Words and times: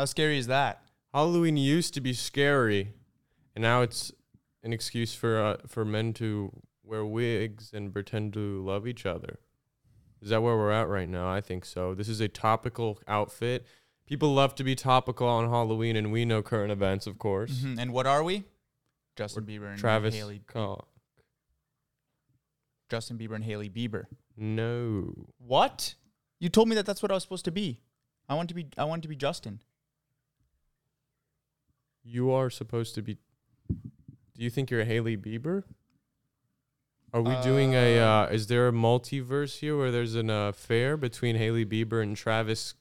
How 0.00 0.06
scary 0.06 0.38
is 0.38 0.46
that? 0.46 0.82
Halloween 1.12 1.58
used 1.58 1.92
to 1.92 2.00
be 2.00 2.14
scary, 2.14 2.94
and 3.54 3.60
now 3.60 3.82
it's 3.82 4.10
an 4.62 4.72
excuse 4.72 5.14
for 5.14 5.38
uh, 5.38 5.56
for 5.66 5.84
men 5.84 6.14
to 6.14 6.50
wear 6.82 7.04
wigs 7.04 7.70
and 7.74 7.92
pretend 7.92 8.32
to 8.32 8.64
love 8.64 8.86
each 8.86 9.04
other. 9.04 9.40
Is 10.22 10.30
that 10.30 10.42
where 10.42 10.56
we're 10.56 10.70
at 10.70 10.88
right 10.88 11.06
now? 11.06 11.30
I 11.30 11.42
think 11.42 11.66
so. 11.66 11.92
This 11.94 12.08
is 12.08 12.18
a 12.22 12.28
topical 12.28 12.98
outfit. 13.06 13.66
People 14.06 14.32
love 14.32 14.54
to 14.54 14.64
be 14.64 14.74
topical 14.74 15.28
on 15.28 15.50
Halloween, 15.50 15.96
and 15.96 16.10
we 16.10 16.24
know 16.24 16.40
current 16.42 16.72
events, 16.72 17.06
of 17.06 17.18
course. 17.18 17.60
Mhm. 17.60 17.78
And 17.78 17.92
what 17.92 18.06
are 18.06 18.24
we? 18.24 18.44
Justin 19.16 19.44
Bieber 19.44 19.68
and 19.68 19.78
Travis 19.78 20.14
Haley. 20.14 20.40
Scott. 20.48 20.88
Justin 22.88 23.18
Bieber 23.18 23.34
and 23.34 23.44
Hailey 23.44 23.68
Bieber. 23.68 24.06
No. 24.34 25.26
What? 25.36 25.94
You 26.38 26.48
told 26.48 26.70
me 26.70 26.74
that 26.76 26.86
that's 26.86 27.02
what 27.02 27.10
I 27.10 27.14
was 27.16 27.22
supposed 27.22 27.44
to 27.44 27.52
be. 27.52 27.82
I 28.30 28.34
want 28.34 28.48
to 28.48 28.54
be. 28.54 28.68
I 28.78 28.84
want 28.84 29.02
to 29.02 29.08
be 29.08 29.14
Justin. 29.16 29.60
You 32.02 32.32
are 32.32 32.50
supposed 32.50 32.94
to 32.94 33.02
be. 33.02 33.18
Do 33.68 34.44
you 34.44 34.50
think 34.50 34.70
you're 34.70 34.84
Hailey 34.84 35.16
Bieber? 35.16 35.64
Are 37.12 37.22
we 37.22 37.36
doing 37.42 37.74
a? 37.74 37.98
Uh, 37.98 38.26
is 38.26 38.46
there 38.46 38.68
a 38.68 38.72
multiverse 38.72 39.58
here 39.58 39.76
where 39.76 39.90
there's 39.90 40.14
an 40.14 40.30
uh, 40.30 40.48
affair 40.48 40.96
between 40.96 41.36
Hailey 41.36 41.66
Bieber 41.66 42.02
and 42.02 42.16
Travis? 42.16 42.74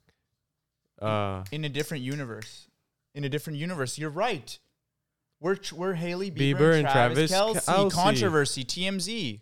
Uh, 1.01 1.43
In 1.51 1.65
a 1.65 1.69
different 1.69 2.03
universe. 2.03 2.67
In 3.15 3.23
a 3.23 3.29
different 3.29 3.57
universe. 3.57 3.97
You're 3.97 4.09
right. 4.09 4.57
We're 5.39 5.57
we're 5.73 5.93
Hailey 5.93 6.29
Bieber, 6.31 6.57
Bieber 6.57 6.69
and 6.77 6.85
and 6.85 6.89
Travis, 6.89 7.31
Travis 7.31 7.65
Kelce. 7.65 7.75
Kelce. 7.75 7.91
Controversy. 7.91 8.63
TMZ. 8.65 9.41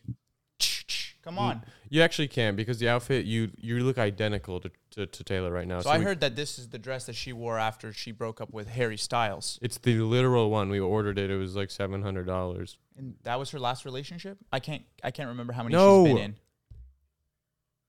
Come 1.28 1.39
on. 1.39 1.61
you 1.89 2.02
actually 2.02 2.30
can 2.30 2.56
because 2.56 2.80
the 2.80 2.88
outfit 2.88 3.25
you 3.25 3.52
you 3.58 3.83
look 3.83 3.97
identical 3.97 4.61
to, 4.61 4.72
to, 4.92 5.06
to 5.06 5.23
Taylor 5.25 5.52
right 5.52 5.67
now. 5.67 5.81
So 5.81 5.89
I 5.89 5.97
we- 5.97 6.06
heard 6.06 6.22
that 6.22 6.38
this 6.38 6.58
is 6.58 6.70
the 6.70 6.80
dress 6.80 7.06
that 7.08 7.16
she 7.16 7.33
wore 7.33 7.58
after 7.59 7.92
she 7.92 8.14
broke 8.14 8.39
up 8.39 8.53
with 8.53 8.70
Harry 8.70 8.95
Styles, 8.97 9.59
it's 9.61 9.78
the 9.78 10.00
literal 10.00 10.50
one. 10.50 10.70
We 10.70 10.80
ordered 10.80 11.20
it. 11.20 11.30
It 11.30 11.36
was 11.36 11.53
like 11.53 11.70
seven 11.70 12.02
hundred 12.02 12.28
dollars. 12.28 12.78
and 12.98 13.16
that 13.23 13.38
was 13.38 13.52
her 13.52 13.59
last 13.59 13.83
relationship. 13.83 14.38
I 14.53 14.59
can't. 14.61 14.83
I 15.03 15.11
can't 15.11 15.28
remember 15.28 15.52
how 15.52 15.64
many 15.64 15.75
No. 15.75 16.05
she's 16.05 16.16
been 16.16 16.36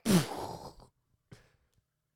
in. 0.04 0.20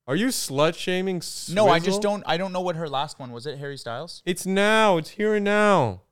Are 0.09 0.17
you 0.17 0.27
slut 0.29 0.75
shaming? 0.77 1.23
No, 1.55 1.69
I 1.69 1.79
just 1.79 2.03
don't. 2.03 2.25
I 2.27 2.37
don't 2.37 2.53
know 2.53 2.61
what 2.61 2.75
her 2.75 2.89
last 2.89 3.21
one 3.21 3.31
was. 3.31 3.47
It 3.47 3.59
Harry 3.59 3.77
Styles. 3.77 4.23
It's 4.27 4.45
now. 4.45 4.97
It's 4.97 5.11
here 5.11 5.35
and 5.37 5.45
now. 5.45 6.03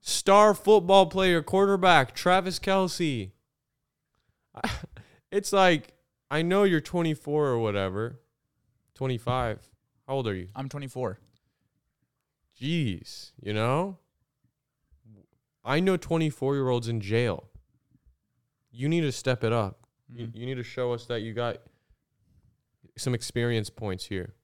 Star 0.00 0.54
football 0.54 1.06
player, 1.06 1.42
quarterback, 1.42 2.14
Travis 2.14 2.58
Kelce. 2.58 3.32
It's 5.32 5.52
like, 5.52 5.92
I 6.28 6.42
know 6.42 6.64
you're 6.64 6.80
24 6.80 7.46
or 7.46 7.58
whatever. 7.60 8.20
25. 8.96 9.68
How 10.08 10.14
old 10.14 10.26
are 10.26 10.34
you? 10.34 10.48
I'm 10.56 10.68
24. 10.68 11.20
Jeez, 12.60 13.30
you 13.40 13.52
know? 13.54 13.98
I 15.64 15.78
know 15.78 15.96
24 15.96 16.54
year 16.56 16.68
olds 16.68 16.88
in 16.88 17.00
jail. 17.00 17.44
You 18.72 18.88
need 18.88 19.02
to 19.02 19.12
step 19.12 19.44
it 19.44 19.52
up. 19.52 19.86
You, 20.08 20.26
Mhm. 20.26 20.34
you 20.36 20.46
need 20.46 20.56
to 20.56 20.62
show 20.64 20.92
us 20.92 21.06
that 21.06 21.20
you 21.20 21.32
got 21.32 21.58
some 22.96 23.14
experience 23.14 23.70
points 23.70 24.06
here. 24.06 24.34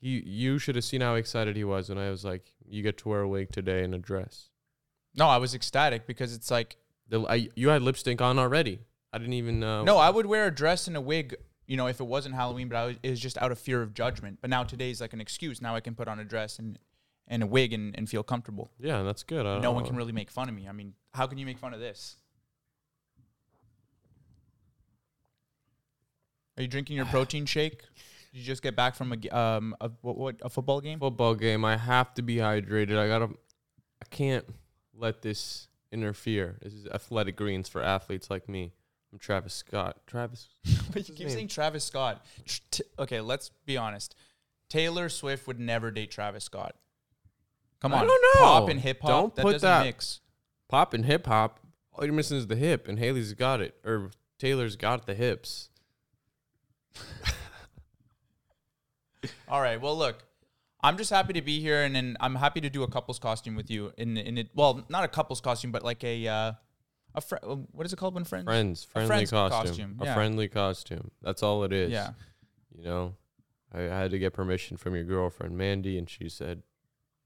You 0.00 0.22
you 0.24 0.58
should 0.58 0.76
have 0.76 0.84
seen 0.84 1.00
how 1.00 1.16
excited 1.16 1.56
he 1.56 1.64
was 1.64 1.88
when 1.88 1.98
I 1.98 2.08
was 2.10 2.24
like, 2.24 2.54
"You 2.64 2.82
get 2.82 2.96
to 2.98 3.08
wear 3.08 3.20
a 3.22 3.28
wig 3.28 3.50
today 3.50 3.82
and 3.84 3.94
a 3.94 3.98
dress." 3.98 4.48
No, 5.14 5.26
I 5.26 5.36
was 5.38 5.54
ecstatic 5.54 6.06
because 6.06 6.34
it's 6.34 6.50
like 6.50 6.76
The, 7.10 7.22
I, 7.22 7.48
you 7.54 7.68
had 7.68 7.82
lipstick 7.82 8.20
on 8.22 8.38
already. 8.38 8.78
I 9.12 9.18
didn't 9.18 9.34
even 9.34 9.60
know. 9.60 9.84
no, 9.84 9.98
I 9.98 10.08
would 10.08 10.26
wear 10.26 10.46
a 10.46 10.50
dress 10.54 10.86
and 10.86 10.96
a 10.96 11.00
wig. 11.00 11.34
You 11.66 11.76
know, 11.76 11.86
if 11.86 12.00
it 12.00 12.06
wasn't 12.06 12.34
Halloween, 12.34 12.68
but 12.68 12.76
I 12.76 12.86
was, 12.86 12.96
it 13.02 13.10
was 13.10 13.20
just 13.20 13.38
out 13.38 13.52
of 13.52 13.58
fear 13.58 13.82
of 13.82 13.94
judgment. 13.94 14.38
But 14.40 14.50
now 14.50 14.64
today's 14.64 15.00
like 15.00 15.12
an 15.12 15.20
excuse. 15.20 15.60
Now 15.60 15.74
I 15.76 15.80
can 15.80 15.94
put 15.94 16.08
on 16.08 16.18
a 16.18 16.24
dress 16.24 16.58
and, 16.58 16.78
and 17.28 17.42
a 17.42 17.46
wig 17.46 17.72
and, 17.72 17.96
and 17.96 18.08
feel 18.08 18.22
comfortable. 18.22 18.70
Yeah, 18.80 19.02
that's 19.02 19.22
good. 19.22 19.46
I 19.46 19.60
No 19.60 19.70
one 19.72 19.84
can 19.84 19.94
really 19.96 20.12
make 20.12 20.30
fun 20.30 20.48
of 20.48 20.54
me. 20.54 20.66
I 20.68 20.72
mean, 20.72 20.94
how 21.12 21.26
can 21.26 21.38
you 21.38 21.46
make 21.46 21.58
fun 21.58 21.74
of 21.74 21.80
this? 21.80 22.16
Are 26.56 26.62
you 26.62 26.68
drinking 26.68 26.96
your 26.96 27.06
protein 27.16 27.46
shake? 27.46 27.82
Did 28.32 28.40
you 28.40 28.44
just 28.44 28.62
get 28.62 28.76
back 28.76 28.94
from 28.94 29.12
a 29.12 29.36
um 29.36 29.74
a 29.80 29.90
what, 30.02 30.16
what 30.16 30.36
a 30.42 30.48
football 30.48 30.80
game? 30.80 31.00
football 31.00 31.34
game. 31.34 31.64
I 31.64 31.76
have 31.76 32.14
to 32.14 32.22
be 32.22 32.36
hydrated. 32.36 32.96
I 32.96 33.08
gotta. 33.08 33.30
I 34.02 34.06
can't 34.10 34.44
let 34.94 35.22
this 35.22 35.68
interfere. 35.92 36.56
This 36.62 36.72
is 36.72 36.86
athletic 36.86 37.36
greens 37.36 37.68
for 37.68 37.82
athletes 37.82 38.30
like 38.30 38.48
me. 38.48 38.72
I'm 39.12 39.18
Travis 39.18 39.54
Scott. 39.54 39.98
Travis. 40.06 40.48
But 40.92 41.08
you 41.08 41.14
keep 41.14 41.26
name? 41.28 41.36
saying 41.36 41.48
Travis 41.48 41.84
Scott. 41.84 42.24
Tr- 42.46 42.60
t- 42.70 42.82
okay, 42.98 43.20
let's 43.20 43.50
be 43.64 43.76
honest. 43.76 44.14
Taylor 44.68 45.08
Swift 45.08 45.46
would 45.46 45.60
never 45.60 45.90
date 45.90 46.10
Travis 46.10 46.44
Scott. 46.44 46.74
Come 47.80 47.92
on. 47.92 47.98
I 47.98 48.02
on, 48.02 48.06
don't 48.08 48.22
know. 48.34 48.40
pop 48.46 48.68
and 48.68 48.80
hip 48.80 49.00
hop. 49.00 49.08
Don't 49.10 49.34
that 49.36 49.42
put 49.42 49.52
doesn't 49.52 49.68
that- 49.68 49.84
mix. 49.84 50.20
Pop 50.68 50.94
and 50.94 51.04
hip 51.04 51.26
hop. 51.26 51.60
All 51.92 52.04
you're 52.04 52.14
missing 52.14 52.36
is 52.38 52.46
the 52.46 52.54
hip, 52.56 52.86
and 52.88 52.98
Hailey's 52.98 53.32
got 53.34 53.60
it, 53.60 53.74
or 53.84 54.10
Taylor's 54.38 54.76
got 54.76 55.06
the 55.06 55.14
hips. 55.14 55.68
All 59.48 59.60
right. 59.60 59.80
Well, 59.80 59.96
look, 59.98 60.24
I'm 60.82 60.96
just 60.96 61.10
happy 61.10 61.32
to 61.34 61.42
be 61.42 61.60
here, 61.60 61.82
and, 61.82 61.96
and 61.96 62.16
I'm 62.20 62.34
happy 62.34 62.60
to 62.62 62.70
do 62.70 62.82
a 62.82 62.88
couple's 62.88 63.18
costume 63.18 63.54
with 63.54 63.70
you. 63.70 63.92
In 63.96 64.16
in 64.16 64.38
it, 64.38 64.48
well, 64.54 64.84
not 64.88 65.04
a 65.04 65.08
couple's 65.08 65.40
costume, 65.40 65.72
but 65.72 65.82
like 65.84 66.02
a 66.04 66.26
uh, 66.26 66.52
a 67.14 67.20
fr- 67.20 67.36
uh, 67.42 67.56
what 67.72 67.86
is 67.86 67.92
it 67.92 67.96
called 67.96 68.14
when 68.14 68.24
friends? 68.24 68.44
Friends, 68.46 68.84
friendly 68.84 69.08
friend's 69.08 69.30
costume, 69.30 69.96
costume, 69.96 69.96
a 70.00 70.14
friendly 70.14 70.48
costume. 70.48 71.10
That's 71.22 71.42
all 71.42 71.64
it 71.64 71.72
is. 71.72 71.90
Yeah. 71.90 72.12
You 72.76 72.84
know, 72.84 73.14
I, 73.72 73.82
I 73.82 73.98
had 73.98 74.10
to 74.12 74.18
get 74.18 74.32
permission 74.32 74.76
from 74.76 74.94
your 74.94 75.04
girlfriend 75.04 75.56
Mandy, 75.56 75.98
and 75.98 76.08
she 76.08 76.28
said, 76.28 76.62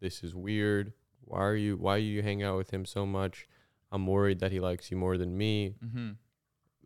"This 0.00 0.24
is 0.24 0.34
weird. 0.34 0.92
Why 1.20 1.40
are 1.40 1.56
you? 1.56 1.76
Why 1.76 1.94
are 1.94 1.98
you 1.98 2.22
hang 2.22 2.42
out 2.42 2.56
with 2.56 2.70
him 2.72 2.84
so 2.84 3.06
much? 3.06 3.46
I'm 3.92 4.06
worried 4.06 4.40
that 4.40 4.50
he 4.50 4.58
likes 4.60 4.90
you 4.90 4.96
more 4.96 5.16
than 5.16 5.36
me." 5.36 5.76
Mm-hmm. 5.84 6.10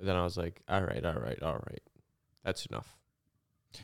then 0.06 0.16
I 0.16 0.22
was 0.24 0.36
like, 0.36 0.60
"All 0.68 0.82
right, 0.82 1.04
all 1.04 1.14
right, 1.14 1.42
all 1.42 1.64
right. 1.70 1.82
That's 2.44 2.66
enough." 2.66 2.97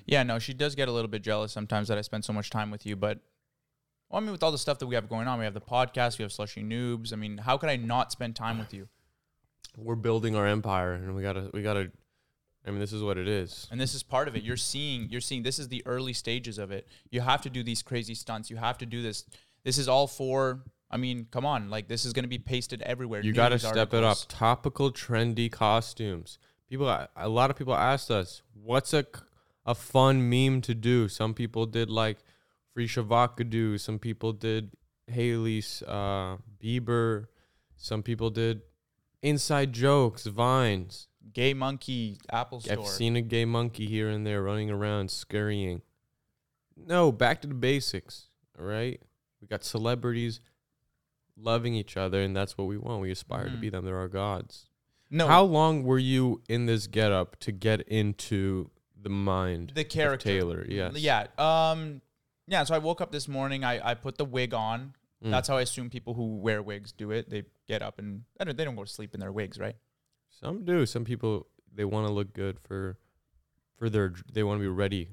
Yeah. 0.06 0.22
No, 0.22 0.38
she 0.38 0.54
does 0.54 0.74
get 0.74 0.88
a 0.88 0.92
little 0.92 1.08
bit 1.08 1.22
jealous 1.22 1.52
sometimes 1.52 1.88
that 1.88 1.98
I 1.98 2.02
spend 2.02 2.24
so 2.24 2.32
much 2.32 2.50
time 2.50 2.70
with 2.70 2.86
you, 2.86 2.96
but. 2.96 3.20
Well, 4.10 4.20
I 4.20 4.24
mean, 4.24 4.32
with 4.32 4.42
all 4.42 4.52
the 4.52 4.58
stuff 4.58 4.78
that 4.78 4.86
we 4.86 4.94
have 4.94 5.08
going 5.08 5.26
on, 5.26 5.38
we 5.38 5.44
have 5.44 5.54
the 5.54 5.60
podcast, 5.60 6.18
we 6.18 6.22
have 6.22 6.30
Slushy 6.30 6.62
Noobs. 6.62 7.12
I 7.12 7.16
mean, 7.16 7.38
how 7.38 7.56
could 7.56 7.70
I 7.70 7.76
not 7.76 8.12
spend 8.12 8.36
time 8.36 8.58
with 8.58 8.72
you? 8.72 8.86
We're 9.76 9.96
building 9.96 10.36
our 10.36 10.46
empire, 10.46 10.92
and 10.92 11.16
we 11.16 11.22
gotta, 11.22 11.50
we 11.52 11.62
gotta. 11.62 11.90
I 12.66 12.70
mean, 12.70 12.78
this 12.78 12.92
is 12.92 13.02
what 13.02 13.18
it 13.18 13.26
is. 13.26 13.66
And 13.72 13.80
this 13.80 13.94
is 13.94 14.02
part 14.02 14.28
of 14.28 14.36
it. 14.36 14.42
You're 14.44 14.56
seeing, 14.56 15.08
you're 15.10 15.20
seeing. 15.20 15.42
This 15.42 15.58
is 15.58 15.68
the 15.68 15.82
early 15.84 16.12
stages 16.12 16.58
of 16.58 16.70
it. 16.70 16.86
You 17.10 17.22
have 17.22 17.42
to 17.42 17.50
do 17.50 17.62
these 17.62 17.82
crazy 17.82 18.14
stunts. 18.14 18.50
You 18.50 18.56
have 18.56 18.78
to 18.78 18.86
do 18.86 19.02
this. 19.02 19.24
This 19.64 19.78
is 19.78 19.88
all 19.88 20.06
for. 20.06 20.62
I 20.90 20.96
mean, 20.96 21.26
come 21.32 21.44
on, 21.44 21.70
like 21.70 21.88
this 21.88 22.04
is 22.04 22.12
going 22.12 22.24
to 22.24 22.28
be 22.28 22.38
pasted 22.38 22.82
everywhere. 22.82 23.22
You 23.22 23.32
got 23.32 23.48
to 23.48 23.54
news 23.56 23.66
step 23.66 23.94
it 23.94 24.04
up. 24.04 24.18
Topical, 24.28 24.92
trendy 24.92 25.50
costumes. 25.50 26.38
People, 26.68 26.88
a 27.16 27.28
lot 27.28 27.50
of 27.50 27.56
people 27.56 27.74
asked 27.74 28.10
us, 28.10 28.42
"What's 28.52 28.94
a 28.94 29.04
a 29.66 29.74
fun 29.74 30.28
meme 30.28 30.60
to 30.62 30.74
do?" 30.74 31.08
Some 31.08 31.34
people 31.34 31.66
did 31.66 31.90
like 31.90 32.18
Free 32.72 32.86
Shavakadu. 32.88 33.78
Some 33.80 33.98
people 33.98 34.32
did 34.32 34.70
Hailey's 35.08 35.82
uh, 35.86 36.38
Bieber. 36.62 37.26
Some 37.76 38.02
people 38.02 38.30
did 38.30 38.62
inside 39.22 39.72
jokes, 39.72 40.26
vines. 40.26 41.08
Gay 41.32 41.54
monkey 41.54 42.18
Apple 42.30 42.60
Store. 42.60 42.80
I've 42.80 42.86
seen 42.86 43.16
a 43.16 43.22
gay 43.22 43.44
monkey 43.46 43.86
here 43.86 44.08
and 44.08 44.26
there 44.26 44.42
running 44.42 44.70
around 44.70 45.10
scurrying. 45.10 45.80
No, 46.76 47.10
back 47.12 47.40
to 47.42 47.48
the 47.48 47.54
basics. 47.54 48.26
All 48.58 48.64
right, 48.66 49.00
we 49.40 49.46
got 49.48 49.64
celebrities 49.64 50.40
loving 51.36 51.74
each 51.74 51.96
other, 51.96 52.20
and 52.20 52.36
that's 52.36 52.56
what 52.58 52.66
we 52.66 52.76
want. 52.76 53.00
We 53.00 53.10
aspire 53.10 53.46
to 53.46 53.56
Mhm. 53.56 53.60
be 53.60 53.68
them. 53.70 53.84
They're 53.84 53.96
our 53.98 54.08
gods. 54.08 54.66
no, 55.10 55.26
How 55.28 55.44
long 55.44 55.82
were 55.84 55.98
you 55.98 56.42
in 56.48 56.66
this 56.66 56.86
getup 56.86 57.38
to 57.40 57.52
get 57.52 57.82
into 57.82 58.70
the 59.04 59.10
mind 59.10 59.72
the 59.74 59.84
character 59.84 60.28
Taylor? 60.28 60.66
Yes. 60.68 60.96
Yeah. 60.96 61.26
Um. 61.38 62.00
Yeah. 62.48 62.64
So 62.64 62.74
I 62.74 62.78
woke 62.78 63.00
up 63.00 63.12
this 63.12 63.28
morning. 63.28 63.62
I 63.62 63.90
I 63.90 63.94
put 63.94 64.18
the 64.18 64.24
wig 64.24 64.52
on. 64.52 64.94
Mm. 65.24 65.30
That's 65.30 65.46
how 65.48 65.56
I 65.56 65.62
assume 65.62 65.88
people 65.90 66.14
who 66.14 66.36
wear 66.36 66.62
wigs 66.62 66.90
do 66.90 67.12
it. 67.12 67.30
They 67.30 67.44
get 67.68 67.82
up 67.82 67.98
and 67.98 68.22
I 68.40 68.44
don't, 68.44 68.56
they 68.56 68.64
don't 68.64 68.74
go 68.74 68.84
to 68.84 68.90
sleep 68.90 69.14
in 69.14 69.20
their 69.20 69.32
wigs, 69.32 69.58
right? 69.58 69.76
Some 70.28 70.64
do. 70.64 70.84
Some 70.84 71.04
people 71.04 71.46
they 71.72 71.84
want 71.84 72.06
to 72.08 72.12
look 72.12 72.32
good 72.32 72.58
for 72.60 72.98
for 73.78 73.88
their. 73.88 74.12
They 74.32 74.42
want 74.42 74.58
to 74.58 74.62
be 74.62 74.68
ready 74.68 75.10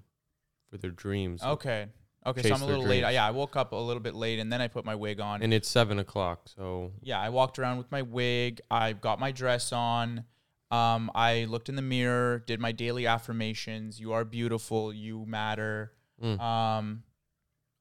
for 0.69 0.77
their 0.77 0.91
dreams. 0.91 1.43
Okay. 1.43 1.87
Okay. 2.25 2.49
So 2.49 2.55
I'm 2.55 2.61
a 2.61 2.65
little 2.65 2.85
late. 2.85 3.01
Yeah. 3.01 3.25
I 3.25 3.31
woke 3.31 3.55
up 3.55 3.71
a 3.71 3.75
little 3.75 4.01
bit 4.01 4.15
late 4.15 4.39
and 4.39 4.51
then 4.51 4.61
I 4.61 4.67
put 4.67 4.85
my 4.85 4.95
wig 4.95 5.19
on. 5.19 5.41
And 5.43 5.53
it's 5.53 5.69
seven 5.69 5.99
o'clock, 5.99 6.47
so 6.55 6.91
yeah, 7.01 7.19
I 7.19 7.29
walked 7.29 7.59
around 7.59 7.77
with 7.77 7.91
my 7.91 8.01
wig. 8.01 8.61
I 8.69 8.93
got 8.93 9.19
my 9.19 9.31
dress 9.31 9.71
on. 9.71 10.25
Um, 10.71 11.11
I 11.13 11.45
looked 11.45 11.69
in 11.69 11.75
the 11.75 11.81
mirror, 11.81 12.43
did 12.45 12.59
my 12.59 12.71
daily 12.71 13.05
affirmations. 13.05 13.99
You 13.99 14.13
are 14.13 14.23
beautiful. 14.23 14.93
You 14.93 15.25
matter. 15.25 15.91
mm. 16.23 16.39
Um, 16.39 17.03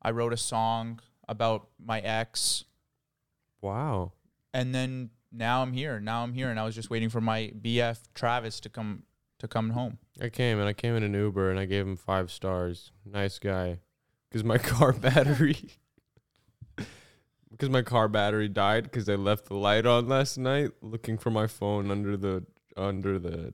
I 0.03 0.11
wrote 0.11 0.33
a 0.33 0.37
song 0.37 1.01
about 1.29 1.69
my 1.79 2.01
ex, 2.01 2.65
wow. 3.61 4.13
and 4.53 4.75
then 4.75 5.11
now 5.31 5.63
I'm 5.63 5.73
here. 5.73 6.01
Now 6.01 6.23
I'm 6.25 6.33
here, 6.33 6.51
and 6.51 6.59
I 6.59 6.65
was 6.65 6.75
just 6.75 6.91
waiting 6.91 7.11
for 7.11 7.21
my 7.21 7.53
BF 7.63 7.99
Travis 8.15 8.61
to 8.61 8.69
come 8.69 9.05
to 9.41 9.49
come 9.49 9.71
home? 9.71 9.99
I 10.21 10.29
came 10.29 10.59
and 10.59 10.69
I 10.69 10.73
came 10.73 10.95
in 10.95 11.03
an 11.03 11.15
Uber 11.15 11.51
and 11.51 11.59
I 11.59 11.65
gave 11.65 11.87
him 11.87 11.97
five 11.97 12.31
stars. 12.31 12.93
Nice 13.05 13.39
guy. 13.39 13.79
Because 14.29 14.45
my 14.45 14.59
car 14.59 14.93
battery. 14.93 15.57
Because 17.51 17.69
my 17.69 17.83
car 17.83 18.09
battery 18.09 18.49
died 18.49 18.85
because 18.85 19.07
I 19.07 19.17
left 19.17 19.47
the 19.47 19.57
light 19.57 19.85
on 19.85 20.09
last 20.09 20.39
night 20.39 20.71
looking 20.81 21.19
for 21.19 21.31
my 21.31 21.47
phone 21.47 21.91
under 21.91 22.17
the 22.17 22.45
under 22.81 23.19
the 23.19 23.53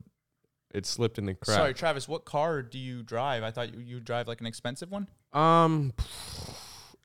it 0.74 0.84
slipped 0.86 1.18
in 1.18 1.26
the 1.26 1.34
crack. 1.34 1.56
Sorry, 1.56 1.74
Travis. 1.74 2.06
What 2.08 2.24
car 2.24 2.62
do 2.62 2.78
you 2.78 3.02
drive? 3.02 3.42
I 3.42 3.50
thought 3.50 3.72
you, 3.74 3.80
you 3.80 4.00
drive 4.00 4.28
like 4.28 4.40
an 4.40 4.46
expensive 4.46 4.90
one. 4.90 5.08
Um 5.32 5.92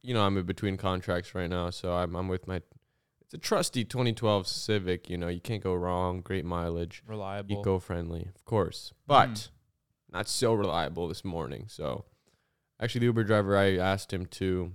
you 0.03 0.13
know, 0.13 0.21
I'm 0.23 0.37
in 0.37 0.45
between 0.45 0.77
contracts 0.77 1.35
right 1.35 1.49
now, 1.49 1.69
so 1.69 1.93
I'm 1.93 2.15
I'm 2.15 2.27
with 2.27 2.47
my 2.47 2.61
it's 3.23 3.33
a 3.33 3.37
trusty 3.37 3.85
2012 3.85 4.45
Civic, 4.47 5.09
you 5.09 5.17
know, 5.17 5.27
you 5.29 5.39
can't 5.39 5.63
go 5.63 5.73
wrong, 5.73 6.21
great 6.21 6.43
mileage. 6.43 7.01
Reliable. 7.07 7.59
eco-friendly, 7.61 8.27
of 8.35 8.43
course, 8.45 8.91
but 9.07 9.29
Mm. 9.29 9.49
not 10.11 10.27
so 10.27 10.53
reliable 10.53 11.07
this 11.07 11.23
morning. 11.23 11.65
So, 11.69 12.03
actually, 12.81 12.99
the 12.99 13.05
Uber 13.05 13.23
driver, 13.23 13.55
I 13.55 13.77
asked 13.77 14.11
him 14.11 14.25
to 14.25 14.73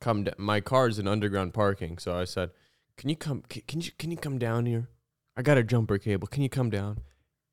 come. 0.00 0.22
Da- 0.24 0.34
my 0.38 0.60
car 0.60 0.86
is 0.86 1.00
in 1.00 1.08
underground 1.08 1.52
parking, 1.52 1.98
so 1.98 2.16
I 2.16 2.24
said, 2.26 2.50
"Can 2.96 3.08
you 3.08 3.16
come? 3.16 3.42
Can, 3.48 3.62
can 3.66 3.80
you 3.80 3.90
can 3.98 4.10
you 4.12 4.16
come 4.16 4.38
down 4.38 4.66
here? 4.66 4.88
I 5.36 5.42
got 5.42 5.58
a 5.58 5.62
jumper 5.62 5.98
cable. 5.98 6.28
Can 6.28 6.42
you 6.42 6.48
come 6.48 6.70
down?" 6.70 7.00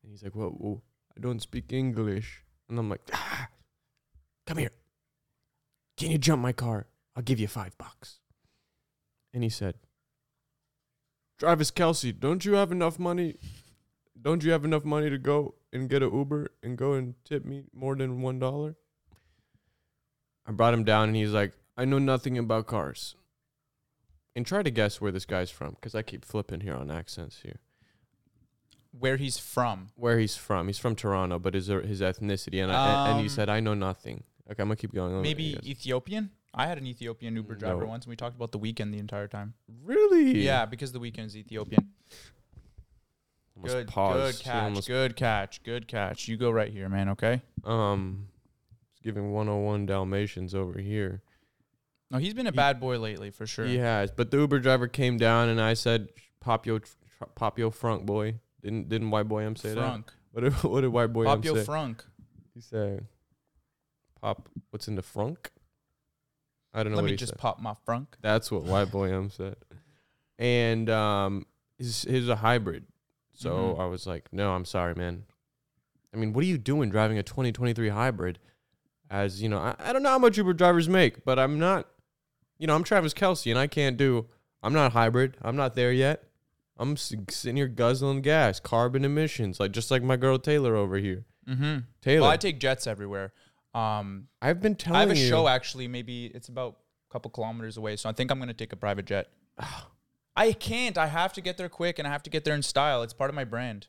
And 0.02 0.10
he's 0.10 0.22
like, 0.22 0.34
"Whoa, 0.34 0.50
whoa 0.50 0.82
I 1.16 1.20
don't 1.20 1.40
speak 1.40 1.72
English." 1.72 2.44
And 2.68 2.78
I'm 2.78 2.88
like, 2.88 3.02
ah, 3.12 3.48
"Come 4.46 4.58
here. 4.58 4.72
Can 5.96 6.10
you 6.10 6.18
jump 6.18 6.40
my 6.42 6.52
car? 6.52 6.86
I'll 7.16 7.22
give 7.22 7.40
you 7.40 7.48
five 7.48 7.76
bucks." 7.78 8.20
And 9.32 9.42
he 9.42 9.48
said, 9.48 9.74
Travis 11.38 11.70
Kelce, 11.70 12.18
don't 12.18 12.44
you 12.44 12.54
have 12.54 12.70
enough 12.70 12.98
money? 12.98 13.36
Don't 14.20 14.44
you 14.44 14.52
have 14.52 14.64
enough 14.64 14.84
money 14.84 15.08
to 15.08 15.16
go 15.16 15.54
and 15.72 15.88
get 15.88 16.02
an 16.02 16.12
Uber 16.12 16.52
and 16.62 16.76
go 16.76 16.92
and 16.92 17.14
tip 17.24 17.46
me 17.46 17.64
more 17.72 17.96
than 17.96 18.20
one 18.20 18.38
dollar? 18.38 18.76
I 20.46 20.52
brought 20.52 20.74
him 20.74 20.84
down 20.84 21.08
and 21.08 21.16
he's 21.16 21.32
like, 21.32 21.54
I 21.78 21.86
know 21.86 21.98
nothing 21.98 22.36
about 22.36 22.66
cars. 22.66 23.14
And 24.36 24.44
try 24.44 24.62
to 24.62 24.70
guess 24.70 25.00
where 25.00 25.12
this 25.12 25.24
guy's 25.24 25.50
from, 25.50 25.70
because 25.70 25.94
I 25.94 26.02
keep 26.02 26.24
flipping 26.24 26.60
here 26.60 26.74
on 26.74 26.90
accents 26.90 27.40
here. 27.42 27.60
Where 28.92 29.16
he's 29.16 29.38
from? 29.38 29.88
Where 29.94 30.18
he's 30.18 30.36
from? 30.36 30.66
He's 30.66 30.78
from 30.78 30.96
Toronto, 30.96 31.38
but 31.38 31.54
his 31.54 31.68
his 31.68 32.00
ethnicity 32.00 32.62
and 32.62 32.72
I, 32.72 33.10
and 33.10 33.18
he 33.20 33.24
Um, 33.26 33.28
said, 33.28 33.48
I 33.48 33.60
know 33.60 33.74
nothing. 33.74 34.24
Okay, 34.50 34.62
I'm 34.62 34.68
gonna 34.68 34.76
keep 34.76 34.92
going. 34.92 35.22
Maybe. 35.22 35.56
Ethiopian. 35.64 36.30
I 36.52 36.66
had 36.66 36.78
an 36.78 36.86
Ethiopian 36.88 37.36
Uber 37.36 37.54
driver 37.54 37.82
No. 37.82 37.86
once, 37.86 38.04
and 38.06 38.10
we 38.10 38.16
talked 38.16 38.34
about 38.34 38.50
the 38.50 38.58
Weeknd 38.58 38.90
the 38.90 38.98
entire 38.98 39.28
time. 39.28 39.54
really? 39.84 40.42
Yeah, 40.44 40.66
because 40.66 40.90
the 40.90 40.98
Weeknd 40.98 41.26
is 41.26 41.36
Ethiopian. 41.36 41.92
Almost 43.56 43.74
Good, 43.74 43.88
paused. 43.88 44.38
good 44.38 44.44
catch, 44.44 44.86
good 44.86 45.16
catch, 45.16 45.62
good 45.62 45.86
catch. 45.88 46.28
You 46.28 46.36
go 46.36 46.50
right 46.50 46.72
here, 46.72 46.88
man. 46.88 47.10
Okay. 47.10 47.42
Um, 47.64 48.28
he's 48.92 49.00
giving 49.02 49.32
101 49.32 49.86
Dalmatians 49.86 50.54
over 50.54 50.80
here. 50.80 51.22
No, 52.10 52.18
he's 52.18 52.34
been 52.34 52.46
a 52.48 52.50
He- 52.50 52.56
bad 52.56 52.80
boy 52.80 52.98
lately 52.98 53.30
for 53.30 53.46
sure. 53.46 53.66
He 53.66 53.78
has, 53.78 54.10
but 54.10 54.30
the 54.32 54.38
Uber 54.38 54.58
driver 54.60 54.88
came 54.88 55.16
down 55.18 55.48
and 55.48 55.60
I 55.60 55.74
said, 55.74 56.08
"Pop 56.40 56.66
yo, 56.66 56.80
tr- 56.80 56.96
pop 57.36 57.58
yo, 57.58 57.70
frunk 57.70 58.04
boy." 58.06 58.40
Didn't 58.62 58.88
didn't 58.88 59.10
white 59.10 59.28
boy 59.28 59.42
M 59.44 59.56
say 59.56 59.74
that? 59.74 60.02
What 60.32 60.42
did 60.44 60.52
what 60.64 60.80
did 60.82 60.88
white 60.88 61.12
boy 61.12 61.28
M 61.28 61.40
Popio 61.42 61.56
say? 61.56 61.64
Frunk. 61.64 62.00
he 62.54 62.60
said, 62.60 63.06
"Pop, 64.20 64.48
what's 64.70 64.88
in 64.88 64.94
the 64.96 65.02
frunk?" 65.02 65.48
I 66.72 66.82
don't 66.82 66.92
know 66.92 66.96
Let 66.98 67.02
what 67.02 67.10
me 67.10 67.16
just 67.16 67.30
said. 67.30 67.38
pop 67.38 67.60
my 67.60 67.74
frunk. 67.86 68.06
That's 68.20 68.50
what 68.50 68.62
white 68.62 68.90
boy 68.92 69.12
M 69.12 69.30
said. 69.36 69.56
And 70.38 70.88
um, 70.88 71.46
he's 71.78 72.02
he's 72.02 72.28
a 72.28 72.36
hybrid, 72.36 72.84
so 73.32 73.74
Mhm. 73.76 73.80
I 73.80 73.86
was 73.86 74.06
like, 74.06 74.32
"No, 74.32 74.52
I'm 74.52 74.64
sorry, 74.64 74.94
man. 74.94 75.24
I 76.14 76.16
mean, 76.16 76.32
what 76.32 76.42
are 76.42 76.46
you 76.48 76.58
doing 76.58 76.90
driving 76.90 77.18
a 77.18 77.22
2023 77.22 77.88
hybrid?" 77.88 78.38
As 79.10 79.42
you 79.42 79.48
know, 79.48 79.58
I, 79.58 79.74
I 79.80 79.92
don't 79.92 80.02
know 80.04 80.10
how 80.10 80.18
much 80.20 80.36
Uber 80.36 80.52
drivers 80.52 80.88
make, 80.88 81.24
but 81.24 81.38
I'm 81.38 81.58
not. 81.58 81.88
You 82.58 82.66
know, 82.68 82.74
I'm 82.76 82.84
Travis 82.84 83.12
Kelce, 83.14 83.50
and 83.50 83.58
I 83.58 83.66
can't 83.66 83.96
do. 83.96 84.26
I'm 84.62 84.72
not 84.74 84.92
hybrid. 84.92 85.36
I'm 85.42 85.56
not 85.56 85.74
there 85.74 85.92
yet. 85.92 86.22
I'm 86.80 86.96
sitting 86.96 87.56
here 87.56 87.68
guzzling 87.68 88.22
gas, 88.22 88.58
carbon 88.58 89.04
emissions, 89.04 89.60
like 89.60 89.70
just 89.70 89.90
like 89.90 90.02
my 90.02 90.16
girl 90.16 90.38
Taylor 90.38 90.74
over 90.74 90.96
here. 90.96 91.26
Mm-hmm. 91.48 91.78
Taylor, 92.00 92.22
Well, 92.22 92.30
I 92.30 92.36
take 92.36 92.58
jets 92.58 92.86
everywhere. 92.86 93.32
Um, 93.74 94.28
I've 94.40 94.60
been 94.60 94.74
telling 94.74 94.96
I 94.96 95.00
have 95.00 95.10
a 95.10 95.16
you. 95.16 95.28
show 95.28 95.46
actually. 95.46 95.86
Maybe 95.88 96.26
it's 96.26 96.48
about 96.48 96.78
a 97.08 97.12
couple 97.12 97.30
kilometers 97.30 97.76
away, 97.76 97.96
so 97.96 98.08
I 98.08 98.12
think 98.12 98.30
I'm 98.30 98.38
gonna 98.38 98.54
take 98.54 98.72
a 98.72 98.76
private 98.76 99.04
jet. 99.04 99.28
I 100.36 100.52
can't. 100.52 100.96
I 100.96 101.06
have 101.06 101.32
to 101.34 101.40
get 101.40 101.58
there 101.58 101.68
quick, 101.68 101.98
and 101.98 102.08
I 102.08 102.10
have 102.10 102.22
to 102.24 102.30
get 102.30 102.44
there 102.44 102.54
in 102.54 102.62
style. 102.62 103.02
It's 103.02 103.12
part 103.12 103.30
of 103.30 103.36
my 103.36 103.44
brand. 103.44 103.88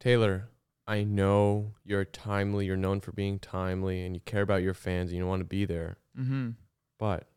Taylor, 0.00 0.48
I 0.86 1.04
know 1.04 1.74
you're 1.84 2.04
timely. 2.04 2.66
You're 2.66 2.76
known 2.76 3.00
for 3.00 3.12
being 3.12 3.38
timely, 3.38 4.04
and 4.04 4.14
you 4.16 4.20
care 4.24 4.42
about 4.42 4.62
your 4.62 4.74
fans, 4.74 5.10
and 5.10 5.18
you 5.18 5.26
want 5.26 5.40
to 5.40 5.44
be 5.44 5.64
there. 5.64 5.98
Mm-hmm. 6.18 6.50
But 6.98 7.27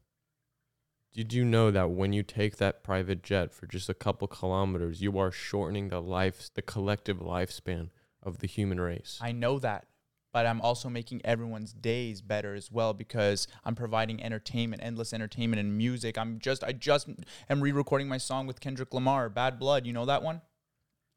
did 1.13 1.33
you 1.33 1.43
know 1.43 1.71
that 1.71 1.91
when 1.91 2.13
you 2.13 2.23
take 2.23 2.57
that 2.57 2.83
private 2.83 3.21
jet 3.23 3.53
for 3.53 3.65
just 3.67 3.89
a 3.89 3.93
couple 3.93 4.27
kilometers, 4.27 5.01
you 5.01 5.17
are 5.19 5.31
shortening 5.31 5.89
the 5.89 6.01
life, 6.01 6.49
the 6.53 6.61
collective 6.61 7.17
lifespan 7.19 7.89
of 8.23 8.37
the 8.39 8.47
human 8.47 8.79
race? 8.79 9.19
I 9.21 9.31
know 9.33 9.59
that, 9.59 9.87
but 10.31 10.45
I'm 10.45 10.61
also 10.61 10.87
making 10.89 11.21
everyone's 11.25 11.73
days 11.73 12.21
better 12.21 12.55
as 12.55 12.71
well 12.71 12.93
because 12.93 13.47
I'm 13.65 13.75
providing 13.75 14.23
entertainment, 14.23 14.81
endless 14.83 15.13
entertainment 15.13 15.59
and 15.59 15.77
music. 15.77 16.17
I'm 16.17 16.39
just, 16.39 16.63
I 16.63 16.71
just 16.71 17.09
am 17.49 17.59
re-recording 17.61 18.07
my 18.07 18.17
song 18.17 18.47
with 18.47 18.61
Kendrick 18.61 18.93
Lamar, 18.93 19.27
"Bad 19.27 19.59
Blood." 19.59 19.85
You 19.85 19.91
know 19.93 20.05
that 20.05 20.23
one? 20.23 20.41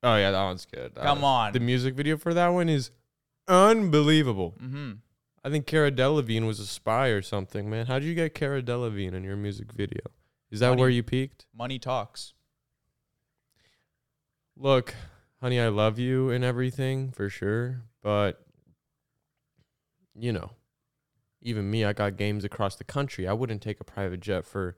oh 0.03 0.17
yeah, 0.17 0.31
that 0.33 0.43
one's 0.43 0.67
good. 0.67 0.95
That 0.97 1.05
Come 1.05 1.23
one- 1.23 1.47
on. 1.47 1.53
the 1.53 1.61
music 1.61 1.95
video 1.95 2.17
for 2.19 2.35
that 2.35 2.49
one 2.49 2.69
is 2.69 2.91
unbelievable. 3.49 4.55
mm-hmm. 4.63 4.93
I 5.45 5.51
think 5.51 5.67
Cara 5.67 5.91
Delevingne 5.93 6.47
was 6.47 6.59
a 6.59 6.67
spy 6.67 7.09
or 7.09 7.21
something, 7.21 7.69
man. 7.69 7.87
How 7.87 7.99
did 7.99 8.07
you 8.07 8.15
get 8.15 8.35
Cara 8.35 8.63
Delevingne 8.63 9.13
in 9.13 9.25
your 9.25 9.37
music 9.37 9.73
video? 9.73 10.01
Is 10.51 10.61
that 10.61 10.71
Money. 10.71 10.81
where 10.81 10.89
you 10.89 11.03
peaked? 11.03 11.47
Money 11.55 11.79
talks. 11.79 12.33
Look, 14.57 14.95
honey, 15.43 15.61
I 15.61 15.69
love 15.69 15.99
you 15.99 16.31
and 16.31 16.45
everything 16.45 17.11
for 17.11 17.29
sure, 17.29 17.83
but 18.03 18.41
you 20.15 20.33
know, 20.33 20.51
even 21.43 21.71
me, 21.71 21.85
I 21.85 21.93
got 21.93 22.17
games 22.17 22.45
across 22.45 22.77
the 22.77 22.85
country. 22.85 23.27
I 23.29 23.33
wouldn't 23.33 23.61
take 23.61 23.81
a 23.81 23.85
private 23.85 24.21
jet 24.21 24.47
for, 24.47 24.77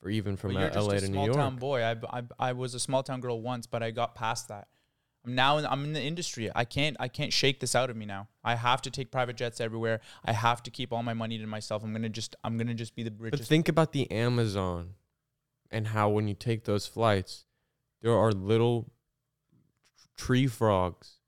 for 0.00 0.08
even 0.08 0.36
from 0.36 0.52
just 0.52 0.76
LA 0.76 0.94
a 0.94 1.00
to 1.00 1.06
New 1.08 1.12
small 1.12 1.26
York. 1.26 1.36
town 1.36 1.56
boy. 1.56 1.82
I, 1.82 1.96
I, 2.10 2.22
I 2.38 2.52
was 2.52 2.74
a 2.74 2.80
small 2.80 3.02
town 3.02 3.20
girl 3.20 3.42
once, 3.42 3.66
but 3.66 3.82
I 3.82 3.90
got 3.90 4.14
past 4.14 4.48
that. 4.48 4.68
Now 5.34 5.58
in, 5.58 5.66
I'm 5.66 5.84
in 5.84 5.92
the 5.92 6.02
industry. 6.02 6.50
I 6.54 6.64
can't 6.64 6.96
I 6.98 7.08
can't 7.08 7.32
shake 7.32 7.60
this 7.60 7.74
out 7.74 7.90
of 7.90 7.96
me 7.96 8.06
now. 8.06 8.28
I 8.42 8.54
have 8.54 8.82
to 8.82 8.90
take 8.90 9.10
private 9.10 9.36
jets 9.36 9.60
everywhere. 9.60 10.00
I 10.24 10.32
have 10.32 10.62
to 10.64 10.70
keep 10.70 10.92
all 10.92 11.02
my 11.02 11.14
money 11.14 11.38
to 11.38 11.46
myself. 11.46 11.82
I'm 11.84 11.92
gonna 11.92 12.08
just 12.08 12.36
I'm 12.44 12.56
gonna 12.58 12.74
just 12.74 12.94
be 12.94 13.02
the 13.02 13.10
bridge. 13.10 13.32
But 13.32 13.40
think 13.40 13.68
about 13.68 13.92
the 13.92 14.10
Amazon 14.10 14.94
and 15.70 15.88
how 15.88 16.08
when 16.08 16.28
you 16.28 16.34
take 16.34 16.64
those 16.64 16.86
flights, 16.86 17.44
there 18.02 18.12
are 18.12 18.32
little 18.32 18.90
tree 20.16 20.46
frogs 20.46 21.18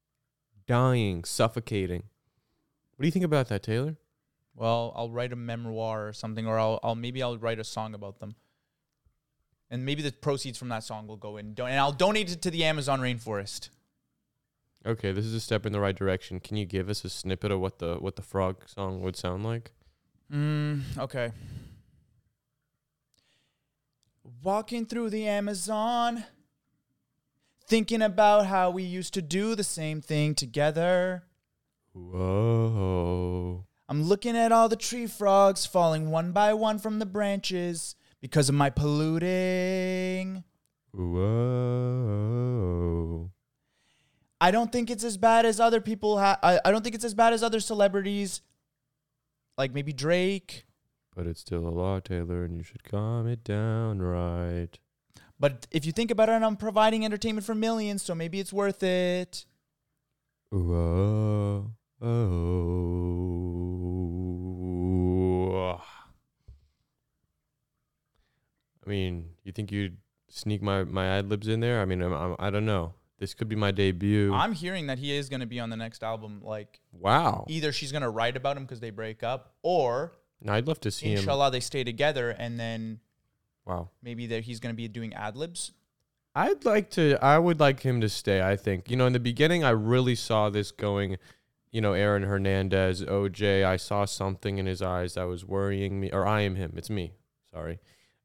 dying, 0.67 1.25
suffocating. 1.25 2.05
What 2.97 3.03
do 3.03 3.07
you 3.07 3.13
think 3.13 3.25
about 3.25 3.49
that, 3.49 3.63
Taylor? 3.63 3.97
well, 4.61 4.93
I'll 4.95 5.11
write 5.11 5.33
a 5.33 5.37
memoir 5.37 6.07
or 6.07 6.13
something, 6.13 6.47
or 6.47 6.59
I'll, 6.59 6.79
I'll 6.83 6.95
maybe 6.95 7.23
I'll 7.23 7.39
write 7.39 7.59
a 7.59 7.65
song 7.65 7.95
about 7.95 8.21
them. 8.21 8.35
And 9.71 9.87
maybe 9.87 10.03
the 10.03 10.13
proceeds 10.13 10.59
from 10.59 10.69
that 10.69 10.85
song 10.85 11.07
will 11.07 11.17
go 11.17 11.39
in, 11.39 11.55
and 11.59 11.79
I'll 11.79 11.93
donate 11.93 12.31
it 12.31 12.43
to 12.43 12.51
the 12.51 12.65
Amazon 12.65 13.01
rainforest. 13.01 13.71
Okay, 14.87 15.13
this 15.13 15.27
is 15.27 15.35
a 15.35 15.41
step 15.41 15.67
in 15.67 15.73
the 15.73 15.81
right 15.81 15.95
direction. 15.95 16.41
Can 16.41 16.57
you 16.57 16.65
give 16.65 16.89
us 16.89 17.05
a 17.05 17.11
snippet 17.11 17.51
of 17.51 17.61
what 17.61 17.79
the 17.79 17.97
what 17.97 18.17
the 18.17 18.23
frog 18.23 18.67
song 18.67 19.03
would 19.03 19.15
sound 19.15 19.45
like? 19.45 19.73
Mm, 20.33 20.83
okay. 20.97 21.33
Walking 24.43 24.87
through 24.87 25.11
the 25.11 25.27
Amazon, 25.29 26.25
thinking 27.67 28.01
about 28.01 28.47
how 28.47 28.71
we 28.71 28.83
used 28.83 29.13
to 29.15 29.23
do 29.23 29.55
the 29.55 29.65
same 29.65 30.01
thing 30.01 30.35
together. 30.35 31.25
Whoa. 31.93 33.67
I'm 33.89 34.05
looking 34.05 34.37
at 34.37 34.53
all 34.53 34.69
the 34.69 34.77
tree 34.77 35.07
frogs 35.07 35.67
falling 35.67 36.11
one 36.11 36.33
by 36.33 36.55
one 36.55 36.79
from 36.79 37.01
the 37.01 37.07
branches 37.07 37.97
because 38.21 38.49
of 38.49 38.55
my 38.55 38.71
polluting. 38.71 40.45
Whoa. 40.93 42.01
I 44.41 44.51
don't 44.51 44.73
think 44.73 44.91
it's 44.91 45.05
as 45.05 45.17
bad 45.17 45.45
as 45.45 45.61
other 45.61 45.81
people 45.81 46.19
ha- 46.19 46.39
I, 46.43 46.61
I 46.65 46.71
don't 46.71 46.83
think 46.83 46.95
it's 46.95 47.05
as 47.05 47.15
bad 47.15 47.33
as 47.33 47.43
other 47.43 47.61
celebrities 47.61 48.41
like 49.59 49.75
maybe 49.75 49.93
Drake. 49.93 50.65
But 51.15 51.27
it's 51.27 51.41
still 51.41 51.69
a 51.69 51.71
law, 51.71 52.01
Taylor, 52.01 52.45
and 52.45 52.57
you 52.57 52.63
should 52.63 52.85
calm 52.85 53.27
it 53.27 53.45
down 53.45 54.01
right. 54.01 54.79
But 55.39 55.67
if 55.71 55.85
you 55.85 55.93
think 55.93 56.11
about 56.11 56.29
it, 56.29 56.33
I'm 56.33 56.57
providing 56.57 57.05
entertainment 57.05 57.47
for 57.47 57.55
millions, 57.55 58.03
so 58.03 58.15
maybe 58.15 58.41
it's 58.41 58.53
worth 58.53 58.83
it. 58.83 59.45
Whoa. 60.51 61.73
Oh, 62.03 62.07
oh. 65.53 65.83
I 68.87 68.89
mean, 68.89 69.31
you 69.45 69.53
think 69.53 69.71
you'd 69.71 69.99
sneak 70.29 70.63
my, 70.63 70.85
my 70.85 71.07
ad 71.07 71.29
libs 71.29 71.49
in 71.49 71.61
there? 71.61 71.81
I 71.81 71.85
mean, 71.85 72.03
I'm, 72.03 72.13
I'm, 72.13 72.37
I 72.39 72.51
don't 72.51 72.65
know. 72.67 72.95
This 73.21 73.35
could 73.35 73.49
be 73.49 73.55
my 73.55 73.71
debut. 73.71 74.33
I'm 74.33 74.55
hearing 74.55 74.87
that 74.87 74.99
he 74.99 75.15
is 75.15 75.29
going 75.29 75.41
to 75.41 75.47
be 75.47 75.61
on 75.61 75.69
the 75.69 75.77
next 75.77 76.03
album. 76.03 76.41
Like 76.43 76.81
wow. 76.91 77.45
either 77.49 77.71
she's 77.71 77.93
going 77.93 78.03
to 78.03 78.09
write 78.09 78.35
about 78.35 78.57
him 78.57 78.65
because 78.65 78.81
they 78.81 78.89
break 78.89 79.23
up, 79.23 79.55
or 79.63 80.13
No, 80.41 80.55
I'd 80.55 80.67
love 80.67 80.81
to 80.81 80.91
see 80.91 81.13
him. 81.13 81.19
inshallah 81.19 81.51
they 81.51 81.61
stay 81.61 81.85
together, 81.85 82.31
and 82.31 82.59
then 82.59 82.99
Wow. 83.67 83.91
maybe 84.03 84.27
that 84.29 84.45
he's 84.45 84.59
going 84.59 84.73
to 84.73 84.77
be 84.77 84.89
doing 84.89 85.13
ad 85.13 85.37
libs. 85.37 85.73
I'd 86.35 86.65
like 86.65 86.89
to. 86.93 87.19
I 87.23 87.39
would 87.39 87.61
like 87.61 87.81
him 87.81 88.01
to 88.01 88.09
stay. 88.09 88.41
I 88.41 88.57
think. 88.57 88.91
You 88.91 88.97
know, 88.97 89.07
in 89.07 89.13
the 89.13 89.21
beginning, 89.21 89.65
I 89.65 89.71
really 89.71 90.15
saw 90.15 90.49
this 90.49 90.73
going. 90.73 91.19
You 91.73 91.81
know, 91.81 91.93
Aaron 91.93 92.23
Hernandez, 92.23 93.05
OJ. 93.05 93.65
I 93.65 93.77
saw 93.77 94.05
something 94.05 94.59
in 94.59 94.67
his 94.67 94.81
eyes 94.81 95.15
that 95.15 95.25
was 95.25 95.45
worrying 95.45 96.01
me, 96.01 96.11
or 96.11 96.27
I 96.27 96.41
am 96.41 96.55
him. 96.55 96.73
It's 96.77 96.89
me. 96.91 97.13
Sorry. 97.53 97.81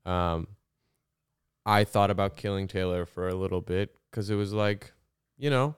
Um, 0.06 0.48
I 1.66 1.84
thought 1.84 2.12
about 2.12 2.38
killing 2.38 2.68
Taylor 2.68 3.06
for 3.06 3.28
a 3.28 3.36
little 3.36 3.62
bit 3.62 3.96
because 4.16 4.30
it 4.30 4.36
was 4.36 4.54
like, 4.54 4.94
you 5.38 5.50
know, 5.50 5.76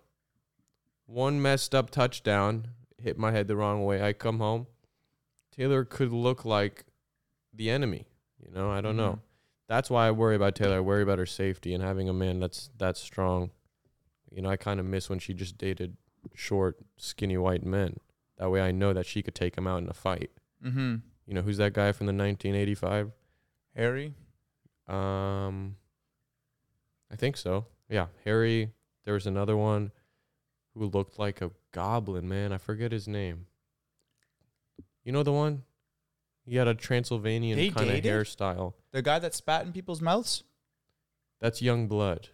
one 1.08 1.42
messed 1.42 1.74
up 1.74 1.90
touchdown 1.90 2.68
hit 3.02 3.18
my 3.18 3.32
head 3.32 3.48
the 3.48 3.56
wrong 3.56 3.84
way. 3.84 4.04
I 4.04 4.14
come 4.14 4.38
home, 4.38 4.68
Taylor 5.52 5.84
could 5.84 6.12
look 6.12 6.46
like 6.46 6.86
the 7.52 7.72
enemy. 7.72 8.06
You 8.40 8.52
know, 8.52 8.70
I 8.70 8.80
don't 8.82 8.96
know 8.96 9.14
Mhm. 9.14 9.20
that's 9.68 9.90
why 9.90 10.08
I 10.08 10.12
worry 10.12 10.36
about 10.36 10.54
Taylor. 10.54 10.76
I 10.78 10.82
worry 10.82 11.02
about 11.02 11.18
her 11.18 11.26
safety 11.26 11.74
and 11.74 11.82
having 11.84 12.08
a 12.10 12.14
man 12.14 12.40
that's 12.40 12.70
that 12.78 12.96
strong. 12.96 13.50
You 14.32 14.44
know, 14.44 14.50
I 14.50 14.56
kind 14.56 14.80
of 14.80 14.86
miss 14.86 15.10
when 15.10 15.18
she 15.18 15.34
just 15.34 15.58
dated 15.58 15.98
short, 16.36 16.78
skinny 16.98 17.38
white 17.38 17.66
men. 17.66 18.00
That 18.38 18.52
way, 18.52 18.62
I 18.62 18.70
know 18.72 18.94
that 18.94 19.08
she 19.08 19.24
could 19.24 19.34
take 19.34 19.58
him 19.58 19.66
out 19.66 19.82
in 19.82 19.90
a 19.90 19.94
fight. 19.94 20.30
Mm-hmm. 20.64 20.98
You 21.26 21.34
know, 21.34 21.42
who's 21.42 21.58
that 21.58 21.74
guy 21.74 21.92
from 21.92 22.06
the 22.06 22.14
1985? 22.14 23.12
Harry. 23.76 24.14
Um, 24.88 25.78
I 27.10 27.16
think 27.16 27.36
so. 27.38 27.66
Yeah, 27.90 28.08
Harry. 28.26 28.72
There 29.06 29.14
was 29.14 29.28
another 29.28 29.56
one 29.56 29.92
who 30.74 30.86
looked 30.86 31.18
like 31.18 31.42
a 31.42 31.52
goblin. 31.72 32.28
Man, 32.28 32.52
I 32.52 32.58
forget 32.58 32.92
his 32.92 33.08
name. 33.08 33.48
You 35.04 35.12
know 35.14 35.24
the 35.24 35.32
one? 35.32 35.64
He 36.46 36.56
had 36.56 36.68
a 36.68 36.74
Transylvanian 36.74 37.58
kind 37.74 37.90
of 37.90 37.96
hairstyle. 38.04 38.74
The 38.92 39.02
guy 39.02 39.20
that 39.20 39.34
spat 39.34 39.66
in 39.66 39.74
people's 39.74 40.02
mouths? 40.02 40.44
That's 41.40 41.62
Yungblud. 41.62 42.28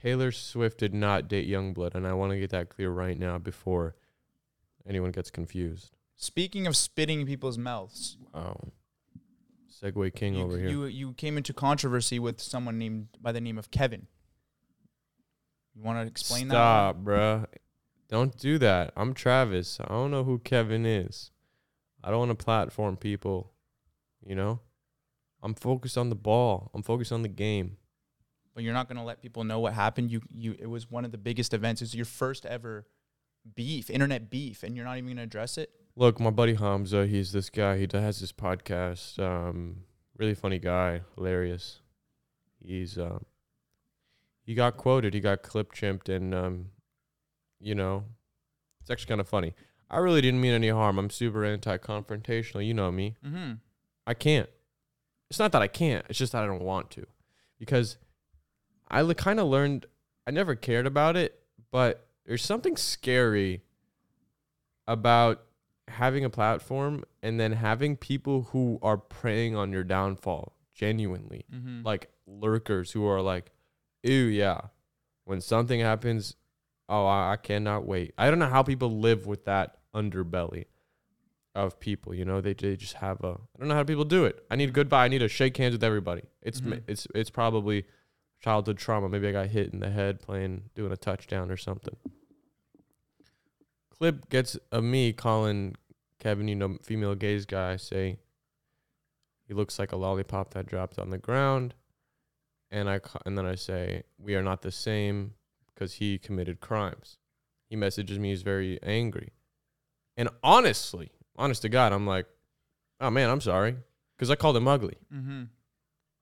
Taylor 0.00 0.30
Swift 0.30 0.78
did 0.78 0.94
not 0.94 1.28
date 1.28 1.48
Yungblud, 1.48 1.94
and 1.94 2.06
I 2.06 2.12
want 2.12 2.30
to 2.32 2.38
get 2.38 2.50
that 2.50 2.68
clear 2.68 2.90
right 2.90 3.18
now 3.18 3.38
before 3.38 3.96
anyone 4.86 5.10
gets 5.10 5.30
confused. 5.30 5.96
Speaking 6.14 6.66
of 6.66 6.76
spitting 6.76 7.20
in 7.20 7.26
people's 7.26 7.58
mouths, 7.58 8.16
Wow. 8.32 8.72
Segway 9.82 10.14
King 10.14 10.34
you, 10.34 10.42
over 10.42 10.58
here. 10.58 10.68
you 10.68 10.84
you 10.86 11.12
came 11.14 11.36
into 11.36 11.52
controversy 11.52 12.18
with 12.18 12.40
someone 12.40 12.78
named 12.78 13.08
by 13.20 13.32
the 13.32 13.40
name 13.40 13.58
of 13.58 13.70
Kevin. 13.70 14.06
You 15.74 15.82
want 15.82 16.00
to 16.00 16.06
explain 16.06 16.48
that? 16.48 16.54
Stop, 16.54 17.04
bruh. 17.04 17.46
Don't 18.08 18.36
do 18.36 18.58
that. 18.58 18.92
I'm 18.96 19.14
Travis. 19.14 19.78
I 19.80 19.88
don't 19.88 20.10
know 20.10 20.24
who 20.24 20.38
Kevin 20.38 20.86
is. 20.86 21.30
I 22.02 22.10
don't 22.10 22.20
want 22.20 22.38
to 22.38 22.44
platform 22.44 22.96
people. 22.96 23.52
You 24.24 24.34
know? 24.34 24.60
I'm 25.42 25.54
focused 25.54 25.96
on 25.96 26.08
the 26.08 26.16
ball. 26.16 26.70
I'm 26.74 26.82
focused 26.82 27.12
on 27.12 27.22
the 27.22 27.28
game. 27.28 27.76
But 28.54 28.64
you're 28.64 28.74
not 28.74 28.88
going 28.88 28.96
to 28.96 29.04
let 29.04 29.22
people 29.22 29.44
know 29.44 29.60
what 29.60 29.72
happened. 29.72 30.10
You 30.10 30.20
you 30.34 30.56
it 30.58 30.66
was 30.66 30.90
one 30.90 31.04
of 31.04 31.12
the 31.12 31.18
biggest 31.18 31.54
events. 31.54 31.80
It 31.80 31.84
was 31.84 31.94
your 31.94 32.06
first 32.06 32.44
ever 32.44 32.86
beef, 33.54 33.88
internet 33.88 34.30
beef, 34.30 34.64
and 34.64 34.74
you're 34.74 34.84
not 34.84 34.96
even 34.96 35.06
going 35.06 35.18
to 35.18 35.22
address 35.22 35.58
it. 35.58 35.70
Look, 35.98 36.20
my 36.20 36.30
buddy 36.30 36.54
Hamza, 36.54 37.08
he's 37.08 37.32
this 37.32 37.50
guy. 37.50 37.76
He 37.76 37.88
has 37.92 38.20
this 38.20 38.30
podcast. 38.30 39.18
Um, 39.18 39.78
really 40.16 40.36
funny 40.36 40.60
guy, 40.60 41.00
hilarious. 41.16 41.80
He's 42.64 42.96
um, 42.96 43.24
he 44.44 44.54
got 44.54 44.76
quoted. 44.76 45.12
He 45.12 45.18
got 45.18 45.42
clip 45.42 45.72
chimped, 45.72 46.08
and 46.08 46.32
um, 46.32 46.66
you 47.58 47.74
know, 47.74 48.04
it's 48.80 48.92
actually 48.92 49.08
kind 49.08 49.20
of 49.20 49.28
funny. 49.28 49.54
I 49.90 49.98
really 49.98 50.20
didn't 50.20 50.40
mean 50.40 50.52
any 50.52 50.68
harm. 50.68 51.00
I'm 51.00 51.10
super 51.10 51.44
anti-confrontational. 51.44 52.64
You 52.64 52.74
know 52.74 52.92
me. 52.92 53.16
Mm-hmm. 53.26 53.54
I 54.06 54.14
can't. 54.14 54.48
It's 55.30 55.40
not 55.40 55.50
that 55.50 55.62
I 55.62 55.66
can't. 55.66 56.06
It's 56.08 56.20
just 56.20 56.30
that 56.30 56.44
I 56.44 56.46
don't 56.46 56.62
want 56.62 56.92
to, 56.92 57.08
because 57.58 57.98
I 58.88 59.00
l- 59.00 59.14
kind 59.14 59.40
of 59.40 59.48
learned. 59.48 59.86
I 60.28 60.30
never 60.30 60.54
cared 60.54 60.86
about 60.86 61.16
it, 61.16 61.40
but 61.72 62.06
there's 62.24 62.44
something 62.44 62.76
scary 62.76 63.62
about 64.86 65.42
having 65.88 66.24
a 66.24 66.30
platform 66.30 67.04
and 67.22 67.38
then 67.40 67.52
having 67.52 67.96
people 67.96 68.42
who 68.52 68.78
are 68.82 68.96
preying 68.96 69.56
on 69.56 69.72
your 69.72 69.84
downfall 69.84 70.54
genuinely, 70.74 71.44
Mm-hmm. 71.52 71.82
like 71.84 72.10
lurkers 72.26 72.92
who 72.92 73.06
are 73.06 73.20
like, 73.20 73.50
"Ew, 74.02 74.24
yeah." 74.24 74.60
When 75.24 75.40
something 75.40 75.80
happens, 75.80 76.36
oh, 76.88 77.04
I, 77.06 77.32
I 77.32 77.36
cannot 77.36 77.86
wait. 77.86 78.14
I 78.16 78.30
don't 78.30 78.38
know 78.38 78.48
how 78.48 78.62
people 78.62 78.98
live 78.98 79.26
with 79.26 79.44
that 79.44 79.76
underbelly 79.94 80.64
of 81.54 81.78
people. 81.80 82.14
You 82.14 82.24
know, 82.24 82.40
they, 82.40 82.54
they 82.54 82.76
just 82.76 82.94
have 82.94 83.22
a. 83.24 83.32
I 83.32 83.58
don't 83.58 83.68
know 83.68 83.74
how 83.74 83.84
people 83.84 84.04
do 84.04 84.24
it. 84.24 84.42
I 84.50 84.56
need 84.56 84.68
a 84.70 84.72
goodbye. 84.72 85.04
I 85.04 85.08
need 85.08 85.18
to 85.18 85.28
shake 85.28 85.56
hands 85.56 85.72
with 85.72 85.84
everybody. 85.84 86.22
It's 86.42 86.60
Mhm. 86.60 86.82
it's 86.86 87.06
it's 87.14 87.30
probably 87.30 87.84
childhood 88.40 88.78
trauma. 88.78 89.08
Maybe 89.08 89.28
I 89.28 89.32
got 89.32 89.48
hit 89.48 89.72
in 89.72 89.80
the 89.80 89.90
head 89.90 90.20
playing 90.20 90.70
doing 90.74 90.92
a 90.92 90.96
touchdown 90.96 91.50
or 91.50 91.56
something. 91.56 91.96
Clip 93.98 94.28
gets 94.30 94.56
of 94.70 94.84
me 94.84 95.12
calling 95.12 95.74
Kevin, 96.20 96.48
you 96.48 96.54
know, 96.54 96.78
female 96.82 97.14
gaze 97.14 97.46
guy. 97.46 97.76
Say 97.76 98.18
he 99.46 99.54
looks 99.54 99.78
like 99.78 99.92
a 99.92 99.96
lollipop 99.96 100.52
that 100.54 100.66
dropped 100.66 100.98
on 100.98 101.10
the 101.10 101.18
ground, 101.18 101.74
and 102.70 102.88
I 102.88 103.00
ca- 103.00 103.20
and 103.26 103.36
then 103.36 103.46
I 103.46 103.54
say 103.54 104.04
we 104.18 104.34
are 104.34 104.42
not 104.42 104.62
the 104.62 104.70
same 104.70 105.34
because 105.74 105.94
he 105.94 106.18
committed 106.18 106.60
crimes. 106.60 107.18
He 107.68 107.76
messages 107.76 108.18
me. 108.18 108.30
He's 108.30 108.42
very 108.42 108.78
angry, 108.82 109.32
and 110.16 110.28
honestly, 110.42 111.10
honest 111.36 111.62
to 111.62 111.68
God, 111.68 111.92
I'm 111.92 112.06
like, 112.06 112.26
oh 113.00 113.10
man, 113.10 113.30
I'm 113.30 113.40
sorry 113.40 113.76
because 114.16 114.30
I 114.30 114.36
called 114.36 114.56
him 114.56 114.68
ugly. 114.68 114.98
Mm-hmm. 115.12 115.44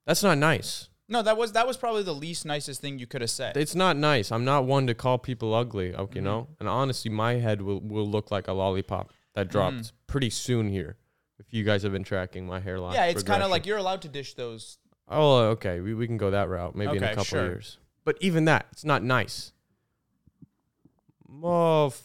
That's 0.07 0.23
not 0.23 0.39
nice. 0.39 0.89
No, 1.09 1.23
that 1.23 1.37
was 1.37 1.53
that 1.53 1.67
was 1.67 1.77
probably 1.77 2.03
the 2.03 2.13
least 2.15 2.45
nicest 2.45 2.81
thing 2.81 2.99
you 2.99 3.07
could 3.07 3.21
have 3.21 3.31
said. 3.31 3.57
It's 3.57 3.75
not 3.77 3.97
nice. 3.97 4.33
I'm 4.33 4.45
not 4.45 4.65
one 4.65 4.87
to 4.89 4.95
call 4.95 5.19
people 5.19 5.55
ugly, 5.55 5.95
okay, 5.95 6.17
you 6.17 6.21
Mhm. 6.21 6.25
know? 6.25 6.49
And 6.59 6.69
honestly, 6.69 7.11
my 7.11 7.35
head 7.35 7.63
will, 7.63 7.81
will 7.81 8.09
look 8.09 8.31
like 8.33 8.49
a 8.49 8.53
lollipop 8.53 9.13
that 9.35 9.49
dropped 9.49 9.77
Mhm. 9.77 9.93
pretty 10.09 10.31
soon 10.31 10.69
here. 10.69 10.97
If 11.39 11.47
you 11.53 11.63
guys 11.65 11.83
have 11.85 11.93
been 11.93 12.03
tracking 12.05 12.47
my 12.47 12.59
hairline. 12.61 12.95
yeah, 12.95 13.05
it's 13.07 13.23
kind 13.23 13.43
of 13.43 13.51
like 13.51 13.67
you're 13.67 13.77
allowed 13.79 14.03
to 14.03 14.09
dish 14.09 14.35
those. 14.35 14.79
Oh, 15.09 15.37
okay. 15.51 15.81
We, 15.81 15.95
we 15.95 16.07
can 16.09 16.17
go 16.17 16.31
that 16.33 16.49
route 16.49 16.75
maybe 16.75 16.97
in 16.97 17.05
a 17.05 17.09
couple 17.11 17.25
sure. 17.25 17.45
years. 17.47 17.79
But 18.05 18.17
even 18.21 18.45
that, 18.47 18.67
it's 18.73 18.85
not 18.85 19.03
nice. 19.05 19.53
Oh, 21.43 21.87
f- 21.87 22.03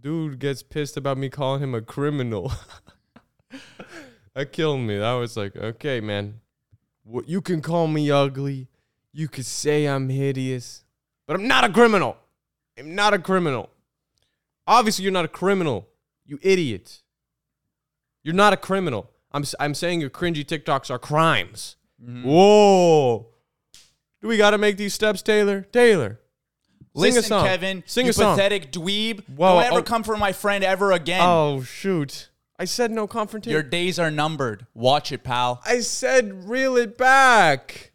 dude 0.00 0.38
gets 0.38 0.62
pissed 0.62 0.96
about 0.96 1.18
me 1.18 1.28
calling 1.28 1.62
him 1.62 1.74
a 1.74 1.82
criminal. 1.82 2.50
that 4.34 4.52
killed 4.52 4.80
me. 4.80 4.98
That 4.98 5.12
was 5.12 5.36
like, 5.36 5.54
okay, 5.56 6.00
man. 6.00 6.40
What 7.04 7.28
you 7.28 7.40
can 7.40 7.62
call 7.62 7.86
me 7.86 8.10
ugly. 8.10 8.68
You 9.12 9.26
could 9.28 9.46
say 9.46 9.86
I'm 9.86 10.08
hideous, 10.08 10.84
but 11.26 11.34
I'm 11.36 11.48
not 11.48 11.64
a 11.64 11.72
criminal. 11.72 12.16
I'm 12.78 12.94
not 12.94 13.12
a 13.12 13.18
criminal. 13.18 13.70
Obviously, 14.66 15.02
you're 15.02 15.12
not 15.12 15.24
a 15.24 15.28
criminal. 15.28 15.88
You 16.24 16.38
idiot. 16.42 17.02
You're 18.22 18.34
not 18.34 18.52
a 18.52 18.56
criminal. 18.56 19.10
I'm 19.32 19.44
I'm 19.58 19.74
saying 19.74 20.00
your 20.00 20.10
cringy 20.10 20.44
TikToks 20.44 20.90
are 20.90 20.98
crimes. 20.98 21.76
Mhm. 22.02 22.24
Whoa. 22.24 23.26
Do 24.22 24.28
we 24.28 24.36
got 24.36 24.50
to 24.50 24.58
make 24.58 24.76
these 24.76 24.94
steps, 24.94 25.22
Taylor? 25.22 25.62
Taylor. 25.62 26.20
Sing 26.94 27.02
Listen, 27.02 27.18
a 27.20 27.22
song. 27.22 27.46
Kevin, 27.46 27.82
Sing 27.86 28.06
you 28.06 28.10
a 28.10 28.12
song. 28.12 28.36
pathetic 28.36 28.72
dweeb. 28.72 29.22
Whoa, 29.28 29.54
Don't 29.54 29.64
ever 29.64 29.78
oh. 29.78 29.82
come 29.82 30.02
for 30.02 30.16
my 30.16 30.32
friend 30.32 30.64
ever 30.64 30.92
again. 30.92 31.20
Oh, 31.22 31.62
shoot. 31.62 32.29
I 32.60 32.66
said 32.66 32.90
no 32.90 33.06
confrontation. 33.06 33.54
Your 33.54 33.62
days 33.62 33.98
are 33.98 34.10
numbered. 34.10 34.66
Watch 34.74 35.12
it, 35.12 35.24
pal. 35.24 35.62
I 35.64 35.80
said 35.80 36.46
reel 36.46 36.76
it 36.76 36.98
back. 36.98 37.92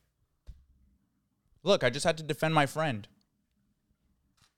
Look, 1.62 1.84
I 1.84 1.92
just 1.92 2.04
had 2.04 2.18
to 2.18 2.24
defend 2.24 2.56
my 2.56 2.66
friend. 2.66 3.08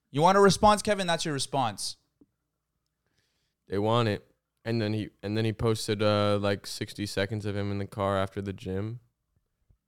You 0.09 0.21
want 0.21 0.37
a 0.37 0.41
response, 0.41 0.81
Kevin? 0.81 1.07
That's 1.07 1.25
your 1.25 1.33
response. 1.33 1.97
They 3.67 3.77
want 3.77 4.07
it. 4.07 4.25
And 4.63 4.81
then 4.81 4.93
he 4.93 5.09
and 5.21 5.35
then 5.35 5.43
he 5.43 5.51
posted 5.51 6.01
uh 6.01 6.39
like 6.41 6.65
60 6.65 7.05
seconds 7.05 7.45
of 7.45 7.57
him 7.57 7.69
in 7.69 7.77
the 7.77 7.85
car 7.85 8.17
after 8.17 8.41
the 8.41 8.53
gym 8.53 9.01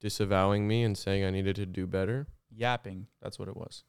disavowing 0.00 0.68
me 0.68 0.82
and 0.82 0.98
saying 0.98 1.24
I 1.24 1.30
needed 1.30 1.56
to 1.56 1.66
do 1.66 1.86
better. 1.86 2.26
Yapping. 2.54 3.06
That's 3.22 3.38
what 3.38 3.48
it 3.48 3.56
was. 3.56 3.84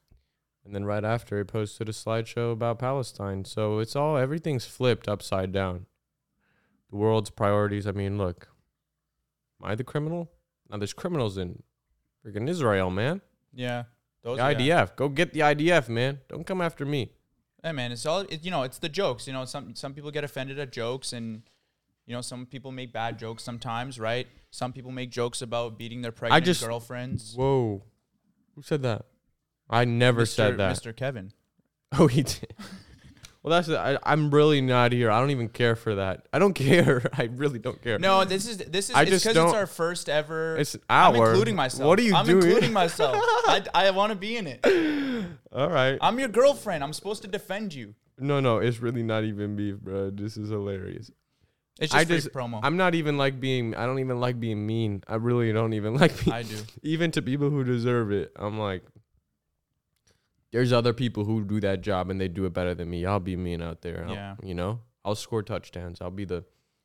And 0.64 0.74
then 0.74 0.86
right 0.86 1.04
after 1.04 1.36
he 1.36 1.44
posted 1.44 1.90
a 1.90 1.92
slideshow 1.92 2.52
about 2.52 2.78
Palestine. 2.78 3.44
So 3.44 3.80
it's 3.80 3.94
all 3.94 4.16
everything's 4.16 4.64
flipped 4.64 5.08
upside 5.08 5.52
down. 5.52 5.84
The 6.92 6.98
world's 6.98 7.30
priorities. 7.30 7.86
I 7.86 7.92
mean, 7.92 8.18
look. 8.18 8.48
Am 9.60 9.70
I 9.70 9.74
the 9.74 9.82
criminal? 9.82 10.30
Now 10.70 10.76
there's 10.76 10.92
criminals 10.92 11.38
in 11.38 11.62
freaking 12.24 12.48
Israel, 12.48 12.90
man. 12.90 13.22
Yeah. 13.52 13.84
Those 14.22 14.36
The 14.36 14.44
IDF. 14.44 14.94
Go 14.94 15.08
get 15.08 15.32
the 15.32 15.40
IDF, 15.40 15.88
man. 15.88 16.20
Don't 16.28 16.46
come 16.46 16.60
after 16.60 16.84
me. 16.84 17.12
Hey 17.64 17.72
man, 17.72 17.92
it's 17.92 18.04
all 18.06 18.20
it, 18.20 18.44
you 18.44 18.50
know. 18.50 18.62
It's 18.64 18.78
the 18.78 18.88
jokes. 18.88 19.26
You 19.26 19.32
know, 19.32 19.44
some 19.44 19.74
some 19.74 19.94
people 19.94 20.10
get 20.10 20.24
offended 20.24 20.58
at 20.58 20.72
jokes, 20.72 21.12
and 21.12 21.42
you 22.06 22.14
know, 22.14 22.20
some 22.20 22.44
people 22.44 22.72
make 22.72 22.92
bad 22.92 23.18
jokes 23.18 23.42
sometimes, 23.44 23.98
right? 24.00 24.26
Some 24.50 24.72
people 24.72 24.90
make 24.90 25.10
jokes 25.10 25.42
about 25.42 25.78
beating 25.78 26.02
their 26.02 26.12
pregnant 26.12 26.44
just- 26.44 26.62
girlfriends. 26.64 27.34
Whoa. 27.34 27.82
Who 28.54 28.62
said 28.62 28.82
that? 28.82 29.06
I 29.70 29.84
never 29.84 30.22
Mr. 30.22 30.28
said 30.28 30.56
that. 30.58 30.76
Mr. 30.76 30.94
Kevin. 30.94 31.32
Oh, 31.98 32.06
he 32.06 32.22
did. 32.22 32.54
Well, 33.42 33.50
that's 33.50 33.66
the, 33.66 33.76
I, 33.78 33.98
I'm 34.04 34.30
really 34.30 34.60
not 34.60 34.92
here. 34.92 35.10
I 35.10 35.18
don't 35.18 35.30
even 35.30 35.48
care 35.48 35.74
for 35.74 35.96
that. 35.96 36.26
I 36.32 36.38
don't 36.38 36.52
care. 36.66 37.02
I 37.12 37.24
really 37.24 37.58
don't 37.58 37.82
care. 37.82 37.98
No, 37.98 38.24
this 38.24 38.48
is 38.48 38.58
this 38.58 38.88
is 38.90 38.94
I 38.94 39.02
it's 39.02 39.10
just 39.10 39.24
because 39.24 39.36
it's 39.36 39.52
don't- 39.52 39.54
our 39.56 39.66
first 39.66 40.08
ever. 40.08 40.56
it's 40.56 40.76
I'm 40.88 41.16
our. 41.16 41.30
including 41.30 41.56
myself. 41.56 41.88
What 41.88 41.98
are 41.98 42.02
you 42.02 42.10
doing? 42.10 42.20
I'm 42.20 42.26
doing? 42.26 42.42
including 42.44 42.72
myself. 42.72 43.16
I, 43.16 43.64
I 43.74 43.90
want 43.90 44.10
to 44.12 44.16
be 44.16 44.36
in 44.36 44.46
it. 44.46 44.60
All 45.52 45.68
right. 45.68 45.98
I'm 46.00 46.18
your 46.20 46.28
girlfriend. 46.28 46.84
I'm 46.84 46.92
supposed 46.92 47.22
to 47.22 47.28
defend 47.28 47.74
you. 47.74 47.94
No, 48.18 48.38
no, 48.40 48.58
it's 48.58 48.78
really 48.78 49.02
not 49.02 49.24
even 49.24 49.56
beef, 49.56 49.76
bro. 49.80 50.10
This 50.10 50.36
is 50.36 50.50
hilarious. 50.50 51.10
It's 51.80 51.90
just 51.92 51.94
I 52.00 52.04
free 52.04 52.16
just- 52.16 52.32
promo. 52.32 52.60
I'm 52.62 52.76
not 52.76 52.94
even 52.94 53.16
like 53.16 53.40
being. 53.40 53.74
I 53.74 53.86
don't 53.86 53.98
even 53.98 54.20
like 54.20 54.38
being 54.38 54.64
mean. 54.64 55.02
I 55.08 55.16
really 55.16 55.52
don't 55.52 55.72
even 55.72 55.94
like 55.94 56.16
being. 56.22 56.32
I 56.32 56.42
do. 56.44 56.58
even 56.84 57.10
to 57.12 57.22
people 57.22 57.50
who 57.50 57.64
deserve 57.64 58.12
it. 58.12 58.30
I'm 58.36 58.56
like, 58.60 58.84
there's 60.52 60.72
other 60.72 60.92
people 60.92 61.24
who 61.24 61.44
do 61.44 61.60
that 61.60 61.80
job 61.80 62.10
and 62.10 62.20
they 62.20 62.28
do 62.28 62.44
it 62.44 62.52
better 62.52 62.74
than 62.74 62.90
me. 62.90 63.04
I'll 63.06 63.20
be 63.20 63.36
mean 63.36 63.62
out 63.62 63.82
there. 63.82 64.04
I'll- 64.06 64.14
Yeah. 64.14 64.36
you 64.42 64.54
know, 64.54 64.80
I'll 65.04 65.14
score 65.16 65.42
touchdowns. 65.42 66.00
I'll 66.00 66.10
be 66.10 66.24
the, 66.24 66.44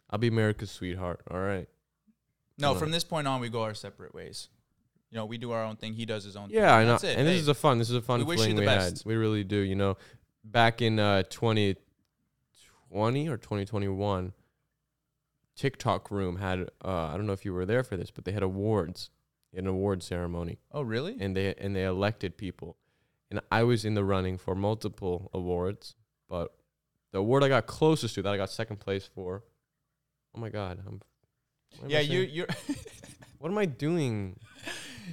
I'll 0.09 0.19
be 0.19 0.27
America's 0.27 0.71
sweetheart. 0.71 1.21
All 1.29 1.39
right. 1.41 1.67
No, 2.57 2.74
from 2.74 2.89
this 2.91 3.03
point 3.03 3.27
on, 3.27 3.39
we 3.39 3.50
go 3.50 3.62
our 3.63 3.75
separate 3.75 4.15
ways. 4.15 4.50
You 5.12 5.17
know, 5.17 5.25
we 5.25 5.38
do 5.38 5.51
our 5.51 5.63
own 5.63 5.75
thing. 5.75 5.93
He 5.93 6.05
does 6.05 6.24
his 6.24 6.36
own. 6.36 6.47
Thing. 6.50 6.57
Yeah, 6.57 6.75
I 6.75 6.83
know. 6.83 6.91
That's 6.93 7.03
it. 7.03 7.17
And 7.17 7.27
Hey, 7.27 7.33
this 7.36 7.43
is 7.43 7.47
a 7.47 7.53
fun. 7.53 7.77
This 7.77 7.89
is 7.89 7.95
a 7.95 8.01
fun 8.01 8.19
we 8.19 8.25
wish 8.25 8.39
you 8.39 8.45
fling 8.45 8.55
the 8.55 8.62
we 8.62 8.65
best. 8.65 8.97
had. 9.00 9.05
We 9.05 9.15
really 9.15 9.43
do. 9.43 9.57
You 9.57 9.75
know, 9.75 9.97
back 10.43 10.81
in 10.81 11.00
uh 11.00 11.24
2020 11.29 13.29
or 13.29 13.38
2021, 13.38 14.33
TikTok 15.55 16.12
Room 16.12 16.38
had. 16.38 16.69
Uh, 16.83 17.07
I 17.07 17.17
don't 17.17 17.25
know 17.25 17.33
if 17.33 17.45
you 17.45 17.53
were 17.53 17.65
there 17.65 17.83
for 17.83 17.97
this, 17.97 18.12
but 18.12 18.25
they 18.25 18.31
had 18.31 18.43
awards, 18.43 19.09
an 19.53 19.67
award 19.67 20.03
ceremony. 20.03 20.59
oh, 20.71 20.81
really? 20.81 21.17
and 21.19 21.36
they 21.38 21.53
and 21.55 21.75
they 21.75 21.86
elected 21.86 22.38
people. 22.38 22.77
And 23.29 23.41
I 23.51 23.63
was 23.63 23.84
in 23.84 23.93
the 23.93 24.03
running 24.03 24.38
for 24.38 24.55
multiple 24.55 25.29
awards, 25.34 25.96
but 26.29 26.53
the 27.12 27.19
award 27.19 27.43
I 27.43 27.50
got 27.50 27.67
closest 27.67 28.15
to 28.15 28.22
that 28.22 28.34
I 28.34 28.38
got 28.38 28.50
second 28.50 28.77
place 28.77 29.10
for. 29.13 29.43
Oh 30.36 30.39
my 30.39 30.50
god, 30.50 30.79
I'm 30.88 31.01
what 31.79 31.84
am 31.84 31.88
I 31.88 31.93
yeah, 31.93 32.00
you 32.00 32.22
you're 32.22 32.48
What 33.39 33.51
am 33.51 33.57
I 33.57 33.65
doing? 33.65 34.39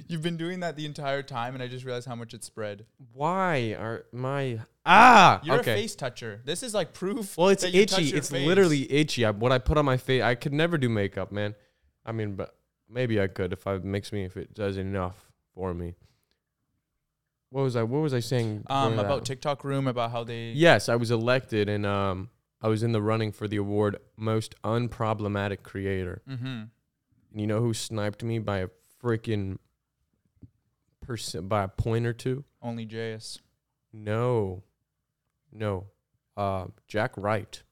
you've 0.07 0.21
been 0.21 0.37
doing 0.37 0.61
that 0.61 0.75
the 0.75 0.85
entire 0.85 1.23
time, 1.23 1.53
and 1.53 1.63
I 1.63 1.67
just 1.67 1.85
realized 1.85 2.07
how 2.07 2.15
much 2.15 2.33
it 2.33 2.43
spread. 2.43 2.85
Why 3.13 3.75
are 3.79 4.05
my 4.11 4.59
ah 4.85 5.39
You're 5.43 5.59
okay? 5.59 5.73
a 5.73 5.75
face 5.75 5.95
toucher. 5.95 6.41
This 6.43 6.63
is 6.63 6.73
like 6.73 6.93
proof. 6.93 7.37
well, 7.37 7.49
it's 7.49 7.63
you 7.63 7.81
itchy. 7.81 8.09
It's 8.09 8.29
face. 8.29 8.45
literally 8.45 8.91
itchy. 8.91 9.25
I, 9.25 9.31
what 9.31 9.51
I 9.51 9.57
put 9.57 9.77
on 9.77 9.85
my 9.85 9.97
face, 9.97 10.23
I 10.23 10.35
could 10.35 10.53
never 10.53 10.77
do 10.77 10.89
makeup, 10.89 11.31
man. 11.31 11.55
I 12.05 12.11
mean, 12.11 12.35
but 12.35 12.55
maybe 12.89 13.19
I 13.21 13.27
could 13.27 13.53
if 13.53 13.67
I 13.67 13.77
makes 13.77 14.11
me 14.11 14.25
if 14.25 14.37
it 14.37 14.53
does 14.53 14.77
enough 14.77 15.31
for 15.53 15.73
me. 15.73 15.95
What 17.55 17.61
was 17.63 17.77
I? 17.77 17.83
What 17.83 17.99
was 17.99 18.13
I 18.13 18.19
saying? 18.19 18.65
um 18.69 18.99
about 18.99 19.21
that? 19.21 19.25
TikTok 19.25 19.63
Room 19.63 19.87
about 19.87 20.11
how 20.11 20.25
they. 20.25 20.49
Yes, 20.49 20.89
I 20.89 20.97
was 20.97 21.09
elected 21.09 21.69
and 21.69 21.85
um 21.85 22.29
I 22.61 22.67
was 22.67 22.83
in 22.83 22.91
the 22.91 23.01
running 23.01 23.31
for 23.31 23.47
the 23.47 23.55
award 23.55 23.95
most 24.17 24.55
unproblematic 24.61 25.63
creator. 25.63 26.21
Mm-hmm. 26.29 26.45
And 26.45 26.69
you 27.31 27.47
know 27.47 27.61
who 27.61 27.73
sniped 27.73 28.23
me 28.23 28.39
by 28.39 28.57
a 28.57 28.67
freaking 29.01 29.59
percent 31.01 31.47
by 31.47 31.63
a 31.63 31.69
point 31.69 32.05
or 32.05 32.11
two? 32.11 32.43
OnlyJayus. 32.61 33.39
No. 33.93 34.63
No. 35.49 35.85
Uh 36.35 36.65
Jack 36.89 37.13
Wright. 37.15 37.63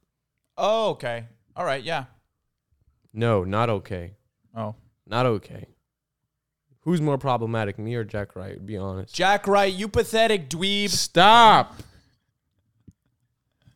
Oh, 0.58 0.92
okay. 0.92 1.26
All 1.58 1.66
right. 1.66 1.84
Yeah. 1.84 2.06
No, 3.12 3.44
not 3.44 3.70
okay. 3.70 4.14
Oh, 4.56 4.76
Not 5.06 5.26
okay. 5.26 5.66
Who's 6.84 7.02
more 7.02 7.18
problematic, 7.18 7.80
me 7.80 7.96
or 7.96 8.04
Jack 8.04 8.36
Wright? 8.36 8.64
Be 8.66 8.76
honest. 8.78 9.14
Jack 9.16 9.48
Wright, 9.48 9.74
you 9.74 9.88
pathetic 9.88 10.50
dweeb. 10.50 10.90
Stop. 10.90 11.76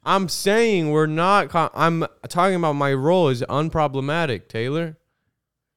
I'm 0.04 0.30
saying 0.30 0.92
we're 0.92 1.06
not. 1.06 1.50
Co- 1.50 1.70
I'm 1.74 2.06
talking 2.28 2.56
about 2.56 2.74
my 2.74 2.94
role 2.94 3.30
is 3.30 3.42
unproblematic, 3.50 4.48
Taylor. 4.48 4.98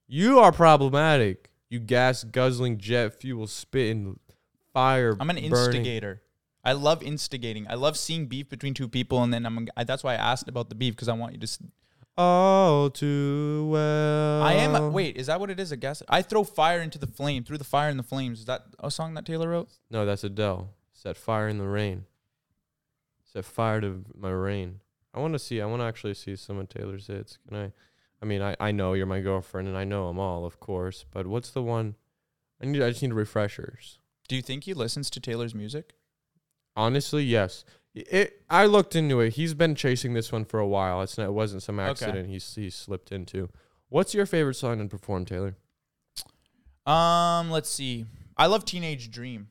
You 0.06 0.38
are 0.40 0.52
problematic. 0.52 1.50
You 1.68 1.78
gas 1.78 2.24
guzzling 2.24 2.78
jet 2.78 3.14
fuel 3.20 3.46
spitting 3.46 4.18
fire. 4.72 5.16
I'm 5.20 5.30
an 5.30 5.36
burning- 5.36 5.52
instigator. 5.52 6.22
I 6.64 6.72
love 6.72 7.02
instigating. 7.02 7.66
I 7.68 7.74
love 7.74 7.96
seeing 7.96 8.26
beef 8.26 8.48
between 8.48 8.74
two 8.74 8.88
people, 8.88 9.22
and 9.22 9.32
then 9.32 9.46
I'm. 9.46 9.66
I, 9.76 9.84
that's 9.84 10.04
why 10.04 10.12
I 10.12 10.16
asked 10.16 10.48
about 10.48 10.68
the 10.68 10.74
beef 10.74 10.94
because 10.94 11.08
I 11.08 11.12
want 11.12 11.32
you 11.32 11.38
to. 11.40 11.58
S- 12.20 12.24
All 12.24 12.90
too 12.90 13.68
well. 13.70 14.42
I 14.42 14.52
am. 14.54 14.92
Wait, 14.92 15.16
is 15.16 15.26
that 15.28 15.40
what 15.40 15.50
it 15.50 15.58
is? 15.60 15.72
I 15.72 15.76
guess 15.76 16.02
I 16.08 16.22
throw 16.22 16.44
fire 16.44 16.80
into 16.80 16.98
the 16.98 17.06
flame. 17.06 17.44
Through 17.44 17.58
the 17.58 17.64
fire 17.64 17.88
and 17.88 17.98
the 17.98 18.02
flames. 18.04 18.40
Is 18.40 18.44
that 18.46 18.62
a 18.78 18.90
song 18.90 19.14
that 19.14 19.24
Taylor 19.26 19.48
wrote? 19.50 19.68
No, 19.90 20.04
that's 20.06 20.24
Adele. 20.24 20.70
Set 20.92 21.16
fire 21.16 21.48
in 21.48 21.58
the 21.58 21.66
rain. 21.66 22.04
Set 23.24 23.44
fire 23.44 23.80
to 23.80 24.04
my 24.16 24.30
rain. 24.30 24.80
I 25.14 25.20
want 25.20 25.32
to 25.34 25.38
see. 25.38 25.60
I 25.60 25.66
want 25.66 25.80
to 25.82 25.86
actually 25.86 26.14
see 26.14 26.36
some 26.36 26.58
of 26.58 26.68
Taylor's 26.68 27.06
hits. 27.06 27.38
Can 27.48 27.56
I? 27.56 27.72
I 28.22 28.26
mean, 28.26 28.42
I, 28.42 28.54
I 28.60 28.70
know 28.70 28.92
you're 28.92 29.06
my 29.06 29.20
girlfriend, 29.20 29.66
and 29.66 29.76
I 29.78 29.84
know 29.84 30.08
them 30.08 30.18
all, 30.18 30.44
of 30.44 30.60
course. 30.60 31.04
But 31.10 31.26
what's 31.26 31.50
the 31.50 31.62
one? 31.62 31.96
I 32.62 32.66
need. 32.66 32.82
I 32.82 32.90
just 32.90 33.02
need 33.02 33.12
refreshers. 33.14 33.98
Do 34.28 34.36
you 34.36 34.42
think 34.42 34.64
he 34.64 34.74
listens 34.74 35.08
to 35.10 35.20
Taylor's 35.20 35.54
music? 35.54 35.94
Honestly, 36.76 37.24
yes. 37.24 37.64
It. 38.10 38.42
I 38.48 38.66
looked 38.66 38.96
into 38.96 39.20
it. 39.20 39.34
He's 39.34 39.54
been 39.54 39.74
chasing 39.74 40.14
this 40.14 40.32
one 40.32 40.44
for 40.44 40.58
a 40.60 40.66
while. 40.66 41.02
It's 41.02 41.16
not. 41.18 41.26
It 41.26 41.32
wasn't 41.32 41.62
some 41.62 41.78
accident. 41.80 42.28
He's 42.28 42.54
he 42.54 42.70
slipped 42.70 43.12
into. 43.12 43.48
What's 43.88 44.14
your 44.14 44.26
favorite 44.26 44.54
song 44.54 44.78
to 44.78 44.86
perform, 44.86 45.24
Taylor? 45.24 45.56
Um, 46.86 47.50
let's 47.50 47.68
see. 47.68 48.06
I 48.36 48.46
love 48.46 48.64
Teenage 48.64 49.10
Dream. 49.10 49.48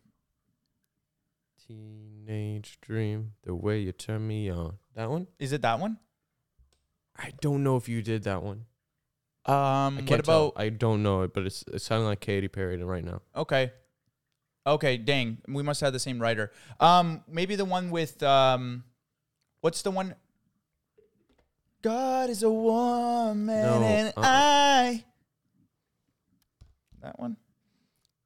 Teenage 1.68 2.80
Dream, 2.82 3.34
the 3.44 3.54
way 3.54 3.80
you 3.80 3.92
turn 3.92 4.28
me 4.28 4.50
on. 4.50 4.78
That 4.96 5.10
one? 5.10 5.28
Is 5.38 5.54
it 5.54 5.62
that 5.62 5.80
one? 5.80 6.00
I 7.18 7.32
don't 7.42 7.64
know 7.64 7.78
if 7.78 7.88
you 7.88 8.02
did 8.02 8.24
that 8.24 8.42
one. 8.42 8.66
Um, 9.46 9.96
what 9.96 10.06
can't 10.06 10.26
tell. 10.26 10.48
about? 10.48 10.62
I 10.62 10.70
don't 10.70 11.04
know 11.04 11.24
it, 11.24 11.34
but 11.34 11.46
it's 11.46 11.64
it's 11.72 11.86
sounding 11.86 12.08
like 12.08 12.20
Katy 12.20 12.48
Perry 12.48 12.82
right 12.84 13.04
now. 13.04 13.22
Okay. 13.36 13.72
Okay, 14.70 14.98
dang. 14.98 15.40
We 15.48 15.64
must 15.64 15.82
have 15.82 15.94
the 15.94 16.00
same 16.00 16.20
writer. 16.22 16.52
Um, 16.80 17.24
maybe 17.28 17.56
the 17.56 17.66
one 17.66 17.90
with 17.90 18.22
um 18.22 18.84
what's 19.62 19.82
the 19.82 19.90
one? 19.92 20.14
God 21.82 22.30
is 22.30 22.44
a 22.44 22.52
woman 22.52 23.48
No, 23.48 23.82
and 23.82 24.08
uh-uh. 24.10 24.24
I 24.24 25.04
That 27.02 27.18
one? 27.20 27.38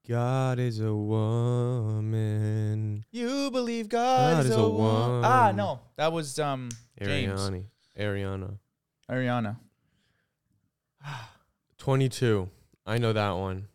God 0.10 0.60
is 0.60 0.82
a 0.82 0.94
woman. 0.94 2.26
You 3.12 3.50
believe 3.52 3.88
God, 3.88 4.42
is, 4.42 4.48
is 4.52 4.56
a, 4.58 4.60
a 4.60 4.70
woman. 4.70 5.24
Ah, 5.24 5.44
woman. 5.44 5.56
no. 5.56 5.80
That 5.96 6.12
was 6.12 6.38
um 6.40 6.70
James. 7.02 7.40
Ariana. 7.40 7.64
Ariana. 7.98 8.58
Ariana. 9.10 9.58
22. 11.78 12.50
I 12.86 12.98
know 12.98 13.14
that 13.14 13.32
one. 13.32 13.68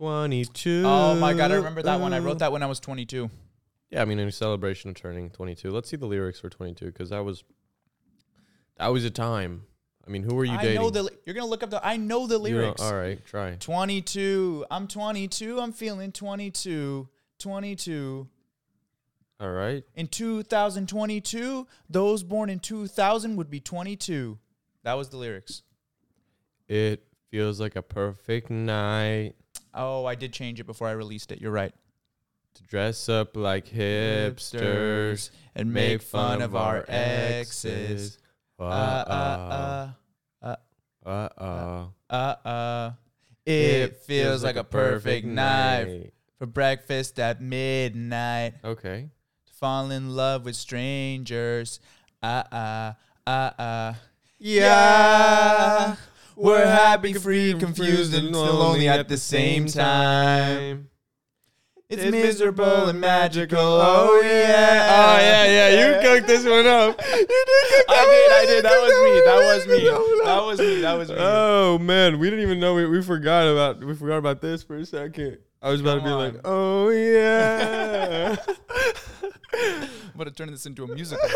22. 0.00 0.82
Oh 0.86 1.14
my 1.16 1.34
god, 1.34 1.52
I 1.52 1.56
remember 1.56 1.82
that 1.82 2.00
one. 2.00 2.14
I 2.14 2.20
wrote 2.20 2.38
that 2.38 2.50
when 2.52 2.62
I 2.62 2.66
was 2.66 2.80
22. 2.80 3.28
Yeah, 3.90 4.00
I 4.00 4.06
mean, 4.06 4.18
in 4.18 4.30
celebration 4.32 4.88
of 4.90 4.96
turning 4.96 5.28
22. 5.30 5.70
Let's 5.70 5.90
see 5.90 5.96
the 5.98 6.06
lyrics 6.06 6.40
for 6.40 6.48
22 6.48 6.86
because 6.86 7.10
that 7.10 7.22
was 7.22 7.44
that 8.78 8.88
was 8.88 9.04
a 9.04 9.10
time. 9.10 9.64
I 10.06 10.10
mean, 10.10 10.22
who 10.22 10.34
were 10.34 10.46
you 10.46 10.52
I 10.54 10.62
dating? 10.62 10.80
know 10.80 10.88
the 10.88 11.02
you're 11.26 11.34
going 11.34 11.44
to 11.44 11.50
look 11.50 11.62
up 11.62 11.68
the 11.68 11.86
I 11.86 11.98
know 11.98 12.26
the 12.26 12.36
You 12.36 12.54
know- 12.54 12.60
lyrics. 12.62 12.80
all 12.82 12.94
right, 12.96 13.22
try. 13.26 13.56
22. 13.60 14.64
I'm 14.70 14.88
22. 14.88 15.60
I'm 15.60 15.72
feeling 15.72 16.12
22. 16.12 17.06
22. 17.38 18.28
All 19.38 19.50
right. 19.50 19.84
In 19.94 20.06
2022, 20.06 21.66
those 21.90 22.22
born 22.22 22.48
in 22.48 22.58
2000 22.58 23.36
would 23.36 23.50
be 23.50 23.60
22. 23.60 24.38
That 24.82 24.94
was 24.94 25.10
the 25.10 25.16
lyrics. 25.18 25.62
It 26.68 27.04
feels 27.30 27.60
like 27.60 27.76
a 27.76 27.82
perfect 27.82 28.48
night 28.50 29.34
Oh, 29.74 30.04
I 30.04 30.14
did 30.14 30.32
change 30.32 30.60
it 30.60 30.64
before 30.64 30.88
I 30.88 30.92
released 30.92 31.32
it. 31.32 31.40
You're 31.40 31.52
right. 31.52 31.72
to 32.54 32.62
dress 32.64 33.08
up 33.08 33.36
like 33.36 33.66
hipsters, 33.68 35.30
and 35.54 35.72
make 35.72 36.02
fun 36.02 36.42
of 36.42 36.56
our 36.56 36.84
exes. 36.88 38.18
Uh 38.58 38.64
Uh, 38.64 38.66
uh, 38.66 39.92
uh 40.42 40.56
uh 41.06 41.28
uh. 41.36 41.88
uh, 42.10 42.14
uh, 42.14 42.48
uh. 42.48 42.92
It 43.46 43.96
feels 43.96 44.44
like 44.44 44.56
a 44.56 44.64
perfect 44.64 45.26
night 45.26 46.12
for 46.38 46.46
breakfast 46.46 47.18
at 47.18 47.40
midnight. 47.40 48.54
Okay. 48.64 49.08
To 49.46 49.52
fall 49.52 49.90
in 49.90 50.14
love 50.14 50.44
with 50.44 50.56
strangers. 50.56 51.80
Uh, 52.22 52.42
uh, 52.52 52.92
uh, 53.26 53.50
uh. 53.58 53.94
Yeah, 54.38 55.96
We're 56.40 56.66
happy, 56.66 57.12
free, 57.12 57.54
confused, 57.54 58.14
and 58.14 58.28
still 58.28 58.54
lonely 58.54 58.88
at 58.88 59.08
the 59.08 59.18
same 59.18 59.66
time. 59.66 60.88
It's 61.90 62.08
miserable 62.08 62.88
and 62.88 63.00
magical. 63.00 63.58
Oh 63.58 64.20
yeah. 64.22 64.86
Oh 64.90 65.18
yeah, 65.18 65.46
yeah. 65.46 65.68
You 65.86 66.00
cooked 66.00 66.28
this 66.28 66.44
one 66.44 66.66
up. 66.66 67.00
You 67.10 67.26
did. 67.26 67.84
I 67.88 68.04
did. 68.06 68.32
I 68.32 68.46
did. 68.46 68.64
That 68.64 68.80
was 68.80 68.94
me. 69.04 69.20
That 69.26 69.40
was 69.54 69.66
me. 69.66 69.84
That 70.24 70.42
was 70.44 70.58
me. 70.60 70.80
That 70.80 70.94
was 70.94 71.08
me. 71.10 71.16
Oh 71.18 71.78
man, 71.78 72.18
we 72.18 72.30
didn't 72.30 72.44
even 72.44 72.60
know 72.60 72.74
we, 72.74 72.86
we 72.86 73.02
forgot 73.02 73.48
about 73.48 73.84
we 73.84 73.94
forgot 73.94 74.18
about 74.18 74.40
this 74.40 74.62
for 74.62 74.76
a 74.76 74.86
second. 74.86 75.38
I 75.60 75.70
was 75.70 75.80
about 75.80 75.96
to 75.96 76.00
Come 76.00 76.08
be 76.08 76.14
like, 76.14 76.40
oh 76.44 76.88
yeah. 76.90 78.36
I'm 79.52 80.16
gonna 80.16 80.30
turn 80.30 80.50
this 80.50 80.64
into 80.64 80.84
a 80.84 80.86
musical. 80.86 81.28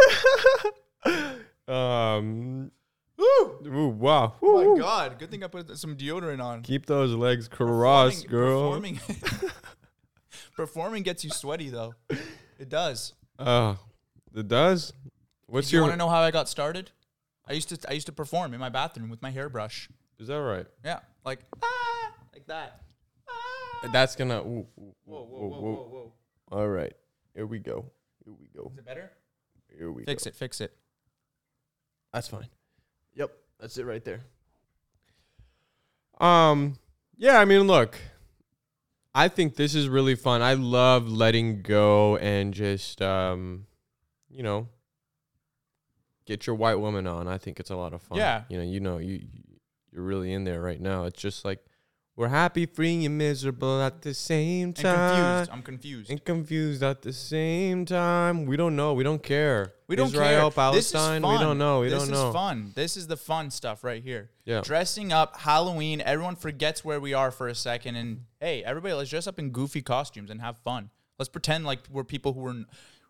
um. 1.68 2.70
Woo! 3.24 3.58
Ooh, 3.66 3.88
wow. 3.88 4.34
oh 4.42 4.74
my 4.74 4.80
god! 4.80 5.18
Good 5.18 5.30
thing 5.30 5.44
I 5.44 5.46
put 5.46 5.76
some 5.78 5.96
deodorant 5.96 6.42
on. 6.42 6.62
Keep 6.62 6.86
those 6.86 7.14
legs 7.14 7.48
crossed, 7.48 8.26
girl. 8.26 8.70
Performing, 8.70 9.00
performing 10.56 11.02
gets 11.02 11.24
you 11.24 11.30
sweaty 11.30 11.70
though. 11.70 11.94
It 12.58 12.68
does. 12.68 13.14
Uh, 13.38 13.76
it 14.34 14.48
does. 14.48 14.92
What's 15.46 15.72
you 15.72 15.76
your? 15.76 15.84
want 15.84 15.94
to 15.94 15.96
know 15.96 16.08
how 16.08 16.20
I 16.20 16.30
got 16.30 16.48
started? 16.48 16.90
I 17.46 17.52
used 17.52 17.68
to 17.70 17.78
I 17.88 17.94
used 17.94 18.06
to 18.06 18.12
perform 18.12 18.54
in 18.54 18.60
my 18.60 18.68
bathroom 18.68 19.10
with 19.10 19.22
my 19.22 19.30
hairbrush. 19.30 19.88
Is 20.18 20.28
that 20.28 20.40
right? 20.40 20.66
Yeah, 20.84 21.00
like 21.24 21.40
ah, 21.62 22.12
like 22.32 22.46
that. 22.46 22.80
Ah. 23.28 23.90
That's 23.92 24.16
gonna. 24.16 24.40
Ooh, 24.40 24.66
ooh, 24.78 24.94
Whoa, 25.04 25.24
whoa, 25.24 25.44
ooh, 25.44 25.48
whoa, 25.48 25.58
whoa, 25.60 25.88
whoa! 25.90 26.12
All 26.52 26.68
right, 26.68 26.92
here 27.34 27.46
we 27.46 27.58
go. 27.58 27.86
Here 28.24 28.34
we 28.38 28.48
go. 28.54 28.70
Is 28.72 28.78
it 28.78 28.86
better? 28.86 29.10
Here 29.76 29.90
we 29.90 30.04
Fix 30.04 30.24
go. 30.24 30.28
it, 30.28 30.36
fix 30.36 30.60
it. 30.60 30.72
That's 32.12 32.28
fine. 32.28 32.48
Yep, 33.14 33.30
that's 33.60 33.78
it 33.78 33.84
right 33.84 34.04
there. 34.04 34.20
Um, 36.20 36.78
yeah, 37.16 37.38
I 37.38 37.44
mean, 37.44 37.66
look, 37.66 37.98
I 39.14 39.28
think 39.28 39.56
this 39.56 39.74
is 39.74 39.88
really 39.88 40.14
fun. 40.14 40.42
I 40.42 40.54
love 40.54 41.08
letting 41.08 41.62
go 41.62 42.16
and 42.16 42.52
just, 42.52 43.00
um, 43.02 43.66
you 44.28 44.42
know, 44.42 44.68
get 46.26 46.46
your 46.46 46.56
white 46.56 46.76
woman 46.76 47.06
on. 47.06 47.28
I 47.28 47.38
think 47.38 47.60
it's 47.60 47.70
a 47.70 47.76
lot 47.76 47.92
of 47.92 48.02
fun. 48.02 48.18
Yeah. 48.18 48.42
you 48.48 48.58
know, 48.58 48.64
you 48.64 48.80
know, 48.80 48.98
you 48.98 49.22
you're 49.92 50.02
really 50.02 50.32
in 50.32 50.44
there 50.44 50.60
right 50.60 50.80
now. 50.80 51.04
It's 51.04 51.20
just 51.20 51.44
like 51.44 51.64
we're 52.16 52.28
happy, 52.28 52.66
free, 52.66 53.04
and 53.04 53.18
miserable 53.18 53.82
at 53.82 54.02
the 54.02 54.14
same 54.14 54.72
time. 54.72 54.94
And 54.94 55.48
confused. 55.48 55.50
I'm 55.52 55.62
confused. 55.62 56.10
And 56.10 56.24
confused 56.24 56.82
at 56.82 57.02
the 57.02 57.12
same 57.12 57.84
time. 57.84 58.46
We 58.46 58.56
don't 58.56 58.76
know. 58.76 58.94
We 58.94 59.02
don't 59.02 59.22
care. 59.22 59.74
We 59.88 59.96
don't 59.96 60.06
Israel, 60.06 60.50
care. 60.52 60.72
This 60.72 60.86
is 60.86 60.92
Palestine. 60.92 61.22
fun. 61.22 61.32
We 61.32 61.44
don't 61.44 61.58
know. 61.58 61.80
We 61.80 61.88
this 61.88 62.08
don't 62.08 62.28
is 62.28 62.32
fun. 62.32 62.72
This 62.74 62.96
is 62.96 63.08
the 63.08 63.16
fun 63.16 63.50
stuff 63.50 63.82
right 63.82 64.02
here. 64.02 64.30
Yeah. 64.44 64.60
Dressing 64.60 65.12
up, 65.12 65.40
Halloween. 65.40 66.00
Everyone 66.00 66.36
forgets 66.36 66.84
where 66.84 67.00
we 67.00 67.14
are 67.14 67.30
for 67.32 67.48
a 67.48 67.54
second, 67.54 67.96
and 67.96 68.24
hey, 68.40 68.62
everybody, 68.62 68.94
let's 68.94 69.10
dress 69.10 69.26
up 69.26 69.38
in 69.40 69.50
goofy 69.50 69.82
costumes 69.82 70.30
and 70.30 70.40
have 70.40 70.56
fun. 70.58 70.90
Let's 71.18 71.28
pretend 71.28 71.64
like 71.64 71.80
we're 71.90 72.04
people 72.04 72.32
who 72.32 72.46
are 72.46 72.52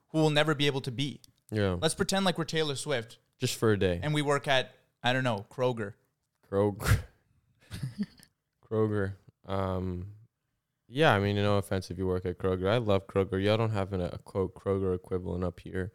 who 0.08 0.18
will 0.18 0.30
never 0.30 0.54
be 0.54 0.66
able 0.66 0.80
to 0.80 0.90
be. 0.90 1.20
Yeah. 1.50 1.76
Let's 1.80 1.94
pretend 1.94 2.24
like 2.24 2.38
we're 2.38 2.44
Taylor 2.44 2.74
Swift 2.74 3.18
Just 3.38 3.56
for 3.56 3.72
a 3.72 3.78
day. 3.78 4.00
and 4.02 4.14
we 4.14 4.22
work 4.22 4.48
at 4.48 4.72
I 5.02 5.12
don't 5.12 5.24
know 5.24 5.44
Kroger. 5.50 5.92
Kroger. 6.50 7.00
Kroger. 8.74 9.12
Um, 9.46 10.06
yeah, 10.88 11.14
I 11.14 11.18
mean, 11.20 11.36
no 11.36 11.58
offense 11.58 11.90
if 11.90 11.98
you 11.98 12.06
work 12.06 12.26
at 12.26 12.38
Kroger. 12.38 12.68
I 12.68 12.78
love 12.78 13.06
Kroger. 13.06 13.42
Y'all 13.42 13.56
don't 13.56 13.70
have 13.70 13.92
an, 13.92 14.00
a 14.00 14.18
quote 14.18 14.54
Kroger 14.54 14.94
equivalent 14.94 15.44
up 15.44 15.60
here. 15.60 15.92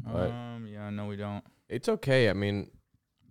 But- 0.00 0.30
um, 0.30 0.66
yeah, 0.66 0.90
no, 0.90 1.06
we 1.06 1.16
don't. 1.16 1.44
It's 1.68 1.88
okay. 1.88 2.28
I 2.28 2.32
mean, 2.32 2.70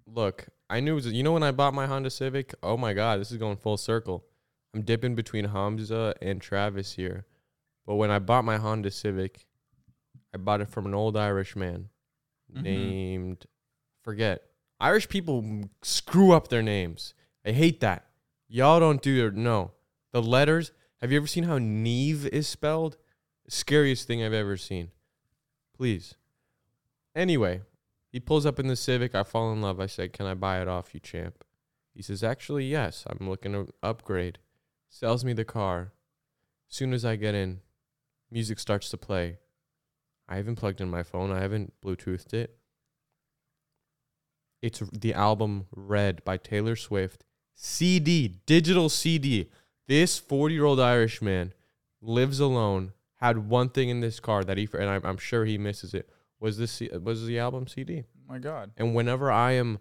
look, 0.08 0.48
I 0.70 0.80
knew, 0.80 0.94
it 0.94 0.96
was, 0.96 1.08
you 1.12 1.24
know, 1.24 1.34
when 1.34 1.44
I 1.44 1.52
bought 1.52 1.74
my 1.74 1.86
Honda 1.86 2.10
Civic, 2.10 2.54
oh 2.64 2.78
my 2.78 2.94
God, 2.94 3.20
this 3.20 3.32
is 3.32 3.38
going 3.38 3.58
full 3.58 3.78
circle. 3.78 4.26
I'm 4.74 4.82
dipping 4.82 5.14
between 5.14 5.46
Hamza 5.46 6.16
and 6.22 6.42
Travis 6.42 6.94
here. 6.94 7.26
But 7.86 7.96
when 7.96 8.10
I 8.12 8.20
bought 8.20 8.44
my 8.46 8.58
Honda 8.58 8.90
Civic, 8.92 9.46
I 10.34 10.38
bought 10.38 10.62
it 10.62 10.70
from 10.70 10.86
an 10.88 10.94
old 10.96 11.16
Irish 11.16 11.56
man 11.56 11.90
Mhm. 12.56 12.64
named, 12.64 13.46
forget. 14.04 14.42
Irish 14.80 15.08
people 15.10 15.66
screw 15.84 16.32
up 16.34 16.48
their 16.48 16.64
names. 16.64 17.14
I 17.46 17.52
hate 17.52 17.82
that. 17.82 18.08
Y'all 18.54 18.80
don't 18.80 19.02
do 19.02 19.26
it. 19.26 19.34
No. 19.34 19.72
The 20.12 20.22
letters, 20.22 20.74
have 21.02 21.12
you 21.12 21.18
ever 21.18 21.26
seen 21.26 21.46
how 21.46 21.58
Neve 21.58 22.28
is 22.28 22.48
spelled? 22.48 22.98
Scariest 23.48 24.06
thing 24.06 24.24
I've 24.24 24.32
ever 24.32 24.58
seen. 24.58 24.92
Please. 25.76 26.14
Anyway, 27.16 27.62
he 28.12 28.20
pulls 28.20 28.46
up 28.46 28.60
in 28.60 28.68
the 28.68 28.76
Civic. 28.76 29.16
I 29.16 29.24
fall 29.24 29.52
in 29.52 29.64
love. 29.64 29.80
I 29.80 29.88
said, 29.88 30.14
Can 30.14 30.28
I 30.28 30.36
buy 30.36 30.62
it 30.62 30.68
off 30.68 30.94
you, 30.94 31.00
champ? 31.00 31.44
He 31.96 32.04
says, 32.04 32.24
Actually, 32.24 32.66
yes. 32.66 33.06
I'm 33.08 33.28
looking 33.28 33.54
to 33.54 33.70
upgrade. 33.82 34.38
Sells 34.88 35.26
me 35.26 35.34
the 35.34 35.44
car. 35.44 35.92
Soon 36.68 36.94
as 36.94 37.04
I 37.04 37.16
get 37.16 37.34
in, 37.34 37.62
music 38.30 38.60
starts 38.60 38.92
to 38.92 38.98
play. 38.98 39.40
I 40.30 40.36
haven't 40.36 40.58
plugged 40.58 40.80
in 40.80 40.92
my 40.92 41.02
phone. 41.02 41.32
I 41.32 41.42
haven't 41.42 41.74
Bluetoothed 41.82 42.36
it. 42.36 42.56
It's 44.62 44.84
the 44.92 45.16
album 45.16 45.66
Red 45.76 46.24
by 46.24 46.38
Taylor 46.38 46.76
Swift. 46.76 47.24
CD, 47.54 48.40
digital 48.46 48.90
CD. 48.90 49.50
This 49.88 50.18
40 50.18 50.54
year 50.54 50.66
old 50.66 50.80
Irishman 50.80 51.54
lives 52.02 52.40
alone, 52.40 52.94
had 53.18 53.50
one 53.50 53.70
thing 53.70 53.90
in 53.90 54.02
this 54.02 54.20
car 54.20 54.44
that 54.44 54.58
he, 54.58 54.68
and 54.74 54.90
I'm, 54.90 55.06
I'm 55.06 55.18
sure 55.18 55.46
he 55.46 55.58
misses 55.58 55.94
it, 55.94 56.10
was, 56.40 56.58
this, 56.58 56.82
was 57.02 57.26
the 57.26 57.40
album 57.40 57.68
CD. 57.68 58.04
Oh 58.04 58.34
my 58.34 58.40
God. 58.40 58.72
And 58.78 58.94
whenever 58.94 59.32
I 59.32 59.54
am, 59.54 59.80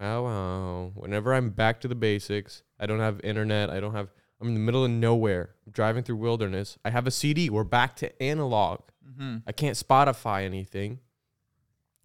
wow, 0.00 0.24
wow, 0.24 0.92
whenever 0.94 1.34
I'm 1.34 1.50
back 1.50 1.80
to 1.82 1.88
the 1.88 1.94
basics, 1.94 2.62
I 2.80 2.86
don't 2.86 3.00
have 3.00 3.20
internet, 3.22 3.70
I 3.70 3.80
don't 3.80 3.94
have, 3.94 4.08
I'm 4.40 4.48
in 4.48 4.54
the 4.54 4.60
middle 4.60 4.84
of 4.84 4.90
nowhere, 4.90 5.50
I'm 5.66 5.72
driving 5.72 6.02
through 6.02 6.16
wilderness, 6.16 6.78
I 6.84 6.90
have 6.90 7.06
a 7.06 7.10
CD, 7.10 7.50
we're 7.50 7.64
back 7.64 7.96
to 7.96 8.22
analog. 8.22 8.80
Mm-hmm. 9.06 9.38
I 9.46 9.52
can't 9.52 9.76
Spotify 9.76 10.44
anything. 10.44 11.00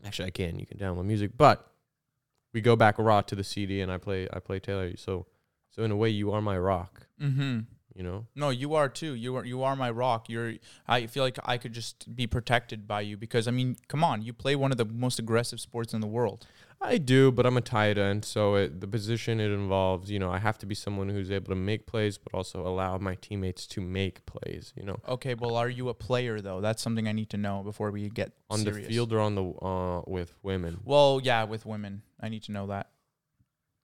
Actually, 0.05 0.27
I 0.27 0.31
can. 0.31 0.59
You 0.59 0.65
can 0.65 0.77
download 0.77 1.05
music, 1.05 1.31
but 1.37 1.65
we 2.53 2.61
go 2.61 2.75
back 2.75 2.97
raw 2.97 3.21
to 3.21 3.35
the 3.35 3.43
CD, 3.43 3.81
and 3.81 3.91
I 3.91 3.97
play. 3.97 4.27
I 4.31 4.39
play 4.39 4.59
Taylor. 4.59 4.95
So, 4.97 5.27
so 5.69 5.83
in 5.83 5.91
a 5.91 5.95
way, 5.95 6.09
you 6.09 6.31
are 6.31 6.41
my 6.41 6.57
rock. 6.57 7.07
Mm-hmm. 7.21 7.59
You 7.95 8.03
know. 8.03 8.27
No, 8.35 8.49
you 8.49 8.75
are 8.75 8.87
too. 8.87 9.13
You 9.13 9.35
are 9.37 9.45
you 9.45 9.63
are 9.63 9.75
my 9.75 9.89
rock. 9.89 10.29
You're. 10.29 10.53
I 10.87 11.07
feel 11.07 11.23
like 11.23 11.37
I 11.43 11.57
could 11.57 11.73
just 11.73 12.15
be 12.15 12.27
protected 12.27 12.87
by 12.87 13.01
you 13.01 13.17
because 13.17 13.47
I 13.47 13.51
mean, 13.51 13.75
come 13.87 14.03
on, 14.03 14.21
you 14.21 14.33
play 14.33 14.55
one 14.55 14.71
of 14.71 14.77
the 14.77 14.85
most 14.85 15.19
aggressive 15.19 15.59
sports 15.59 15.93
in 15.93 16.01
the 16.01 16.07
world. 16.07 16.47
I 16.81 16.97
do, 16.97 17.31
but 17.31 17.45
I'm 17.45 17.57
a 17.57 17.61
tight 17.61 17.97
end, 17.97 18.23
so 18.23 18.55
it, 18.55 18.79
the 18.79 18.87
position 18.87 19.39
it 19.41 19.51
involves, 19.51 20.09
you 20.09 20.17
know, 20.17 20.31
I 20.31 20.37
have 20.39 20.57
to 20.59 20.65
be 20.65 20.73
someone 20.73 21.09
who's 21.09 21.29
able 21.29 21.49
to 21.49 21.55
make 21.55 21.85
plays, 21.85 22.17
but 22.17 22.33
also 22.33 22.65
allow 22.65 22.97
my 22.97 23.15
teammates 23.15 23.67
to 23.67 23.81
make 23.81 24.25
plays. 24.25 24.71
You 24.77 24.83
know, 24.83 24.97
Okay, 25.07 25.33
well, 25.35 25.55
are 25.57 25.69
you 25.69 25.89
a 25.89 25.93
player 25.93 26.39
though? 26.39 26.61
That's 26.61 26.81
something 26.81 27.07
I 27.07 27.11
need 27.11 27.29
to 27.31 27.37
know 27.37 27.63
before 27.63 27.91
we 27.91 28.07
get 28.09 28.31
on 28.49 28.63
the 28.63 28.71
serious. 28.71 28.87
field 28.87 29.11
or 29.11 29.19
on 29.19 29.35
the 29.35 29.43
uh 29.43 30.01
with 30.07 30.35
women. 30.41 30.79
Well, 30.85 31.19
yeah, 31.21 31.43
with 31.43 31.65
women, 31.65 32.03
I 32.19 32.29
need 32.29 32.43
to 32.43 32.53
know 32.53 32.67
that. 32.67 32.89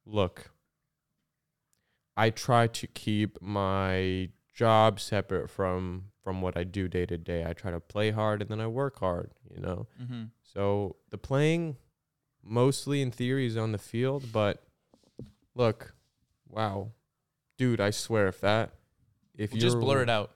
Look, 0.05 0.51
I 2.15 2.29
try 2.29 2.67
to 2.67 2.87
keep 2.87 3.41
my 3.41 4.29
job 4.53 4.99
separate 5.01 5.49
from 5.49 6.05
from 6.23 6.41
what 6.41 6.57
I 6.57 6.63
do 6.63 6.87
day 6.87 7.05
to 7.07 7.17
day. 7.17 7.45
I 7.45 7.53
try 7.53 7.71
to 7.71 7.79
play 7.79 8.11
hard 8.11 8.41
and 8.41 8.49
then 8.49 8.61
I 8.61 8.67
work 8.67 8.99
hard, 8.99 9.31
you 9.53 9.61
know. 9.61 9.87
Mm-hmm. 10.01 10.23
So 10.41 10.95
the 11.09 11.17
playing 11.17 11.75
mostly 12.45 13.01
in 13.01 13.11
theories 13.11 13.57
on 13.57 13.71
the 13.71 13.77
field, 13.77 14.31
but 14.31 14.63
look, 15.55 15.93
wow. 16.47 16.91
Dude, 17.57 17.81
I 17.81 17.89
swear 17.89 18.27
if 18.27 18.41
that 18.41 18.71
if 19.37 19.53
you 19.53 19.59
just 19.59 19.79
blur 19.79 20.01
it 20.01 20.09
out. 20.09 20.31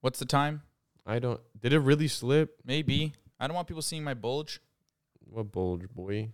What's 0.00 0.18
the 0.18 0.26
time? 0.26 0.62
I 1.06 1.18
don't 1.18 1.40
did 1.60 1.72
it 1.72 1.80
really 1.80 2.08
slip? 2.08 2.60
Maybe. 2.64 3.12
I 3.38 3.46
don't 3.46 3.54
want 3.54 3.68
people 3.68 3.82
seeing 3.82 4.04
my 4.04 4.14
bulge. 4.14 4.60
What 5.20 5.52
bulge, 5.52 5.88
boy? 5.88 6.30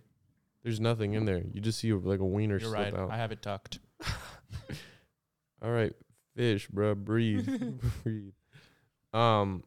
There's 0.63 0.79
nothing 0.79 1.13
in 1.13 1.25
there. 1.25 1.41
You 1.51 1.59
just 1.59 1.79
see 1.79 1.91
like 1.91 2.19
a 2.19 2.25
wiener 2.25 2.59
You're 2.59 2.69
slip 2.69 2.93
right. 2.93 2.95
out. 2.95 3.11
I 3.11 3.17
have 3.17 3.31
it 3.31 3.41
tucked. 3.41 3.79
All 5.61 5.71
right, 5.71 5.93
fish, 6.35 6.67
bro, 6.67 6.95
breathe, 6.95 7.47
breathe. 8.03 8.33
Um. 9.13 9.63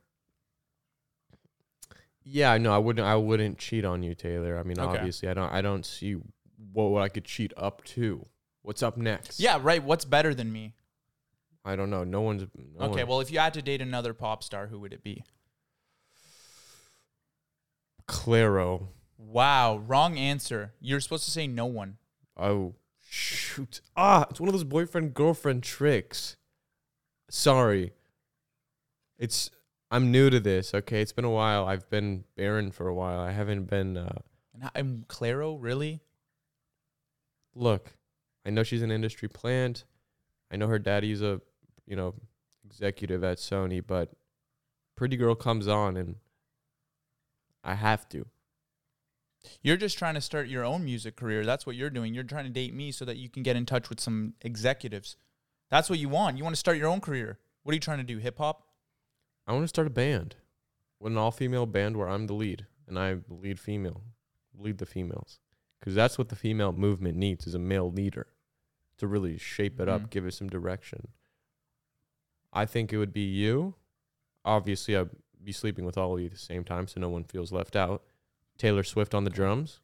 Yeah, 2.24 2.56
no, 2.58 2.72
I 2.74 2.78
wouldn't. 2.78 3.06
I 3.06 3.16
wouldn't 3.16 3.58
cheat 3.58 3.84
on 3.84 4.02
you, 4.02 4.14
Taylor. 4.14 4.58
I 4.58 4.62
mean, 4.62 4.80
Okay. 4.80 4.96
obviously, 4.98 5.28
I 5.28 5.34
don't. 5.34 5.52
I 5.52 5.60
don't 5.60 5.84
see 5.84 6.14
what, 6.72 6.84
what 6.90 7.02
I 7.02 7.08
could 7.08 7.24
cheat 7.24 7.52
up 7.56 7.84
to. 7.84 8.26
What's 8.62 8.82
up 8.82 8.96
next? 8.96 9.38
Yeah, 9.38 9.58
right. 9.60 9.82
What's 9.82 10.06
better 10.06 10.34
than 10.34 10.50
me? 10.50 10.72
I 11.66 11.76
don't 11.76 11.90
know. 11.90 12.02
No 12.04 12.22
one's. 12.22 12.46
No 12.78 12.86
okay, 12.86 13.02
one- 13.04 13.08
well, 13.08 13.20
if 13.20 13.30
you 13.30 13.38
had 13.38 13.52
to 13.54 13.62
date 13.62 13.82
another 13.82 14.14
pop 14.14 14.42
star, 14.42 14.68
who 14.68 14.78
would 14.80 14.92
it 14.94 15.02
be? 15.02 15.22
Clairo. 18.08 18.88
Wow, 19.18 19.78
wrong 19.78 20.18
answer. 20.18 20.72
You're 20.80 21.00
supposed 21.00 21.24
to 21.24 21.30
say 21.30 21.46
no 21.46 21.66
one. 21.66 21.98
Oh 22.36 22.74
shoot! 23.00 23.80
Ah, 23.96 24.26
it's 24.30 24.40
one 24.40 24.48
of 24.48 24.52
those 24.54 24.64
boyfriend 24.64 25.14
girlfriend 25.14 25.62
tricks. 25.62 26.36
Sorry. 27.30 27.92
It's. 29.18 29.50
I'm 29.94 30.10
new 30.10 30.28
to 30.28 30.40
this. 30.40 30.74
Okay, 30.74 31.00
it's 31.00 31.12
been 31.12 31.24
a 31.24 31.30
while. 31.30 31.66
I've 31.66 31.88
been 31.88 32.24
barren 32.36 32.72
for 32.72 32.88
a 32.88 32.94
while. 32.94 33.20
I 33.20 33.30
haven't 33.30 33.70
been. 33.70 33.96
Uh, 33.96 34.18
And 34.52 34.68
I'm 34.74 35.04
Clairo, 35.08 35.56
really? 35.60 36.00
look, 37.54 37.92
I 38.44 38.50
know 38.50 38.64
she's 38.64 38.82
an 38.82 38.90
industry 38.90 39.28
plant. 39.28 39.84
I 40.50 40.56
know 40.56 40.66
her 40.66 40.80
daddy's 40.80 41.22
a, 41.22 41.40
you 41.86 41.94
know, 41.94 42.14
executive 42.64 43.22
at 43.22 43.38
Sony, 43.38 43.80
but 43.86 44.10
Pretty 44.96 45.16
Girl 45.16 45.36
comes 45.36 45.68
on 45.68 45.96
and 45.96 46.16
I 47.62 47.74
have 47.74 48.08
to. 48.08 48.26
You're 49.62 49.76
just 49.76 49.96
trying 49.96 50.14
to 50.14 50.20
start 50.20 50.48
your 50.48 50.64
own 50.64 50.84
music 50.84 51.14
career. 51.14 51.44
That's 51.44 51.66
what 51.66 51.76
you're 51.76 51.90
doing. 51.90 52.14
You're 52.14 52.24
trying 52.24 52.44
to 52.46 52.50
date 52.50 52.74
me 52.74 52.90
so 52.90 53.04
that 53.04 53.16
you 53.18 53.28
can 53.28 53.44
get 53.44 53.54
in 53.54 53.64
touch 53.64 53.88
with 53.88 54.00
some 54.00 54.34
executives. 54.40 55.16
That's 55.70 55.88
what 55.88 56.00
you 56.00 56.08
want. 56.08 56.36
You 56.36 56.42
want 56.42 56.56
to 56.56 56.60
start 56.60 56.78
your 56.78 56.88
own 56.88 57.00
career. 57.00 57.38
What 57.62 57.70
are 57.72 57.76
you 57.76 57.80
trying 57.80 57.98
to 57.98 58.04
do? 58.04 58.18
Hip 58.18 58.38
hop? 58.38 58.66
I 59.46 59.52
want 59.52 59.64
to 59.64 59.68
start 59.68 59.86
a 59.86 59.90
band, 59.90 60.36
with 61.00 61.12
an 61.12 61.18
all 61.18 61.30
female 61.30 61.66
band 61.66 61.96
where 61.96 62.08
I'm 62.08 62.26
the 62.26 62.34
lead 62.34 62.66
and 62.88 62.98
I 62.98 63.16
lead 63.28 63.58
female, 63.60 64.02
lead 64.58 64.78
the 64.78 64.86
females, 64.86 65.38
because 65.80 65.94
that's 65.94 66.16
what 66.18 66.28
the 66.30 66.36
female 66.36 66.72
movement 66.72 67.16
needs 67.18 67.46
is 67.46 67.54
a 67.54 67.58
male 67.58 67.90
leader 67.90 68.26
to 68.98 69.06
really 69.06 69.36
shape 69.36 69.80
it 69.80 69.88
Mhm. 69.88 69.92
up, 69.92 70.10
give 70.10 70.24
it 70.26 70.32
some 70.32 70.48
direction. 70.48 71.08
I 72.52 72.64
think 72.66 72.92
it 72.92 72.98
would 72.98 73.12
be 73.12 73.24
you. 73.24 73.74
Obviously, 74.44 74.96
I'd 74.96 75.10
be 75.42 75.52
sleeping 75.52 75.84
with 75.84 75.98
all 75.98 76.14
of 76.14 76.20
you 76.20 76.26
at 76.26 76.32
the 76.32 76.38
same 76.38 76.64
time, 76.64 76.86
so 76.86 77.00
no 77.00 77.08
one 77.08 77.24
feels 77.24 77.52
left 77.52 77.74
out. 77.76 78.04
Taylor 78.56 78.84
Swift 78.84 79.14
on 79.14 79.24
the 79.24 79.30
drums. 79.30 79.80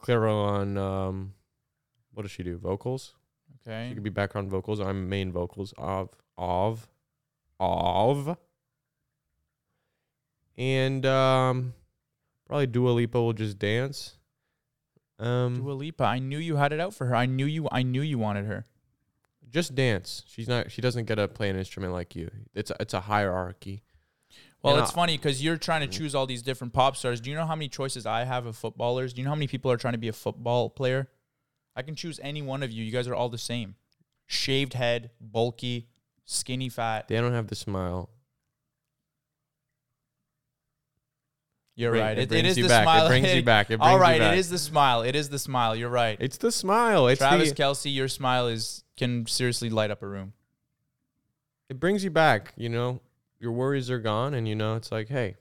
Clairo 0.00 0.34
on 0.44 0.78
um, 0.78 1.34
what 2.14 2.22
does 2.22 2.30
she 2.30 2.42
do? 2.42 2.56
Vocals. 2.56 3.14
Okay. 3.60 3.88
She 3.90 3.94
could 3.94 4.02
be 4.02 4.08
background 4.10 4.48
vocals. 4.48 4.80
I'm 4.80 5.08
main 5.08 5.30
vocals 5.30 5.74
of 5.76 6.16
of 6.38 6.88
of. 7.60 8.36
And 10.56 11.06
um 11.06 11.74
probably 12.46 12.66
Dua 12.66 12.90
Lipa 12.90 13.20
will 13.20 13.32
just 13.32 13.58
dance. 13.58 14.16
Um 15.18 15.56
Dua 15.62 15.72
Lipa. 15.72 16.04
I 16.04 16.18
knew 16.18 16.38
you 16.38 16.56
had 16.56 16.72
it 16.72 16.80
out 16.80 16.94
for 16.94 17.06
her. 17.06 17.14
I 17.14 17.26
knew 17.26 17.46
you. 17.46 17.68
I 17.70 17.82
knew 17.82 18.02
you 18.02 18.18
wanted 18.18 18.46
her. 18.46 18.64
just 19.50 19.74
dance. 19.74 20.24
She's 20.28 20.48
not 20.48 20.70
she 20.70 20.80
doesn't 20.82 21.04
get 21.06 21.16
to 21.16 21.28
play 21.28 21.48
an 21.50 21.56
instrument 21.56 21.92
like 21.92 22.14
you. 22.16 22.30
It's 22.54 22.70
a, 22.70 22.76
it's 22.80 22.94
a 22.94 23.00
hierarchy. 23.02 23.82
Well, 24.62 24.74
And 24.74 24.82
it's 24.82 24.92
I- 24.92 24.94
funny 24.94 25.16
because 25.16 25.42
you're 25.42 25.56
trying 25.56 25.80
to 25.80 25.86
choose 25.86 26.14
all 26.14 26.26
these 26.26 26.42
different 26.42 26.72
pop 26.74 26.96
stars. 26.96 27.20
Do 27.20 27.30
you 27.30 27.36
know 27.36 27.46
how 27.46 27.56
many 27.56 27.68
choices 27.68 28.04
I 28.04 28.24
have 28.24 28.44
of 28.46 28.56
footballers? 28.56 29.12
Do 29.14 29.20
you 29.20 29.24
know 29.24 29.30
how 29.30 29.34
many 29.36 29.46
people 29.46 29.70
are 29.72 29.76
trying 29.78 29.94
to 29.94 29.98
be 29.98 30.08
a 30.08 30.12
football 30.12 30.68
player? 30.68 31.08
I 31.74 31.82
can 31.82 31.94
choose 31.94 32.20
any 32.22 32.42
one 32.42 32.62
of 32.62 32.70
you. 32.70 32.84
You 32.84 32.92
guys 32.92 33.08
are 33.08 33.14
all 33.14 33.30
the 33.30 33.38
same. 33.38 33.76
Shaved 34.26 34.74
head, 34.74 35.10
bulky, 35.20 35.88
skinny 36.30 36.68
fat. 36.68 37.08
They 37.08 37.16
don't 37.16 37.32
have 37.32 37.48
the 37.48 37.54
smile. 37.54 38.08
You're 41.74 41.92
right. 41.92 42.18
It, 42.18 42.22
it 42.22 42.28
brings 42.28 42.58
you 42.58 42.64
the 42.64 42.68
back. 42.68 42.84
smile. 42.84 43.06
It 43.06 43.08
brings 43.08 43.34
you 43.34 43.42
back. 43.42 43.66
It 43.66 43.78
brings 43.78 43.88
all 43.88 43.96
you 43.96 44.02
right, 44.02 44.20
back. 44.20 44.34
it 44.34 44.38
is 44.38 44.50
the 44.50 44.58
smile. 44.58 45.02
It 45.02 45.16
is 45.16 45.30
the 45.30 45.38
smile. 45.38 45.74
You're 45.74 45.88
right. 45.88 46.18
It's 46.20 46.36
the 46.36 46.52
smile. 46.52 47.08
It's 47.08 47.20
Travis 47.20 47.50
the, 47.50 47.54
Kelce, 47.54 47.94
your 47.94 48.08
smile 48.08 48.48
is 48.48 48.84
can 48.96 49.26
seriously 49.26 49.70
light 49.70 49.90
up 49.90 50.02
a 50.02 50.06
room. 50.06 50.34
it 51.70 51.80
brings 51.80 52.04
you 52.04 52.10
back, 52.10 52.52
you 52.56 52.68
know. 52.68 53.00
Your 53.38 53.52
worries 53.52 53.90
are 53.90 53.98
gone 53.98 54.34
and 54.34 54.46
you 54.46 54.54
know 54.54 54.74
it's 54.74 54.92
like, 54.92 55.08
hey, 55.08 55.36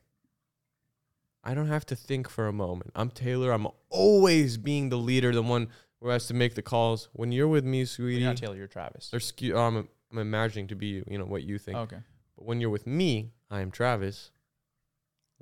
I 1.43 1.54
don't 1.54 1.67
have 1.67 1.86
to 1.88 1.95
think 1.95 2.30
for 2.30 2.47
a 2.47 2.54
moment. 2.54 2.91
I'm 2.95 3.10
Taylor. 3.10 3.52
I'm 3.52 3.67
always 3.89 4.58
being 4.58 4.88
the 4.88 4.97
leader, 4.97 5.34
the 5.34 5.43
one 5.43 5.67
who 5.99 6.08
has 6.08 6.28
to 6.28 6.34
make 6.34 6.56
the 6.56 6.62
calls. 6.62 7.10
When 7.12 7.34
you're 7.34 7.49
with 7.49 7.65
me, 7.65 7.84
sweetie, 7.84 8.21
You're 8.21 8.30
not 8.30 8.38
Taylor. 8.38 8.56
You're 8.56 8.67
Travis. 8.67 9.12
or 9.13 9.19
oh, 9.58 9.86
I'm, 10.12 10.17
I'm 10.17 10.22
imagining 10.22 10.67
to 10.67 10.76
be 10.76 10.88
you, 10.88 11.04
you 11.08 11.17
know, 11.17 11.26
what 11.26 11.43
you 11.43 11.58
think. 11.58 11.78
Okay. 11.78 11.98
But 12.38 12.45
when 12.45 12.62
you're 12.62 12.69
with 12.69 12.88
me, 12.88 13.32
I 13.50 13.62
am 13.62 13.72
Travis. 13.72 14.32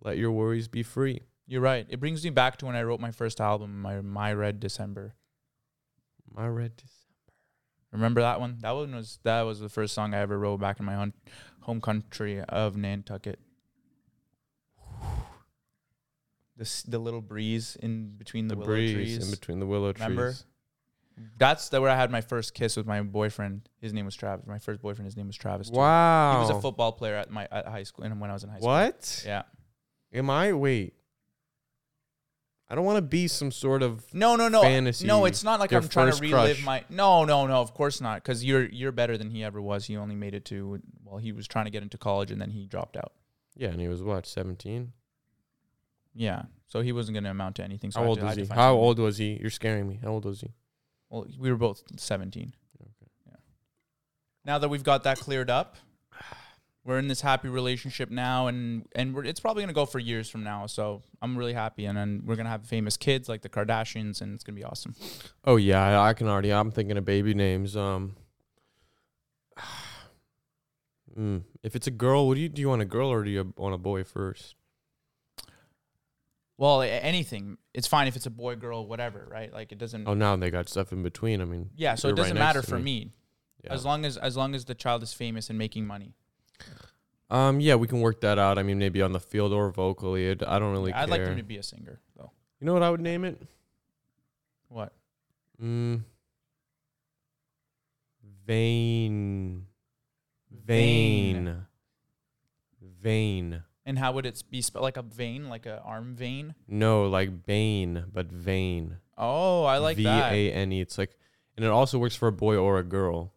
Let 0.02 0.18
your 0.18 0.32
worries 0.32 0.68
be 0.68 0.84
free. 0.84 1.22
You're 1.48 1.62
right. 1.62 1.86
It 1.90 2.00
brings 2.00 2.24
me 2.24 2.30
back 2.30 2.58
to 2.58 2.66
when 2.66 2.76
I 2.76 2.84
wrote 2.84 3.00
my 3.00 3.12
first 3.12 3.40
album, 3.40 3.82
my 3.82 4.02
My 4.02 4.34
Red 4.34 4.60
December. 4.60 5.16
My 6.30 6.48
red. 6.48 6.76
December. 6.76 6.94
Remember 7.94 8.22
that 8.22 8.40
one? 8.40 8.58
That 8.62 8.72
one 8.72 8.94
was 8.94 9.18
that 9.24 9.42
was 9.44 9.60
the 9.60 9.70
first 9.70 9.94
song 9.94 10.14
I 10.14 10.20
ever 10.20 10.38
wrote 10.38 10.60
back 10.60 10.80
in 10.80 10.86
my 10.86 10.94
home 10.96 11.14
home 11.62 11.80
country 11.82 12.42
of 12.42 12.76
Nantucket. 12.76 13.40
This 16.58 16.84
the 16.84 17.00
little 17.00 17.22
breeze 17.22 17.78
in 17.82 18.16
between 18.18 18.48
the, 18.50 18.56
The 18.56 18.60
willow 18.60 18.72
breeze 18.74 18.94
trees. 18.94 19.26
in 19.26 19.32
between 19.32 19.60
the 19.60 19.66
willow 19.66 19.94
Remember? 19.94 20.34
That's 21.38 21.70
the 21.70 21.82
where 21.82 21.90
I 21.90 21.96
had 21.96 22.12
my 22.12 22.22
first 22.22 22.54
kiss 22.54 22.78
with 22.78 22.86
my 22.86 23.02
boyfriend. 23.02 23.70
His 23.80 23.94
name 23.94 24.06
was 24.06 24.16
Travis. 24.16 24.46
My 24.46 24.60
first 24.60 24.82
boyfriend. 24.82 25.06
His 25.08 25.18
name 25.18 25.28
was 25.28 25.36
Travis. 25.36 25.70
too. 25.70 25.78
Wow. 25.78 26.34
He 26.34 26.40
was 26.48 26.58
a 26.58 26.62
football 26.62 26.92
player 26.92 27.16
at 27.16 27.32
my 27.32 27.48
at 27.52 27.68
high 27.68 27.84
school 27.84 28.06
and 28.06 28.20
when 28.22 28.30
I 28.30 28.34
was 28.34 28.44
in 28.44 28.50
high 28.50 28.58
school. 28.58 28.70
What? 28.70 29.24
Yeah. 29.26 29.44
Am 30.14 30.30
I? 30.30 30.54
Wait. 30.54 30.94
I 32.70 32.76
don't 32.76 32.84
want 32.86 32.98
to 32.98 33.02
be 33.02 33.28
some 33.28 33.52
sort 33.52 33.82
of. 33.82 34.14
No, 34.14 34.36
no, 34.36 34.50
no. 34.50 34.62
Fantasy, 34.62 35.08
No, 35.08 35.24
it's 35.24 35.44
not 35.44 35.60
like 35.60 35.72
I'm 35.72 35.88
trying 35.88 36.12
to 36.12 36.20
relive 36.22 36.58
crush. 36.58 36.66
my. 36.66 36.84
No, 36.90 37.24
no, 37.24 37.48
no. 37.48 37.62
Of 37.62 37.74
course 37.74 38.02
not. 38.02 38.22
Because 38.22 38.44
you're 38.44 38.66
you're 38.66 38.92
better 38.92 39.18
than 39.18 39.30
he 39.30 39.44
ever 39.44 39.62
was. 39.62 39.86
He 39.86 39.96
only 39.96 40.16
made 40.16 40.34
it 40.34 40.44
to 40.46 40.82
well, 41.06 41.18
he 41.18 41.32
was 41.32 41.48
trying 41.48 41.66
to 41.66 41.72
get 41.72 41.82
into 41.82 41.98
college 41.98 42.30
and 42.30 42.42
then 42.42 42.52
he 42.52 42.66
dropped 42.66 42.98
out. 42.98 43.14
Yeah, 43.56 43.70
and 43.70 43.82
he 43.82 43.88
was 43.88 44.04
what, 44.04 44.28
17? 44.28 44.92
Yeah, 46.14 46.44
so 46.68 46.82
he 46.82 46.92
wasn't 46.92 47.16
going 47.16 47.24
to 47.24 47.32
amount 47.32 47.56
to 47.56 47.64
anything. 47.64 47.90
So 47.92 48.02
How 48.02 48.08
old 48.08 48.22
was 48.22 48.36
he? 48.36 48.42
How 48.44 48.48
something. 48.48 48.62
old 48.68 49.00
was 49.00 49.18
he? 49.18 49.38
You're 49.40 49.50
scaring 49.50 49.88
me. 49.88 50.00
How 50.04 50.10
old 50.10 50.26
was 50.26 50.42
he? 50.42 50.52
Well, 51.10 51.26
we 51.40 51.50
were 51.50 51.58
both 51.58 51.84
17. 51.98 52.54
Okay. 52.82 52.92
Yeah. 53.26 53.34
Now 54.46 54.58
that 54.60 54.70
we've 54.70 54.84
got 54.84 55.04
that 55.04 55.20
cleared 55.20 55.50
up, 55.50 55.78
we're 56.88 57.00
in 57.00 57.10
this 57.10 57.20
happy 57.20 57.50
relationship 57.50 58.10
now, 58.10 58.48
and 58.48 58.88
and 58.96 59.14
we're, 59.14 59.26
it's 59.26 59.42
probably 59.42 59.62
going 59.62 59.68
to 59.68 59.76
go 59.76 59.86
for 59.86 60.00
years 60.00 60.30
from 60.30 60.44
now. 60.44 60.68
So 60.68 61.04
I'm 61.22 61.38
really 61.38 61.54
happy, 61.54 61.86
and 61.86 61.98
then 61.98 62.24
we're 62.26 62.38
going 62.38 62.46
to 62.46 62.50
have 62.50 62.66
famous 62.66 62.96
kids 62.96 63.28
like 63.28 63.42
the 63.42 63.50
Kardashians, 63.50 64.22
and 64.22 64.34
it's 64.34 64.44
going 64.44 64.56
to 64.56 64.60
be 64.60 64.64
awesome. 64.64 64.96
Oh 65.44 65.58
yeah, 65.58 66.02
I, 66.02 66.10
I 66.10 66.14
can 66.14 66.30
already. 66.30 66.54
I'm 66.54 66.72
thinking 66.72 66.98
of 66.98 67.04
baby 67.04 67.34
names. 67.34 67.76
Um, 67.76 68.16
mm, 71.20 71.44
if 71.62 71.76
it's 71.76 71.88
a 71.88 71.92
girl, 71.92 72.26
what 72.26 72.36
do 72.36 72.42
you 72.42 72.48
do? 72.48 72.62
You 72.62 72.70
want 72.70 72.82
a 72.82 72.86
girl 72.86 73.10
or 73.10 73.26
do 73.26 73.32
you 73.32 73.54
want 73.58 73.76
a 73.76 73.78
boy 73.78 74.06
first? 74.06 74.56
Well, 76.58 76.82
anything. 76.82 77.58
It's 77.74 77.88
fine 77.88 78.08
if 78.08 78.16
it's 78.16 78.26
a 78.26 78.32
boy, 78.32 78.56
girl, 78.56 78.88
whatever, 78.88 79.28
right? 79.30 79.54
Like 79.54 79.72
it 79.72 79.78
doesn't. 79.78 80.08
Oh, 80.08 80.16
now 80.16 80.36
they 80.36 80.50
got 80.50 80.68
stuff 80.68 80.92
in 80.92 81.04
between. 81.04 81.42
I 81.42 81.46
mean, 81.46 81.70
yeah, 81.76 81.96
so 81.96 82.10
it 82.10 82.16
doesn't 82.16 82.34
next 82.34 82.44
matter 82.44 82.62
for 82.64 82.78
me. 82.78 82.84
me, 82.84 83.12
yeah. 83.64 83.74
as 83.74 83.86
long 83.86 84.06
as 84.06 84.18
as 84.18 84.36
long 84.36 84.56
as 84.56 84.66
the 84.66 84.74
child 84.74 85.04
is 85.04 85.14
famous 85.14 85.50
and 85.50 85.60
making 85.60 85.86
money. 85.86 86.16
um, 87.30 87.60
yeah, 87.60 87.76
we 87.76 87.88
can 87.88 88.02
work 88.02 88.22
that 88.22 88.40
out. 88.40 88.58
I 88.58 88.64
mean, 88.64 88.80
maybe 88.80 89.04
on 89.04 89.12
the 89.12 89.20
field 89.20 89.54
or 89.54 89.70
vocally. 89.72 90.28
It, 90.30 90.42
I 90.46 90.58
don't 90.58 90.72
really 90.72 90.90
Yeah, 90.92 91.02
I'd 91.02 91.10
like 91.10 91.24
them 91.24 91.38
to 91.38 91.44
be 91.44 91.58
a 91.58 91.64
singer, 91.64 92.00
though. 92.16 92.32
you 92.60 92.66
know 92.66 92.74
what 92.74 92.84
I 92.84 92.90
would 92.90 93.02
name 93.02 93.24
it? 93.24 93.40
What? 94.70 94.94
Mm. 95.62 96.02
Vain. 98.48 99.66
Vain. 100.50 101.66
Vain. 102.82 103.64
And 103.88 103.98
how 103.98 104.12
would 104.12 104.26
it 104.26 104.44
be 104.52 104.62
spelled? 104.62 104.84
Like 104.84 104.98
a 104.98 105.02
vein, 105.02 105.48
like 105.50 105.66
a 105.66 105.82
arm 105.82 106.14
vein? 106.14 106.54
No, 106.68 107.06
like 107.08 107.46
Bane, 107.46 108.04
but 108.14 108.28
vain. 108.32 108.98
Oh, 109.18 109.64
I 109.64 109.78
like 109.78 109.96
V 109.98 110.04
that. 110.04 110.32
A 110.34 110.52
N 110.52 110.74
E. 110.74 110.82
It's 110.82 110.98
like, 110.98 111.18
and 111.56 111.64
it 111.66 111.72
also 111.72 111.98
works 111.98 112.16
for 112.16 112.28
a 112.28 112.32
boy 112.34 112.56
or 112.58 112.78
a 112.80 112.84
girl 112.84 113.34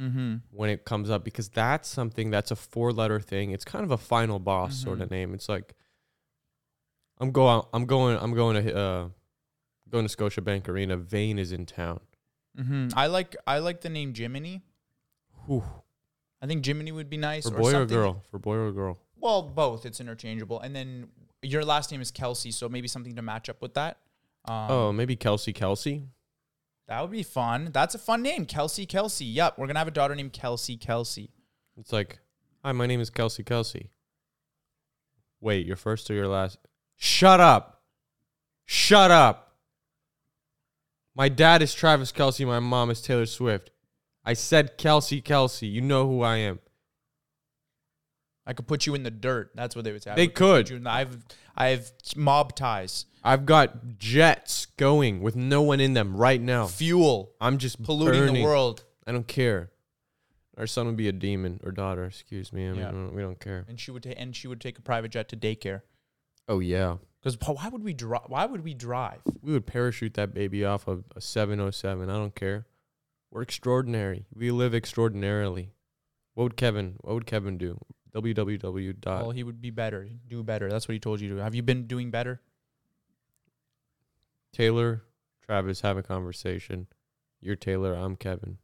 Mm-hmm. 0.00 0.36
when 0.52 0.70
it 0.70 0.84
comes 0.84 1.10
up 1.10 1.24
because 1.24 1.48
that's 1.48 1.88
something 1.88 2.30
that's 2.30 2.52
a 2.52 2.56
four 2.56 2.92
letter 2.92 3.18
thing. 3.18 3.50
It's 3.50 3.64
kind 3.64 3.82
of 3.84 3.90
a 3.90 3.96
final 3.98 4.38
boss 4.38 4.76
sort 4.76 5.00
of 5.00 5.08
Mhm. 5.08 5.10
name. 5.10 5.34
It's 5.34 5.48
like, 5.48 5.74
I'm 7.18 7.32
going, 7.32 7.62
I'm 7.72 7.84
going, 7.84 8.16
I'm 8.20 8.32
going 8.32 8.64
to, 8.64 8.76
uh, 8.78 9.08
going 9.90 10.06
to 10.06 10.16
Scotiabank 10.16 10.68
Arena. 10.68 10.96
Vane 10.96 11.38
is 11.38 11.50
in 11.50 11.66
town. 11.66 11.98
Mm-hmm. 12.56 12.88
I 12.96 13.06
like 13.08 13.34
I 13.46 13.58
like 13.58 13.80
the 13.80 13.88
name 13.88 14.14
Jiminy. 14.14 14.62
Whew. 15.46 15.64
I 16.40 16.46
think 16.46 16.64
Jiminy 16.64 16.92
would 16.92 17.10
be 17.10 17.16
nice. 17.16 17.48
For 17.48 17.56
boy 17.56 17.68
or 17.68 17.70
something- 17.72 17.96
girl? 17.96 18.22
For 18.30 18.38
boy 18.38 18.54
or 18.54 18.70
girl? 18.72 18.98
Well, 19.20 19.42
both. 19.42 19.84
It's 19.84 20.00
interchangeable. 20.00 20.60
And 20.60 20.74
then 20.74 21.08
your 21.42 21.64
last 21.64 21.90
name 21.90 22.00
is 22.00 22.12
Kelce, 22.12 22.52
so 22.52 22.68
maybe 22.68 22.88
something 22.88 23.16
to 23.16 23.22
match 23.22 23.48
up 23.48 23.60
with 23.62 23.74
that. 23.74 23.98
Um, 24.44 24.70
oh, 24.70 24.92
maybe 24.92 25.16
Kelsey 25.16 25.52
Kelsey. 25.52 26.04
That 26.86 27.02
would 27.02 27.10
be 27.10 27.22
fun. 27.22 27.70
That's 27.72 27.94
a 27.94 27.98
fun 27.98 28.22
name, 28.22 28.46
Kelsey 28.46 28.86
Kelsey. 28.86 29.26
Yep, 29.26 29.58
we're 29.58 29.66
gonna 29.66 29.78
have 29.78 29.88
a 29.88 29.92
daughter 29.92 30.14
named 30.14 30.32
Kelsey 30.32 30.76
Kelsey. 30.76 31.30
It's 31.76 31.92
like, 31.92 32.18
hi, 32.64 32.72
my 32.72 32.86
name 32.86 33.00
is 33.00 33.10
Kelsey 33.10 33.42
Kelsey. 33.42 33.90
Wait, 35.40 35.66
your 35.66 35.76
first 35.76 36.10
or 36.10 36.14
your 36.14 36.28
last? 36.28 36.58
Shut 36.96 37.40
up. 37.40 37.82
Shut 38.64 39.10
up. 39.10 39.56
My 41.14 41.28
dad 41.28 41.62
is 41.62 41.74
Travis 41.74 42.10
Kelce. 42.10 42.46
My 42.46 42.58
mom 42.58 42.90
is 42.90 43.02
Taylor 43.02 43.26
Swift. 43.26 43.70
I 44.24 44.32
said 44.32 44.78
Kelsey 44.78 45.20
Kelsey. 45.20 45.66
You 45.66 45.80
know 45.80 46.06
who 46.06 46.22
I 46.22 46.36
am. 46.38 46.58
I 48.48 48.54
could 48.54 48.66
put 48.66 48.86
you 48.86 48.94
in 48.94 49.02
the 49.04 49.10
dirt. 49.10 49.52
That's 49.54 49.76
what 49.76 49.84
they 49.84 49.92
would 49.92 50.02
say. 50.02 50.10
I 50.10 50.14
They 50.16 50.22
would 50.26 50.34
put 50.34 50.38
could. 50.38 50.70
you 50.70 50.76
in 50.76 50.84
the- 50.84 50.90
I've 50.90 51.18
I 51.56 51.68
have 51.68 51.90
mob 52.16 52.54
ties, 52.56 53.04
I've 53.22 53.44
got 53.44 53.98
jets 53.98 54.66
going 54.76 55.20
with 55.20 55.36
no 55.36 55.60
one 55.60 55.80
in 55.80 55.92
them 55.92 56.16
right 56.16 56.40
now. 56.40 56.66
fuel, 56.66 57.32
I'm 57.40 57.58
just 57.58 57.82
polluting 57.82 58.20
burning. 58.20 58.34
the 58.36 58.42
world, 58.44 58.84
I 59.06 59.12
don't 59.12 59.26
care. 59.28 59.70
Our 60.56 60.66
son 60.66 60.86
would 60.86 60.96
be 60.96 61.08
a 61.08 61.12
demon 61.12 61.60
or 61.64 61.70
daughter. 61.72 62.04
Excuse 62.04 62.52
me. 62.52 62.66
I 62.66 62.70
mean, 62.72 62.80
Yeah. 62.80 62.86
we, 62.90 62.92
don't, 62.96 63.14
we 63.14 63.22
don't 63.22 63.38
care. 63.40 63.64
and 63.68 63.78
she 63.78 63.90
would 63.90 64.02
ta- 64.04 64.10
and 64.16 64.34
she 64.34 64.48
would 64.48 64.60
take 64.60 64.78
a 64.78 64.82
private 64.82 65.10
jet 65.10 65.28
to 65.30 65.36
daycare. 65.36 65.82
Oh 66.48 66.60
yeah, 66.60 66.96
Because 67.20 67.36
why 67.46 67.68
would 67.68 67.84
we 67.84 67.92
drive? 67.92 68.24
Why 68.28 68.46
would 68.46 68.62
we 68.64 68.72
drive? 68.72 69.20
we 69.42 69.52
would 69.52 69.66
parachute 69.66 70.14
that 70.14 70.32
baby 70.32 70.64
off 70.64 70.88
of 70.88 71.04
a 71.14 71.20
707. 71.20 72.08
I 72.08 72.12
don't 72.14 72.34
care. 72.34 72.66
We're 73.30 73.42
extraordinary. 73.42 74.24
We 74.34 74.50
live 74.50 74.74
extraordinarily. 74.74 75.72
What 76.34 76.44
would 76.44 76.56
Kevin? 76.56 76.94
What 77.02 77.14
would 77.14 77.26
Kevin 77.26 77.58
do? 77.58 77.80
Www. 78.14 79.00
dot 79.00 79.22
well, 79.22 79.30
he 79.30 79.42
would 79.42 79.60
be 79.60 79.70
better, 79.70 80.08
do 80.28 80.42
better. 80.42 80.70
That's 80.70 80.88
what 80.88 80.94
he 80.94 81.00
told 81.00 81.20
you 81.20 81.36
to. 81.36 81.42
Have 81.42 81.54
you 81.54 81.62
been 81.62 81.86
doing 81.86 82.10
better? 82.10 82.40
Taylor, 84.52 85.02
Travis 85.44 85.82
have 85.82 85.96
a 85.96 86.02
conversation. 86.02 86.86
You're 87.40 87.56
Taylor. 87.56 87.94
I'm 87.94 88.16
Kevin. 88.16 88.58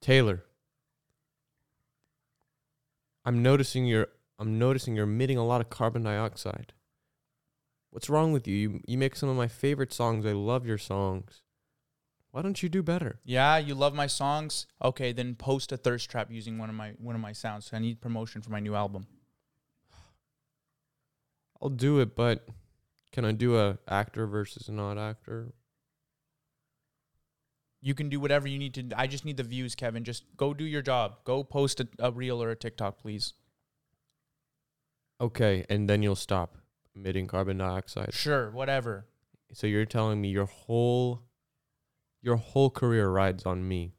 Taylor, 0.00 0.44
I'm 3.24 3.42
noticing 3.42 3.84
you're 3.84 4.08
I'm 4.38 4.58
noticing 4.58 4.94
you're 4.94 5.04
emitting 5.04 5.38
a 5.38 5.44
lot 5.44 5.60
of 5.60 5.70
carbon 5.70 6.04
dioxide. 6.04 6.72
What's 7.90 8.08
wrong 8.08 8.32
with 8.32 8.46
you? 8.46 8.54
You 8.54 8.80
you 8.86 8.98
make 8.98 9.16
some 9.16 9.28
of 9.28 9.36
my 9.36 9.48
favorite 9.48 9.92
songs. 9.92 10.24
I 10.24 10.32
love 10.32 10.66
your 10.66 10.78
songs. 10.78 11.42
Why 12.30 12.42
don't 12.42 12.62
you 12.62 12.68
do 12.68 12.82
better? 12.82 13.20
Yeah, 13.24 13.56
you 13.56 13.74
love 13.74 13.94
my 13.94 14.06
songs. 14.06 14.66
Okay, 14.82 15.12
then 15.12 15.34
post 15.34 15.72
a 15.72 15.76
thirst 15.76 16.10
trap 16.10 16.30
using 16.30 16.58
one 16.58 16.68
of 16.68 16.74
my 16.74 16.92
one 16.98 17.14
of 17.14 17.20
my 17.20 17.32
sounds. 17.32 17.66
So 17.66 17.76
I 17.76 17.80
need 17.80 18.00
promotion 18.00 18.42
for 18.42 18.50
my 18.50 18.60
new 18.60 18.74
album. 18.74 19.06
I'll 21.60 21.70
do 21.70 21.98
it, 22.00 22.14
but 22.14 22.46
can 23.12 23.24
I 23.24 23.32
do 23.32 23.58
a 23.58 23.78
actor 23.88 24.26
versus 24.26 24.68
not 24.68 24.98
actor? 24.98 25.52
You 27.80 27.94
can 27.94 28.08
do 28.08 28.20
whatever 28.20 28.46
you 28.46 28.58
need 28.58 28.74
to. 28.74 28.88
I 28.96 29.06
just 29.06 29.24
need 29.24 29.36
the 29.36 29.42
views, 29.42 29.74
Kevin. 29.74 30.04
Just 30.04 30.24
go 30.36 30.52
do 30.52 30.64
your 30.64 30.82
job. 30.82 31.24
Go 31.24 31.42
post 31.42 31.80
a, 31.80 31.88
a 31.98 32.10
reel 32.10 32.42
or 32.42 32.50
a 32.50 32.56
TikTok, 32.56 32.98
please. 32.98 33.34
Okay, 35.20 35.64
and 35.68 35.88
then 35.88 36.02
you'll 36.02 36.16
stop 36.16 36.56
emitting 36.94 37.26
carbon 37.26 37.58
dioxide. 37.58 38.12
Sure, 38.12 38.50
whatever. 38.50 39.06
So 39.52 39.66
you're 39.66 39.86
telling 39.86 40.20
me 40.20 40.28
your 40.28 40.46
whole 40.46 41.22
your 42.28 42.36
whole 42.36 42.68
career 42.70 43.08
rides 43.08 43.46
on 43.46 43.66
me. 43.66 43.92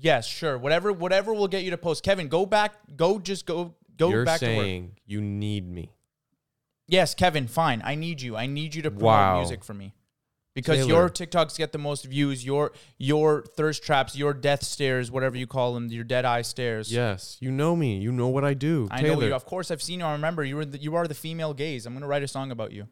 Yes, 0.00 0.26
sure. 0.26 0.56
Whatever, 0.56 0.92
whatever 0.92 1.34
will 1.34 1.48
get 1.48 1.62
you 1.62 1.70
to 1.72 1.76
post. 1.78 2.02
Kevin, 2.02 2.28
go 2.28 2.46
back. 2.46 2.72
Go, 2.96 3.18
just 3.18 3.44
go, 3.44 3.74
go 3.98 4.08
you're 4.08 4.24
back 4.24 4.40
to 4.40 4.46
work. 4.46 4.64
saying 4.64 4.96
you 5.06 5.20
need 5.20 5.68
me. 5.70 5.92
Yes, 6.88 7.14
Kevin. 7.14 7.46
Fine. 7.46 7.82
I 7.84 7.94
need 7.96 8.22
you. 8.22 8.34
I 8.34 8.46
need 8.46 8.74
you 8.74 8.82
to 8.82 8.90
promote 8.90 9.04
Wow. 9.04 9.36
music 9.40 9.62
for 9.62 9.74
me. 9.74 9.94
Because 10.54 10.78
Taylor. 10.78 10.88
your 10.88 11.08
TikToks 11.10 11.56
get 11.56 11.70
the 11.70 11.78
most 11.78 12.04
views, 12.06 12.44
your 12.44 12.72
your 12.98 13.44
thirst 13.56 13.84
traps, 13.84 14.16
your 14.16 14.34
death 14.34 14.64
stares, 14.64 15.08
whatever 15.10 15.36
you 15.36 15.46
call 15.46 15.74
them, 15.74 15.86
your 15.88 16.02
dead 16.02 16.24
eye 16.24 16.42
stares. 16.42 16.92
Yes, 16.92 17.36
you 17.40 17.52
know 17.52 17.76
me. 17.76 17.98
You 17.98 18.10
know 18.10 18.26
what 18.28 18.44
I 18.44 18.54
do. 18.54 18.88
I 18.90 19.00
Taylor. 19.02 19.16
know 19.20 19.26
you. 19.28 19.34
Of 19.34 19.44
course, 19.44 19.70
I've 19.70 19.80
seen 19.82 20.00
you. 20.00 20.06
I 20.06 20.12
remember 20.12 20.42
you 20.44 20.56
were 20.56 20.64
the, 20.64 20.78
you 20.78 20.96
are 20.96 21.06
the 21.06 21.14
female 21.14 21.54
gaze. 21.54 21.86
I'm 21.86 21.92
gonna 21.94 22.08
write 22.08 22.24
a 22.24 22.28
song 22.28 22.50
about 22.50 22.72
you. 22.72 22.88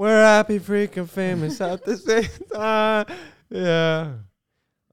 We're 0.00 0.22
happy, 0.22 0.58
freaking 0.58 1.06
famous 1.06 1.60
at 1.60 1.84
the 1.84 1.94
same 1.94 2.24
time. 2.50 3.04
Yeah. 3.50 4.12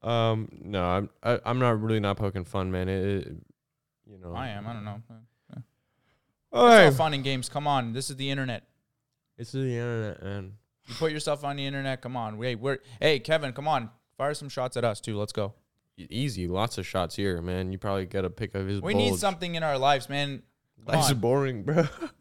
Um. 0.04 0.50
No, 0.62 0.84
I'm. 0.84 1.10
I, 1.24 1.39
I'm 1.46 1.60
not 1.60 1.82
really 1.82 2.02
not 2.02 2.17
poking 2.17 2.43
fun, 2.43 2.72
man. 2.72 2.89
It. 2.89 3.06
it 3.06 3.28
you 4.06 4.17
know. 4.17 4.34
I 4.34 4.50
am. 4.50 4.67
I 4.67 4.74
don't 4.74 4.84
know. 4.84 5.02
It's 5.10 5.63
All 6.52 6.62
all 6.62 6.67
right. 6.67 6.93
fun 6.93 7.13
and 7.13 7.24
games. 7.24 7.48
Come 7.48 7.67
on, 7.67 7.93
this 7.93 8.10
is 8.10 8.17
the 8.17 8.30
internet. 8.30 8.67
It's 9.38 9.54
the 9.54 9.78
internet, 9.78 10.24
man. 10.24 10.52
You 10.88 10.96
put 10.96 11.13
yourself 11.13 11.46
on 11.46 11.56
the 11.56 11.65
internet. 11.65 12.02
Come 12.02 12.17
on. 12.17 12.38
Wait, 12.38 12.60
we're 12.60 12.80
hey 13.00 13.20
Kevin. 13.20 13.54
Come 13.54 13.70
on, 13.70 13.89
fire 14.17 14.34
some 14.34 14.50
shots 14.50 14.76
at 14.76 14.84
us 14.84 15.00
too. 15.00 15.17
Let's 15.17 15.32
go. 15.32 15.54
Easy, 15.98 16.50
lots 16.50 16.78
of 16.78 16.86
shots 16.86 17.15
here, 17.15 17.41
man. 17.41 17.72
You 17.72 17.78
probably 17.78 18.08
got 18.08 18.26
a 18.26 18.30
pick 18.30 18.56
of 18.56 18.67
his. 18.67 18.82
We 18.82 18.91
bulge. 18.91 19.06
need 19.06 19.15
something 19.20 19.56
in 19.56 19.63
our 19.63 19.78
lives, 19.78 20.10
man. 20.10 20.43
Come 20.86 20.96
Life's 20.96 21.12
on. 21.12 21.20
boring, 21.20 21.63
bro. 21.63 21.88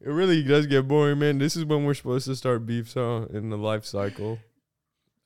it 0.00 0.08
really 0.08 0.42
does 0.42 0.66
get 0.66 0.86
boring, 0.86 1.18
man. 1.18 1.38
This 1.38 1.56
is 1.56 1.64
when 1.64 1.84
we're 1.84 1.94
supposed 1.94 2.26
to 2.26 2.36
start 2.36 2.66
beef, 2.66 2.90
so 2.90 3.28
in 3.32 3.50
the 3.50 3.56
life 3.56 3.84
cycle. 3.84 4.38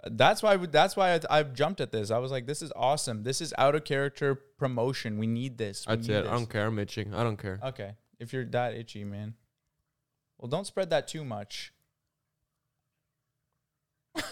That's 0.04 0.42
why. 0.42 0.56
That's 0.56 0.96
why 0.96 1.14
I, 1.14 1.20
I 1.28 1.42
jumped 1.42 1.80
at 1.80 1.92
this. 1.92 2.10
I 2.10 2.18
was 2.18 2.30
like, 2.30 2.46
"This 2.46 2.62
is 2.62 2.72
awesome. 2.74 3.22
This 3.22 3.40
is 3.40 3.52
out 3.58 3.74
of 3.74 3.84
character 3.84 4.34
promotion. 4.34 5.18
We 5.18 5.26
need 5.26 5.58
this. 5.58 5.86
We 5.86 5.96
That's 5.96 6.08
need 6.08 6.14
it. 6.14 6.18
I 6.18 6.22
this." 6.22 6.30
don't 6.30 6.46
care. 6.48 6.66
I'm 6.66 6.78
itching. 6.78 7.14
I 7.14 7.22
don't 7.22 7.36
care. 7.36 7.60
Okay, 7.62 7.92
if 8.18 8.32
you're 8.32 8.46
that 8.46 8.74
itchy, 8.74 9.04
man. 9.04 9.34
Well, 10.38 10.48
don't 10.48 10.66
spread 10.66 10.88
that 10.90 11.06
too 11.06 11.22
much. 11.24 11.74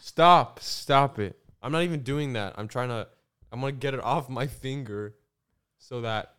Stop. 0.00 0.60
Stop 0.60 1.18
it. 1.18 1.38
I'm 1.62 1.72
not 1.72 1.82
even 1.82 2.00
doing 2.00 2.34
that. 2.34 2.54
I'm 2.58 2.68
trying 2.68 2.88
to. 2.88 3.08
I'm 3.50 3.60
gonna 3.60 3.72
get 3.72 3.94
it 3.94 4.00
off 4.00 4.28
my 4.28 4.46
finger, 4.46 5.14
so 5.78 6.02
that. 6.02 6.34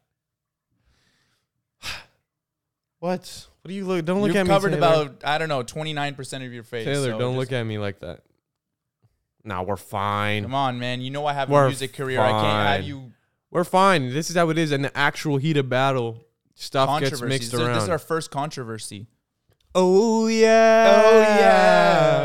What? 3.02 3.48
What 3.62 3.70
do 3.70 3.74
you 3.76 3.86
look? 3.86 4.06
Don't 4.06 4.22
look 4.22 4.30
You've 4.30 4.38
at 4.38 4.44
me. 4.46 4.50
covered 4.50 4.70
Taylor. 4.72 4.78
about 5.04 5.22
I 5.26 5.38
don't 5.38 5.50
know 5.50 5.62
twenty 5.64 5.92
nine 5.94 6.16
percent 6.16 6.44
of 6.44 6.54
your 6.54 6.64
face. 6.64 6.86
Taylor, 6.86 7.12
so 7.12 7.20
don't 7.20 7.34
just- 7.36 7.52
look 7.52 7.52
at 7.60 7.64
me 7.64 7.78
like 7.78 8.00
that. 8.00 8.22
Nah, 9.44 9.64
we're 9.64 9.76
fine. 9.76 10.44
Come 10.44 10.54
on, 10.56 10.80
man. 10.80 11.02
You 11.02 11.10
know 11.12 11.26
I 11.26 11.34
have 11.34 11.50
a 11.50 11.52
We're 11.52 11.68
music 11.68 11.94
career. 11.94 12.22
I 12.22 12.30
can't 12.32 12.68
have 12.78 12.84
you 12.84 13.12
We're 13.50 13.64
fine. 13.64 14.14
This 14.14 14.30
is 14.30 14.36
how 14.36 14.50
it 14.52 14.58
is. 14.58 14.72
In 14.72 14.84
the 14.84 14.96
actual 14.98 15.38
heat 15.38 15.58
of 15.58 15.68
battle, 15.68 16.24
stuff 16.56 16.88
gets 17.00 17.10
controversy. 17.12 17.26
mixed 17.30 17.52
This, 17.52 17.60
around. 17.60 17.74
this 17.74 17.84
is 17.84 17.90
our 17.90 18.00
first 18.00 18.30
controversy. 18.32 19.08
Oh 19.74 20.28
yeah. 20.28 21.02
Oh, 21.04 21.20
yeah. 21.22 22.21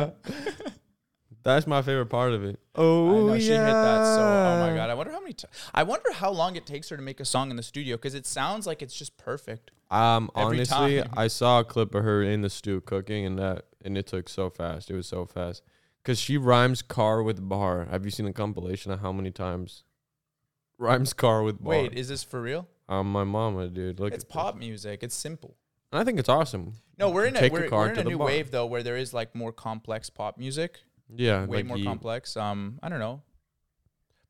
That's 1.46 1.66
my 1.66 1.80
favorite 1.80 2.06
part 2.06 2.32
of 2.32 2.44
it. 2.44 2.58
I 2.74 2.80
Oh 2.80 3.26
know 3.28 3.34
yeah. 3.34 3.38
she 3.38 3.46
hit 3.52 3.58
that. 3.58 4.04
So, 4.16 4.20
oh 4.20 4.60
my 4.68 4.74
god, 4.74 4.90
I 4.90 4.94
wonder 4.94 5.12
how 5.12 5.20
many. 5.20 5.32
T- 5.32 5.46
I 5.72 5.84
wonder 5.84 6.12
how 6.12 6.30
long 6.32 6.56
it 6.56 6.66
takes 6.66 6.88
her 6.88 6.96
to 6.96 7.02
make 7.02 7.20
a 7.20 7.24
song 7.24 7.50
in 7.50 7.56
the 7.56 7.62
studio 7.62 7.96
because 7.96 8.14
it 8.14 8.26
sounds 8.26 8.66
like 8.66 8.82
it's 8.82 8.94
just 8.94 9.16
perfect. 9.16 9.70
Um, 9.90 10.28
honestly, 10.34 11.02
time. 11.02 11.10
I 11.16 11.28
saw 11.28 11.60
a 11.60 11.64
clip 11.64 11.94
of 11.94 12.02
her 12.02 12.20
in 12.22 12.40
the 12.42 12.50
stew 12.50 12.80
cooking, 12.80 13.24
and 13.24 13.38
that 13.38 13.66
and 13.84 13.96
it 13.96 14.06
took 14.08 14.28
so 14.28 14.50
fast. 14.50 14.90
It 14.90 14.94
was 14.96 15.06
so 15.06 15.24
fast 15.24 15.62
because 16.02 16.18
she 16.18 16.36
rhymes 16.36 16.82
car 16.82 17.22
with 17.22 17.48
bar. 17.48 17.86
Have 17.90 18.04
you 18.04 18.10
seen 18.10 18.26
the 18.26 18.32
compilation 18.32 18.90
of 18.90 18.98
how 19.00 19.12
many 19.12 19.30
times 19.30 19.84
rhymes 20.78 21.12
car 21.12 21.42
with 21.44 21.62
bar? 21.62 21.70
Wait, 21.70 21.94
is 21.94 22.08
this 22.08 22.24
for 22.24 22.42
real? 22.42 22.66
um, 22.88 23.10
my 23.10 23.22
mama, 23.24 23.68
dude. 23.68 24.00
Look, 24.00 24.12
it's 24.12 24.24
pop 24.24 24.56
music. 24.56 25.04
It's 25.04 25.14
simple. 25.14 25.56
This. 25.92 26.00
I 26.00 26.04
think 26.04 26.18
it's 26.18 26.28
awesome. 26.28 26.72
No, 26.98 27.10
we're 27.10 27.26
in 27.26 27.36
a 27.36 27.38
Take 27.40 27.52
we're, 27.52 27.68
we're 27.70 27.90
in 27.92 27.98
a 27.98 28.04
new 28.04 28.18
bar. 28.18 28.26
wave 28.26 28.50
though 28.50 28.66
where 28.66 28.82
there 28.82 28.96
is 28.96 29.14
like 29.14 29.34
more 29.34 29.52
complex 29.52 30.10
pop 30.10 30.36
music. 30.38 30.80
Yeah, 31.14 31.44
way 31.46 31.58
like 31.58 31.66
more 31.66 31.76
you- 31.78 31.84
complex. 31.84 32.36
Um, 32.36 32.78
I 32.82 32.88
don't 32.88 32.98
know, 33.00 33.22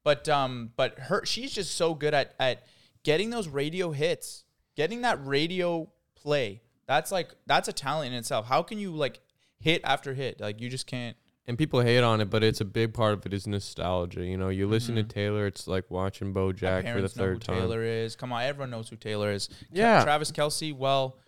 but 0.04 0.28
um, 0.28 0.70
but 0.76 0.98
her 0.98 1.24
she's 1.24 1.52
just 1.52 1.74
so 1.76 1.94
good 1.94 2.14
at 2.14 2.34
at 2.38 2.64
getting 3.02 3.30
those 3.30 3.48
radio 3.48 3.90
hits, 3.92 4.44
getting 4.76 5.02
that 5.02 5.24
radio 5.26 5.88
play. 6.14 6.62
That's 6.86 7.10
like 7.10 7.34
that's 7.46 7.68
a 7.68 7.72
talent 7.72 8.12
in 8.12 8.18
itself. 8.18 8.46
How 8.46 8.62
can 8.62 8.78
you 8.78 8.92
like 8.92 9.20
hit 9.58 9.80
after 9.84 10.14
hit? 10.14 10.40
Like 10.40 10.60
you 10.60 10.68
just 10.68 10.86
can't. 10.86 11.16
and 11.48 11.56
people 11.56 11.80
hate 11.80 12.00
on 12.02 12.20
it, 12.20 12.28
but 12.28 12.42
it's 12.44 12.60
a 12.60 12.64
big 12.64 12.92
part 12.92 13.14
of 13.14 13.24
it 13.26 13.32
is 13.32 13.46
nostalgia. 13.46 14.24
You 14.24 14.36
know, 14.36 14.48
you 14.48 14.66
listen 14.66 14.94
Mhm. 14.96 15.08
to 15.08 15.14
Taylor, 15.14 15.46
it's 15.46 15.66
like 15.68 15.90
watching 15.90 16.34
BoJack 16.34 16.58
for 16.58 16.82
the 16.82 16.82
parents 16.82 17.16
know 17.16 17.24
who 17.24 17.30
third 17.34 17.40
time. 17.42 17.56
Taylor 17.60 17.82
is. 17.84 18.16
Come 18.16 18.32
on, 18.32 18.42
everyone 18.42 18.70
knows 18.70 18.88
who 18.88 18.96
Taylor 18.96 19.30
is. 19.32 19.48
Yeah. 19.72 20.02
Travis 20.04 20.30
Kelce. 20.32 20.72
Well, 20.76 21.18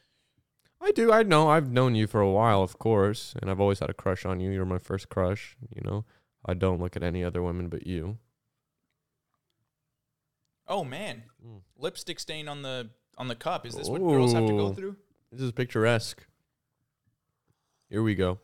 I 0.81 0.93
do. 0.93 1.13
I 1.13 1.23
know. 1.23 1.49
I've 1.49 1.71
known 1.71 1.95
you 1.95 2.07
for 2.07 2.21
a 2.21 2.31
while, 2.31 2.63
of 2.63 2.79
course, 2.79 3.35
and 3.41 3.51
I've 3.51 3.61
always 3.61 3.81
had 3.81 3.91
a 3.91 3.95
crush 3.95 4.25
on 4.25 4.41
you. 4.41 4.51
You're 4.51 4.65
my 4.65 4.79
first 4.79 5.09
crush. 5.09 5.57
You 5.75 5.83
know, 5.83 6.05
I 6.47 6.55
don't 6.55 6.81
look 6.81 6.97
at 6.97 7.03
any 7.03 7.25
other 7.25 7.43
women 7.43 7.69
but 7.69 7.87
you. 7.87 8.19
oh 10.67 10.85
man, 10.85 11.23
Mm. 11.45 11.61
lipstick 11.79 12.21
stain 12.21 12.47
on 12.49 12.63
the 12.63 12.91
on 13.17 13.29
the 13.29 13.35
cup. 13.35 13.67
Is 13.67 13.75
this 13.75 13.89
what 13.89 14.01
girls 14.01 14.33
have 14.33 14.47
to 14.47 14.53
go 14.53 14.73
through? 14.73 14.97
This 15.33 15.41
is 15.43 15.53
picturesque. 15.53 16.25
Here 17.91 18.03
we 18.03 18.15
go. 18.15 18.39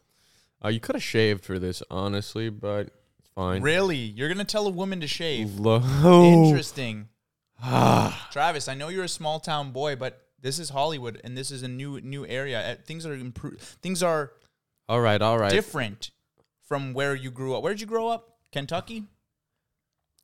Uh, 0.65 0.69
you 0.69 0.81
could 0.81 0.95
have 0.97 1.03
shaved 1.03 1.45
for 1.45 1.59
this, 1.59 1.83
honestly, 1.91 2.49
but 2.49 2.89
it's 3.19 3.29
fine. 3.35 3.63
Really? 3.63 3.97
You're 3.99 4.29
gonna 4.29 4.45
tell 4.45 4.67
a 4.67 4.71
woman 4.71 5.01
to 5.01 5.07
shave? 5.07 5.59
Low. 5.61 5.81
Interesting. 6.47 7.09
Ah. 7.63 8.29
Travis, 8.33 8.69
I 8.69 8.75
know 8.75 8.89
you're 8.89 9.05
a 9.05 9.09
small 9.09 9.39
town 9.39 9.71
boy, 9.71 9.95
but 9.97 10.24
this 10.45 10.59
is 10.61 10.69
Hollywood 10.71 11.21
and 11.25 11.37
this 11.37 11.51
is 11.51 11.63
a 11.65 11.69
new 11.69 12.01
new 12.03 12.25
area. 12.27 12.73
Uh, 12.73 12.75
Things 12.85 13.05
are 13.07 13.15
improved. 13.15 13.61
Things 13.83 14.03
are 14.03 14.33
all 14.89 15.01
right, 15.01 15.21
all 15.21 15.39
right. 15.39 15.51
different 15.51 16.11
from 16.69 16.93
where 16.93 17.15
you 17.15 17.31
grew 17.31 17.57
up. 17.57 17.63
Where 17.65 17.73
did 17.73 17.81
you 17.81 17.87
grow 17.87 18.09
up? 18.09 18.37
Kentucky? 18.53 19.05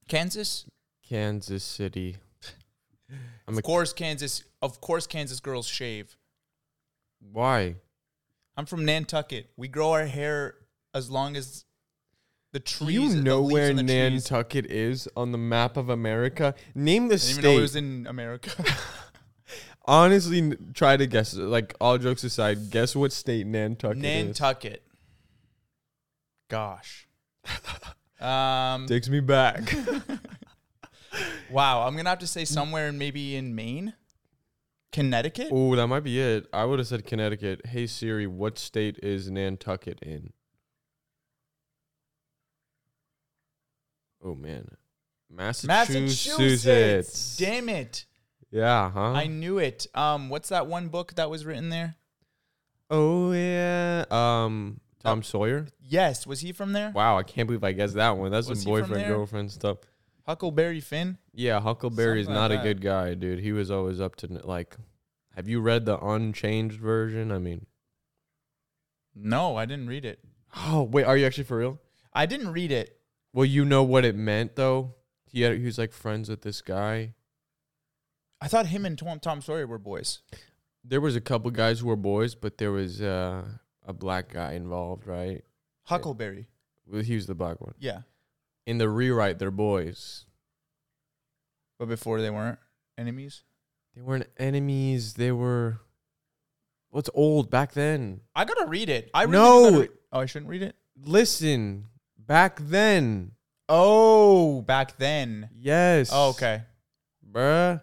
Kansas? 0.08 0.66
Kansas 1.08 1.64
City. 1.64 2.18
I'm 3.48 3.56
Of 3.56 3.64
course 3.64 3.92
Kansas. 3.92 4.44
Of 4.62 4.80
course 4.80 5.06
Kansas 5.06 5.40
girls 5.40 5.66
shave. 5.66 6.16
why? 7.32 7.76
I'm 8.56 8.66
from 8.66 8.84
Nantucket. 8.84 9.50
We 9.56 9.68
grow 9.68 9.92
our 9.92 10.06
hair 10.06 10.54
as 10.92 11.10
long 11.10 11.34
as 11.36 11.64
the 12.52 12.58
Do 12.60 12.64
trees. 12.64 13.14
you 13.14 13.22
know 13.22 13.40
where 13.42 13.68
the 13.72 13.82
trees. 13.82 13.86
Nantucket 13.86 14.66
is 14.66 15.08
on 15.16 15.32
the 15.32 15.38
map 15.38 15.76
of 15.78 15.88
America? 15.88 16.54
Name 16.74 17.08
the 17.08 17.14
I 17.14 17.18
didn't 17.18 17.30
even 17.38 17.44
know 17.44 17.58
it 17.58 17.62
was 17.62 17.76
in 17.76 18.06
America. 18.06 18.50
Honestly, 19.86 20.56
try 20.74 20.96
to 20.96 21.06
guess. 21.06 21.34
Like 21.34 21.74
all 21.80 21.98
jokes 21.98 22.24
aside, 22.24 22.70
guess 22.70 22.94
what 22.94 23.12
state 23.12 23.46
Nantucket 23.46 23.98
is. 23.98 24.02
Nantucket. 24.02 24.82
Gosh. 26.48 27.08
Um, 28.20 28.86
Takes 28.86 29.08
me 29.08 29.20
back. 29.20 29.74
wow, 31.50 31.86
I'm 31.86 31.96
gonna 31.96 32.10
have 32.10 32.18
to 32.18 32.26
say 32.26 32.44
somewhere 32.44 32.92
maybe 32.92 33.34
in 33.34 33.54
Maine, 33.54 33.94
Connecticut. 34.92 35.48
oh, 35.50 35.74
that 35.74 35.86
might 35.86 36.04
be 36.04 36.20
it. 36.20 36.46
I 36.52 36.66
would 36.66 36.78
have 36.80 36.88
said 36.88 37.06
Connecticut. 37.06 37.64
Hey 37.64 37.86
Siri, 37.86 38.26
what 38.26 38.58
state 38.58 38.98
is 39.02 39.30
Nantucket 39.30 40.00
in? 40.02 40.34
Oh 44.22 44.34
man, 44.34 44.76
Massachusetts. 45.30 46.28
Massachusetts. 46.28 47.36
Damn 47.38 47.70
it! 47.70 48.04
Yeah, 48.50 48.90
huh? 48.90 49.12
I 49.12 49.26
knew 49.26 49.58
it. 49.58 49.86
Um, 49.94 50.28
what's 50.28 50.48
that 50.48 50.66
one 50.66 50.88
book 50.88 51.14
that 51.14 51.30
was 51.30 51.44
written 51.44 51.68
there? 51.68 51.96
oh 52.90 53.30
yeah. 53.32 54.04
Um, 54.10 54.80
Tom 55.02 55.22
Sawyer. 55.22 55.68
Yes, 55.80 56.26
was 56.26 56.40
he 56.40 56.52
from 56.52 56.72
there? 56.72 56.90
Wow, 56.90 57.16
I 57.18 57.22
can't 57.22 57.46
believe 57.46 57.62
I 57.64 57.72
guessed 57.72 57.94
that 57.94 58.16
one. 58.18 58.30
That's 58.32 58.48
Was 58.48 58.62
some 58.62 58.72
he 58.72 58.78
from 58.80 58.88
boyfriend 58.88 59.04
there? 59.04 59.16
girlfriend 59.16 59.50
stuff. 59.52 59.78
Huckleberry 60.26 60.80
Finn. 60.80 61.16
Yeah, 61.32 61.60
Huckleberry 61.60 62.20
is 62.20 62.26
Something 62.26 62.40
not 62.40 62.50
like 62.50 62.60
a 62.60 62.62
that. 62.62 62.68
good 62.74 62.80
guy, 62.82 63.14
dude. 63.14 63.38
He 63.40 63.52
was 63.52 63.70
always 63.70 64.00
up 64.00 64.16
to 64.16 64.28
n- 64.28 64.40
like. 64.44 64.76
Have 65.36 65.48
you 65.48 65.60
read 65.60 65.86
the 65.86 65.98
unchanged 66.04 66.80
version? 66.80 67.30
I 67.32 67.38
mean, 67.38 67.66
No, 69.14 69.56
I 69.56 69.64
didn't 69.66 69.86
read 69.88 70.04
it. 70.04 70.18
oh 70.56 70.82
wait, 70.82 71.04
are 71.04 71.16
you 71.16 71.26
actually 71.26 71.44
for 71.44 71.58
real? 71.58 71.78
I 72.12 72.26
didn't 72.26 72.52
read 72.52 72.72
it. 72.72 72.96
Well, 73.32 73.44
you 73.46 73.64
know 73.64 73.82
what 73.84 74.04
it 74.04 74.16
meant 74.16 74.56
though. 74.56 74.94
He 75.26 75.42
had, 75.42 75.56
he 75.56 75.64
was 75.64 75.78
like 75.78 75.92
friends 75.92 76.28
with 76.28 76.42
this 76.42 76.60
guy. 76.60 77.14
I 78.40 78.48
thought 78.48 78.66
him 78.66 78.86
and 78.86 78.98
Tom, 78.98 79.20
Tom 79.20 79.40
Sawyer 79.42 79.66
were 79.66 79.78
boys. 79.78 80.20
There 80.84 81.00
was 81.00 81.14
a 81.16 81.20
couple 81.20 81.50
guys 81.50 81.80
who 81.80 81.88
were 81.88 81.96
boys, 81.96 82.34
but 82.34 82.56
there 82.58 82.72
was 82.72 83.02
uh, 83.02 83.44
a 83.86 83.92
black 83.92 84.32
guy 84.32 84.54
involved, 84.54 85.06
right? 85.06 85.42
Huckleberry. 85.84 86.46
Well, 86.86 87.02
he 87.02 87.14
was 87.14 87.26
the 87.26 87.34
black 87.34 87.60
one. 87.60 87.74
Yeah, 87.78 88.00
In 88.66 88.78
the 88.78 88.88
rewrite, 88.88 89.38
they're 89.38 89.50
boys. 89.50 90.24
but 91.78 91.86
before 91.88 92.20
they 92.20 92.30
weren't 92.30 92.58
enemies. 92.98 93.42
They 93.94 94.00
weren't 94.02 94.26
enemies. 94.38 95.14
They 95.14 95.32
were. 95.32 95.80
What's 96.90 97.10
old 97.14 97.50
back 97.50 97.72
then? 97.72 98.20
I 98.34 98.44
gotta 98.44 98.66
read 98.66 98.88
it. 98.88 99.10
I 99.14 99.22
really 99.24 99.32
No. 99.72 99.80
re- 99.82 99.88
oh, 100.12 100.20
I 100.20 100.26
shouldn't 100.26 100.48
read 100.50 100.62
it. 100.62 100.76
Listen, 101.04 101.86
back 102.18 102.58
then. 102.60 103.32
Oh, 103.68 104.62
back 104.62 104.96
then. 104.98 105.50
Yes. 105.56 106.10
Oh, 106.12 106.30
okay. 106.30 106.62
bruh. 107.30 107.80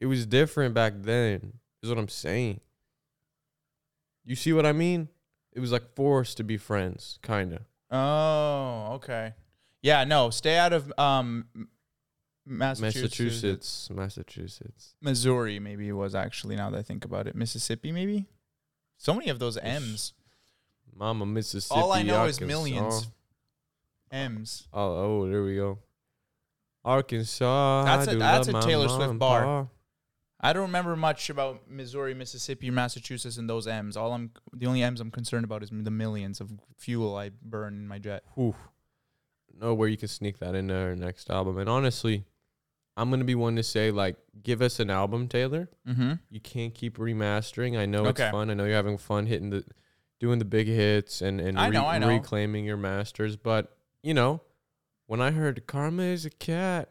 It 0.00 0.06
was 0.06 0.26
different 0.26 0.74
back 0.74 0.94
then. 0.96 1.52
Is 1.82 1.88
what 1.88 1.98
I'm 1.98 2.08
saying. 2.08 2.60
You 4.24 4.34
see 4.34 4.52
what 4.52 4.66
I 4.66 4.72
mean? 4.72 5.08
It 5.52 5.60
was 5.60 5.72
like 5.72 5.94
forced 5.94 6.36
to 6.38 6.44
be 6.44 6.56
friends, 6.56 7.18
kind 7.22 7.52
of. 7.52 7.60
Oh, 7.90 8.94
okay. 8.94 9.34
Yeah, 9.82 10.04
no, 10.04 10.30
stay 10.30 10.58
out 10.58 10.72
of 10.72 10.92
um 10.98 11.46
Massachusetts. 12.46 13.18
Massachusetts, 13.18 13.90
Massachusetts. 13.90 14.94
Missouri, 15.00 15.58
maybe 15.58 15.88
it 15.88 15.92
was 15.92 16.14
actually. 16.14 16.56
Now 16.56 16.70
that 16.70 16.78
I 16.78 16.82
think 16.82 17.04
about 17.04 17.26
it, 17.26 17.34
Mississippi, 17.34 17.92
maybe. 17.92 18.26
So 18.98 19.14
many 19.14 19.30
of 19.30 19.38
those 19.38 19.56
M's. 19.56 20.12
Mama, 20.94 21.24
Mississippi. 21.24 21.80
All 21.80 21.92
I 21.92 22.02
know 22.02 22.24
is 22.24 22.36
Arkansas. 22.36 22.46
millions. 22.46 23.08
M's. 24.10 24.68
Oh, 24.72 25.22
oh, 25.22 25.30
there 25.30 25.42
we 25.42 25.56
go. 25.56 25.78
Arkansas. 26.84 27.84
That's 27.84 28.12
a 28.12 28.16
that's 28.16 28.48
a 28.48 28.60
Taylor 28.60 28.88
Swift 28.88 29.10
and 29.10 29.18
bar. 29.18 29.68
I 30.42 30.52
don't 30.54 30.62
remember 30.62 30.96
much 30.96 31.28
about 31.28 31.68
Missouri, 31.70 32.14
Mississippi, 32.14 32.70
Massachusetts, 32.70 33.36
and 33.36 33.48
those 33.48 33.66
M's. 33.66 33.96
All 33.96 34.12
I'm 34.12 34.30
the 34.54 34.66
only 34.66 34.82
M's 34.82 35.00
I'm 35.00 35.10
concerned 35.10 35.44
about 35.44 35.62
is 35.62 35.68
the 35.70 35.90
millions 35.90 36.40
of 36.40 36.50
fuel 36.78 37.14
I 37.16 37.30
burn 37.42 37.74
in 37.74 37.86
my 37.86 37.98
jet. 37.98 38.24
Whew. 38.34 38.54
Know 39.58 39.74
where 39.74 39.88
you 39.88 39.98
can 39.98 40.08
sneak 40.08 40.38
that 40.38 40.54
in 40.54 40.70
our 40.70 40.96
next 40.96 41.28
album. 41.28 41.58
And 41.58 41.68
honestly, 41.68 42.24
I'm 42.96 43.10
gonna 43.10 43.24
be 43.24 43.34
one 43.34 43.56
to 43.56 43.62
say 43.62 43.90
like, 43.90 44.16
give 44.42 44.62
us 44.62 44.80
an 44.80 44.88
album, 44.88 45.28
Taylor. 45.28 45.68
Mm-hmm. 45.86 46.12
You 46.30 46.40
can't 46.40 46.74
keep 46.74 46.96
remastering. 46.96 47.78
I 47.78 47.84
know 47.84 48.06
Okay. 48.06 48.24
it's 48.24 48.30
fun. 48.32 48.50
I 48.50 48.54
know 48.54 48.64
you're 48.64 48.74
having 48.74 48.96
fun 48.96 49.26
hitting 49.26 49.50
the, 49.50 49.64
doing 50.20 50.38
the 50.38 50.44
big 50.46 50.66
hits 50.66 51.20
and 51.20 51.40
and 51.40 51.58
I 51.58 51.66
re- 51.66 51.72
know, 51.74 51.84
I 51.86 51.98
know. 51.98 52.08
reclaiming 52.08 52.64
your 52.64 52.78
masters. 52.78 53.36
But 53.36 53.76
you 54.02 54.14
know, 54.14 54.40
when 55.06 55.20
I 55.20 55.32
heard 55.32 55.66
Karma 55.66 56.04
is 56.04 56.24
a 56.24 56.30
cat 56.30 56.88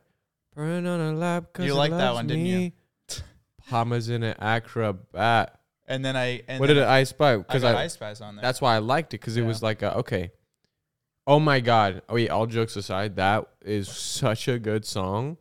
purring 0.53 0.85
on 0.85 0.99
a 0.99 1.13
lap, 1.13 1.45
You 1.57 1.71
it 1.71 1.75
liked 1.75 1.97
that 1.97 2.13
one, 2.13 2.27
didn't 2.27 2.45
you? 2.45 2.71
Me. 3.69 3.71
Palma's 3.71 4.09
in 4.09 4.23
an 4.23 4.35
acrobat. 4.39 5.59
And 5.87 6.03
then 6.05 6.15
I 6.15 6.41
and 6.47 6.59
what 6.59 6.67
then 6.67 6.77
did 6.77 6.85
I 6.85 7.03
spy? 7.03 7.33
I 7.33 7.37
Because 7.37 7.61
got 7.63 7.75
I, 7.75 7.83
Ice 7.83 7.93
Spice 7.93 8.21
on 8.21 8.35
there. 8.35 8.43
that's 8.43 8.61
why 8.61 8.75
I 8.75 8.79
liked 8.79 9.13
it 9.13 9.19
because 9.21 9.37
it 9.37 9.41
Yeah. 9.41 9.47
was 9.47 9.63
like 9.63 9.81
a, 9.81 9.97
okay. 9.97 10.31
Oh 11.25 11.39
my 11.39 11.59
god! 11.59 12.01
Oh 12.09 12.15
wait, 12.15 12.29
all 12.29 12.45
jokes 12.47 12.75
aside, 12.75 13.15
that 13.17 13.45
is 13.61 13.87
such 13.87 14.47
a 14.47 14.57
good 14.59 14.85
song. 14.85 15.37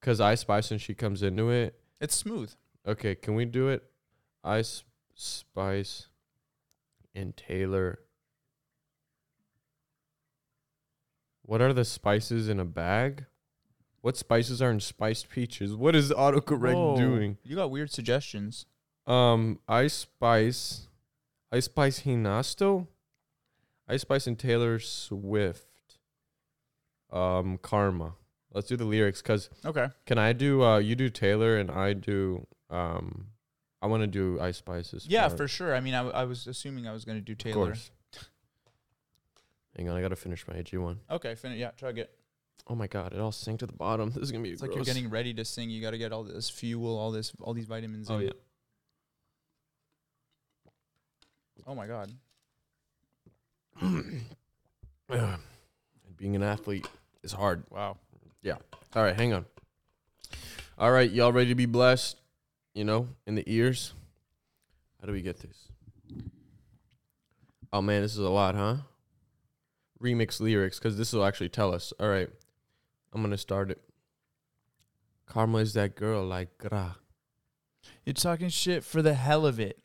Cause 0.00 0.20
Ice 0.20 0.40
Spice 0.40 0.70
when 0.70 0.78
she 0.78 0.94
comes 0.94 1.22
into 1.22 1.50
it, 1.50 1.78
it's 2.00 2.14
smooth. 2.14 2.52
Okay, 2.86 3.14
can 3.16 3.34
we 3.34 3.44
do 3.44 3.68
it? 3.68 3.82
Ice 4.44 4.84
Spice 5.14 6.08
and 7.14 7.36
Taylor. 7.36 7.98
What 11.42 11.60
are 11.60 11.72
the 11.72 11.84
spices 11.84 12.48
in 12.48 12.60
a 12.60 12.64
bag? 12.64 13.24
What 14.08 14.16
spices 14.16 14.62
are 14.62 14.70
in 14.70 14.80
spiced 14.80 15.28
peaches? 15.28 15.74
What 15.74 15.94
is 15.94 16.10
autocorrect 16.10 16.72
Whoa. 16.72 16.96
doing? 16.96 17.36
You 17.44 17.56
got 17.56 17.70
weird 17.70 17.90
suggestions. 17.90 18.64
Um, 19.06 19.58
Ice 19.68 19.92
Spice, 19.92 20.88
Ice 21.52 21.66
Spice 21.66 22.00
Hinasto, 22.04 22.86
Ice 23.86 24.00
Spice 24.00 24.26
and 24.26 24.38
Taylor 24.38 24.78
Swift. 24.78 25.98
Um, 27.12 27.58
Karma. 27.58 28.14
Let's 28.54 28.68
do 28.68 28.78
the 28.78 28.86
lyrics, 28.86 29.20
cause 29.20 29.50
Okay. 29.62 29.88
can 30.06 30.16
I 30.16 30.32
do? 30.32 30.62
Uh, 30.64 30.78
you 30.78 30.96
do 30.96 31.10
Taylor 31.10 31.58
and 31.58 31.70
I 31.70 31.92
do. 31.92 32.46
Um, 32.70 33.26
I 33.82 33.88
want 33.88 34.04
to 34.04 34.06
do 34.06 34.40
Ice 34.40 34.56
Spices. 34.56 35.06
Yeah, 35.06 35.28
for 35.28 35.46
sure. 35.46 35.74
I 35.74 35.80
mean, 35.80 35.92
I, 35.92 35.98
w- 35.98 36.16
I 36.16 36.24
was 36.24 36.46
assuming 36.46 36.86
I 36.88 36.94
was 36.94 37.04
going 37.04 37.18
to 37.18 37.22
do 37.22 37.32
Of 37.32 37.38
Taylor. 37.38 37.66
course. 37.66 37.90
Hang 39.76 39.86
on, 39.90 39.98
I 39.98 40.00
gotta 40.00 40.16
finish 40.16 40.48
my 40.48 40.54
AG 40.56 40.74
one. 40.78 41.00
Okay, 41.10 41.34
finish. 41.34 41.58
yeah, 41.58 41.72
chug 41.72 41.98
it. 41.98 42.17
Oh 42.66 42.74
my 42.74 42.86
god, 42.86 43.12
it 43.14 43.20
all 43.20 43.32
sank 43.32 43.60
to 43.60 43.66
the 43.66 43.72
bottom. 43.72 44.10
This 44.14 44.24
is 44.24 44.32
gonna 44.32 44.42
be. 44.42 44.50
It's 44.50 44.60
like 44.62 44.74
you're 44.74 44.84
getting 44.84 45.08
ready 45.08 45.32
to 45.34 45.44
sing. 45.44 45.70
You 45.70 45.80
got 45.80 45.92
to 45.92 45.98
get 45.98 46.12
all 46.12 46.24
this 46.24 46.50
fuel, 46.50 46.98
all 46.98 47.10
this, 47.10 47.32
all 47.40 47.54
these 47.54 47.66
vitamins. 47.66 48.10
Oh 48.10 48.18
in. 48.18 48.26
yeah. 48.26 48.32
Oh 51.66 51.74
my 51.74 51.86
god. 51.86 52.12
Being 56.16 56.34
an 56.34 56.42
athlete 56.42 56.86
is 57.22 57.32
hard. 57.32 57.62
Wow. 57.70 57.96
Yeah. 58.42 58.56
All 58.94 59.02
right, 59.02 59.14
hang 59.14 59.32
on. 59.32 59.44
All 60.78 60.90
right, 60.90 61.10
y'all 61.10 61.32
ready 61.32 61.48
to 61.48 61.54
be 61.54 61.66
blessed? 61.66 62.16
You 62.74 62.84
know, 62.84 63.08
in 63.26 63.34
the 63.34 63.44
ears. 63.46 63.92
How 65.00 65.06
do 65.06 65.12
we 65.12 65.22
get 65.22 65.40
this? 65.40 65.68
Oh 67.72 67.82
man, 67.82 68.02
this 68.02 68.12
is 68.12 68.18
a 68.18 68.28
lot, 68.28 68.54
huh? 68.54 68.76
Remix 70.02 70.40
lyrics, 70.40 70.78
because 70.78 70.96
this 70.96 71.12
will 71.12 71.24
actually 71.24 71.48
tell 71.48 71.74
us. 71.74 71.92
All 72.00 72.08
right, 72.08 72.28
I'm 73.12 73.22
gonna 73.22 73.38
start 73.38 73.70
it. 73.70 73.80
Karma 75.26 75.58
is 75.58 75.74
that 75.74 75.94
girl 75.94 76.24
like 76.24 76.56
gra. 76.58 76.96
You're 78.04 78.14
talking 78.14 78.48
shit 78.48 78.84
for 78.84 79.02
the 79.02 79.14
hell 79.14 79.46
of 79.46 79.60
it. 79.60 79.78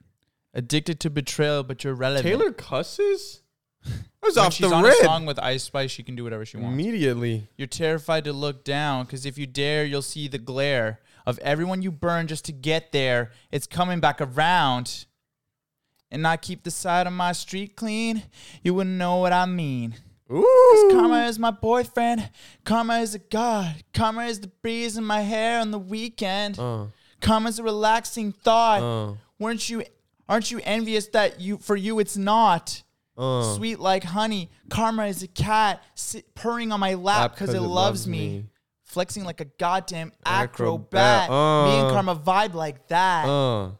Addicted 0.53 0.99
to 1.01 1.09
betrayal, 1.09 1.63
but 1.63 1.83
you're 1.83 1.95
relevant. 1.95 2.25
Taylor 2.25 2.51
cusses. 2.51 3.41
I 3.85 3.89
was 4.21 4.35
when 4.35 4.45
off 4.45 4.53
she's 4.53 4.69
the 4.69 4.75
on 4.75 4.85
a 4.85 4.93
song 4.93 5.25
with 5.25 5.39
Ice 5.39 5.63
Spice, 5.63 5.91
she 5.91 6.03
can 6.03 6.15
do 6.15 6.23
whatever 6.23 6.45
she 6.45 6.57
wants. 6.57 6.73
immediately. 6.73 7.49
You're 7.57 7.67
terrified 7.67 8.23
to 8.25 8.33
look 8.33 8.63
down 8.63 9.05
because 9.05 9.25
if 9.25 9.37
you 9.37 9.45
dare, 9.45 9.83
you'll 9.83 10.01
see 10.01 10.27
the 10.27 10.37
glare 10.37 11.01
of 11.25 11.39
everyone 11.39 11.81
you 11.81 11.91
burn 11.91 12.27
just 12.27 12.45
to 12.45 12.51
get 12.51 12.91
there. 12.91 13.31
It's 13.51 13.67
coming 13.67 13.99
back 13.99 14.21
around. 14.21 15.05
And 16.11 16.27
I 16.27 16.37
keep 16.37 16.63
the 16.63 16.71
side 16.71 17.07
of 17.07 17.13
my 17.13 17.31
street 17.31 17.75
clean. 17.75 18.23
You 18.61 18.75
wouldn't 18.75 18.95
know 18.97 19.17
what 19.17 19.33
I 19.33 19.45
mean. 19.45 19.95
Cause 20.29 20.37
Ooh. 20.43 20.89
karma 20.91 21.25
is 21.25 21.37
my 21.37 21.51
boyfriend. 21.51 22.29
Karma 22.63 22.99
is 22.99 23.13
a 23.15 23.19
god. 23.19 23.83
Karma 23.93 24.23
is 24.25 24.39
the 24.39 24.47
breeze 24.47 24.97
in 24.97 25.03
my 25.03 25.21
hair 25.21 25.59
on 25.59 25.71
the 25.71 25.79
weekend. 25.79 26.57
Uh, 26.57 26.85
Karma's 27.21 27.59
a 27.59 27.63
relaxing 27.63 28.31
thought. 28.31 28.81
uh, 28.81 29.13
Weren't 29.39 29.69
you? 29.69 29.83
Aren't 30.29 30.49
you 30.51 30.61
envious 30.63 31.07
that 31.09 31.39
you 31.41 31.57
for 31.57 31.75
you 31.75 31.99
it's 31.99 32.15
not? 32.17 32.83
uh. 33.17 33.53
Sweet 33.55 33.79
like 33.79 34.03
honey. 34.03 34.49
Karma 34.69 35.05
is 35.07 35.21
a 35.23 35.27
cat 35.27 35.83
sit, 35.95 36.33
purring 36.35 36.71
on 36.71 36.79
my 36.79 36.93
lap 36.95 37.31
because 37.33 37.53
it, 37.53 37.59
loves 37.61 38.07
me. 38.07 38.45
Flexing 38.83 39.23
like 39.25 39.41
a 39.41 39.45
goddamn 39.45 40.11
Acrobat. 40.25 41.29
acrobat. 41.29 41.29
me 41.67 41.77
and 41.79 41.87
Uh. 41.87 41.91
Karma 41.91 42.15
vibe 42.15 42.53
like 42.53 42.87
that. 42.87 43.25
Uh, 43.27 43.71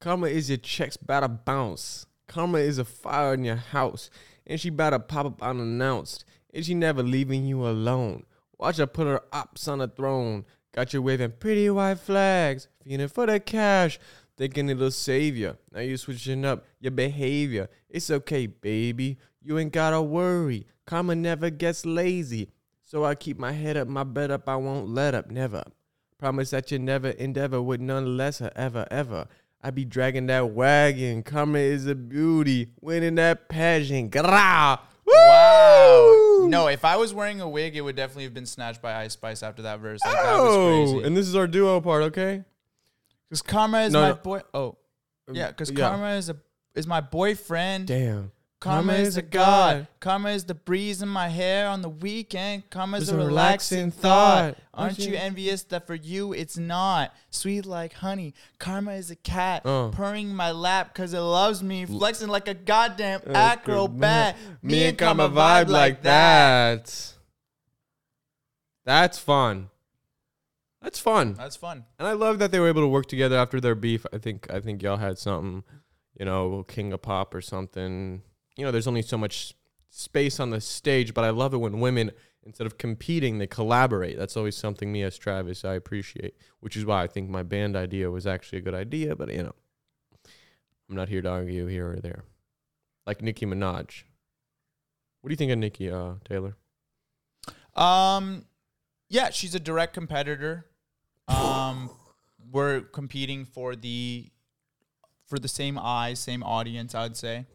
karma 0.00 0.28
is 0.28 0.48
your 0.48 0.58
checks 0.58 0.96
about 0.96 1.20
to 1.20 1.28
bounce. 1.28 2.06
Karma 2.26 2.58
is 2.58 2.78
a 2.78 2.84
fire 2.84 3.34
in 3.34 3.44
your 3.44 3.56
house, 3.56 4.10
and 4.46 4.60
she 4.60 4.68
about 4.68 4.90
to 4.90 5.00
pop 5.00 5.26
up 5.26 5.42
unannounced. 5.42 6.24
And 6.52 6.64
she 6.64 6.74
never 6.74 7.02
leaving 7.02 7.46
you 7.46 7.66
alone. 7.66 8.24
Watch 8.58 8.76
her 8.76 8.86
put 8.86 9.06
her 9.06 9.22
ops 9.32 9.66
on 9.66 9.78
the 9.78 9.88
throne. 9.88 10.44
Got 10.72 10.92
you 10.92 11.02
waving 11.02 11.34
pretty 11.38 11.68
white 11.70 11.98
flags, 11.98 12.68
feeling 12.82 13.08
for 13.08 13.26
the 13.26 13.40
cash, 13.40 13.98
thinking 14.36 14.68
it'll 14.68 14.90
save 14.90 15.36
you. 15.36 15.56
Now 15.72 15.80
you 15.80 15.96
switching 15.96 16.44
up 16.44 16.64
your 16.80 16.92
behavior. 16.92 17.68
It's 17.88 18.10
okay, 18.10 18.46
baby. 18.46 19.18
You 19.42 19.58
ain't 19.58 19.72
gotta 19.72 20.00
worry. 20.02 20.66
Karma 20.86 21.14
never 21.14 21.50
gets 21.50 21.86
lazy. 21.86 22.50
So 22.84 23.04
I 23.04 23.14
keep 23.14 23.38
my 23.38 23.52
head 23.52 23.76
up, 23.76 23.88
my 23.88 24.04
bed 24.04 24.30
up. 24.30 24.48
I 24.48 24.56
won't 24.56 24.88
let 24.88 25.14
up, 25.14 25.30
never. 25.30 25.64
Promise 26.18 26.50
that 26.50 26.70
you 26.70 26.78
never 26.78 27.10
endeavor 27.10 27.60
with 27.60 27.80
none 27.80 28.16
lesser, 28.16 28.50
ever, 28.54 28.86
ever. 28.90 29.26
I 29.64 29.70
be 29.70 29.86
dragging 29.86 30.26
that 30.26 30.50
wagon. 30.50 31.22
Karma 31.22 31.58
is 31.58 31.86
a 31.86 31.94
beauty, 31.94 32.68
winning 32.82 33.14
that 33.14 33.48
pageant. 33.48 34.10
Grah! 34.10 34.78
Wow. 35.06 36.46
No, 36.48 36.66
if 36.68 36.84
I 36.84 36.96
was 36.96 37.14
wearing 37.14 37.40
a 37.40 37.48
wig, 37.48 37.74
it 37.74 37.80
would 37.80 37.96
definitely 37.96 38.24
have 38.24 38.34
been 38.34 38.44
snatched 38.44 38.82
by 38.82 38.94
Ice 39.02 39.14
Spice 39.14 39.42
after 39.42 39.62
that 39.62 39.80
verse. 39.80 40.00
Like, 40.04 40.14
that 40.16 40.34
was 40.38 40.54
Oh, 40.54 40.92
crazy. 40.92 41.06
and 41.06 41.16
this 41.16 41.26
is 41.26 41.34
our 41.34 41.46
duo 41.46 41.80
part, 41.80 42.02
okay? 42.04 42.44
Because 43.28 43.40
Karma 43.40 43.80
is 43.82 43.92
No, 43.94 44.02
my 44.02 44.08
no. 44.10 44.14
boy. 44.16 44.40
Oh, 44.52 44.76
yeah. 45.32 45.48
Because 45.48 45.70
Yeah. 45.70 45.88
Karma 45.88 46.10
is 46.16 46.28
a 46.28 46.36
is 46.74 46.86
my 46.86 47.00
boyfriend. 47.00 47.86
Damn. 47.86 48.32
Karma 48.64 48.94
is 48.94 49.16
a 49.18 49.22
god. 49.22 49.86
Karma 50.00 50.30
is 50.30 50.44
the 50.44 50.54
breeze 50.54 51.02
in 51.02 51.08
my 51.08 51.28
hair 51.28 51.68
on 51.68 51.82
the 51.82 51.88
weekend. 51.90 52.70
Karma 52.70 52.96
is 52.96 53.10
a 53.10 53.14
a 53.14 53.26
relaxing 53.26 53.90
thought. 53.90 54.56
Aren't 54.72 54.98
you 54.98 55.14
envious 55.16 55.62
that 55.64 55.86
for 55.86 55.94
you 55.94 56.32
it's 56.32 56.56
not 56.56 57.12
sweet 57.30 57.66
like 57.66 57.92
honey? 57.92 58.32
Karma 58.58 58.92
is 58.94 59.10
a 59.10 59.16
cat 59.16 59.66
Uh. 59.66 59.88
purring 59.90 60.34
my 60.34 60.50
lap 60.50 60.94
because 60.94 61.12
it 61.12 61.20
loves 61.20 61.62
me, 61.62 61.84
flexing 61.84 62.28
like 62.28 62.48
a 62.48 62.54
goddamn 62.54 63.20
Uh, 63.26 63.32
acrobat. 63.36 64.36
Me 64.62 64.84
and 64.86 64.96
Karma 64.98 65.28
vibe 65.28 65.68
like 65.68 66.02
that. 66.02 67.12
That's 68.84 69.18
fun. 69.18 69.70
That's 70.82 70.98
fun. 71.00 71.34
That's 71.34 71.56
fun. 71.56 71.84
And 71.98 72.06
I 72.08 72.12
love 72.12 72.38
that 72.38 72.50
they 72.50 72.60
were 72.60 72.68
able 72.68 72.82
to 72.82 72.88
work 72.88 73.06
together 73.06 73.36
after 73.36 73.60
their 73.60 73.74
beef. 73.74 74.04
I 74.12 74.18
think 74.18 74.50
I 74.50 74.60
think 74.60 74.82
y'all 74.82 74.98
had 74.98 75.18
something, 75.18 75.64
you 76.18 76.24
know, 76.26 76.64
King 76.68 76.92
of 76.92 77.00
Pop 77.02 77.34
or 77.34 77.40
something. 77.40 78.22
You 78.56 78.64
know, 78.64 78.70
there's 78.70 78.86
only 78.86 79.02
so 79.02 79.18
much 79.18 79.54
space 79.90 80.40
on 80.40 80.50
the 80.50 80.60
stage, 80.60 81.14
but 81.14 81.24
I 81.24 81.30
love 81.30 81.54
it 81.54 81.58
when 81.58 81.80
women 81.80 82.12
instead 82.44 82.66
of 82.66 82.78
competing, 82.78 83.38
they 83.38 83.46
collaborate. 83.46 84.18
That's 84.18 84.36
always 84.36 84.56
something 84.56 84.92
me 84.92 85.02
as 85.02 85.18
Travis 85.18 85.64
I 85.64 85.74
appreciate, 85.74 86.36
which 86.60 86.76
is 86.76 86.84
why 86.84 87.02
I 87.02 87.06
think 87.06 87.30
my 87.30 87.42
band 87.42 87.74
idea 87.76 88.10
was 88.10 88.26
actually 88.26 88.58
a 88.58 88.62
good 88.62 88.74
idea, 88.74 89.16
but 89.16 89.32
you 89.32 89.42
know, 89.42 89.54
I'm 90.88 90.96
not 90.96 91.08
here 91.08 91.22
to 91.22 91.28
argue 91.28 91.66
here 91.66 91.92
or 91.92 91.96
there. 91.96 92.24
Like 93.06 93.22
Nicki 93.22 93.46
Minaj. 93.46 94.04
What 95.20 95.28
do 95.28 95.32
you 95.32 95.36
think 95.36 95.52
of 95.52 95.58
Nicki 95.58 95.90
uh, 95.90 96.14
Taylor? 96.28 96.56
Um, 97.74 98.44
yeah, 99.08 99.30
she's 99.30 99.54
a 99.54 99.60
direct 99.60 99.94
competitor. 99.94 100.66
Um, 101.28 101.90
we're 102.52 102.82
competing 102.82 103.46
for 103.46 103.74
the 103.74 104.30
for 105.26 105.38
the 105.38 105.48
same 105.48 105.78
eyes, 105.78 106.18
same 106.18 106.42
audience. 106.42 106.94
I'd 106.94 107.16
say 107.16 107.46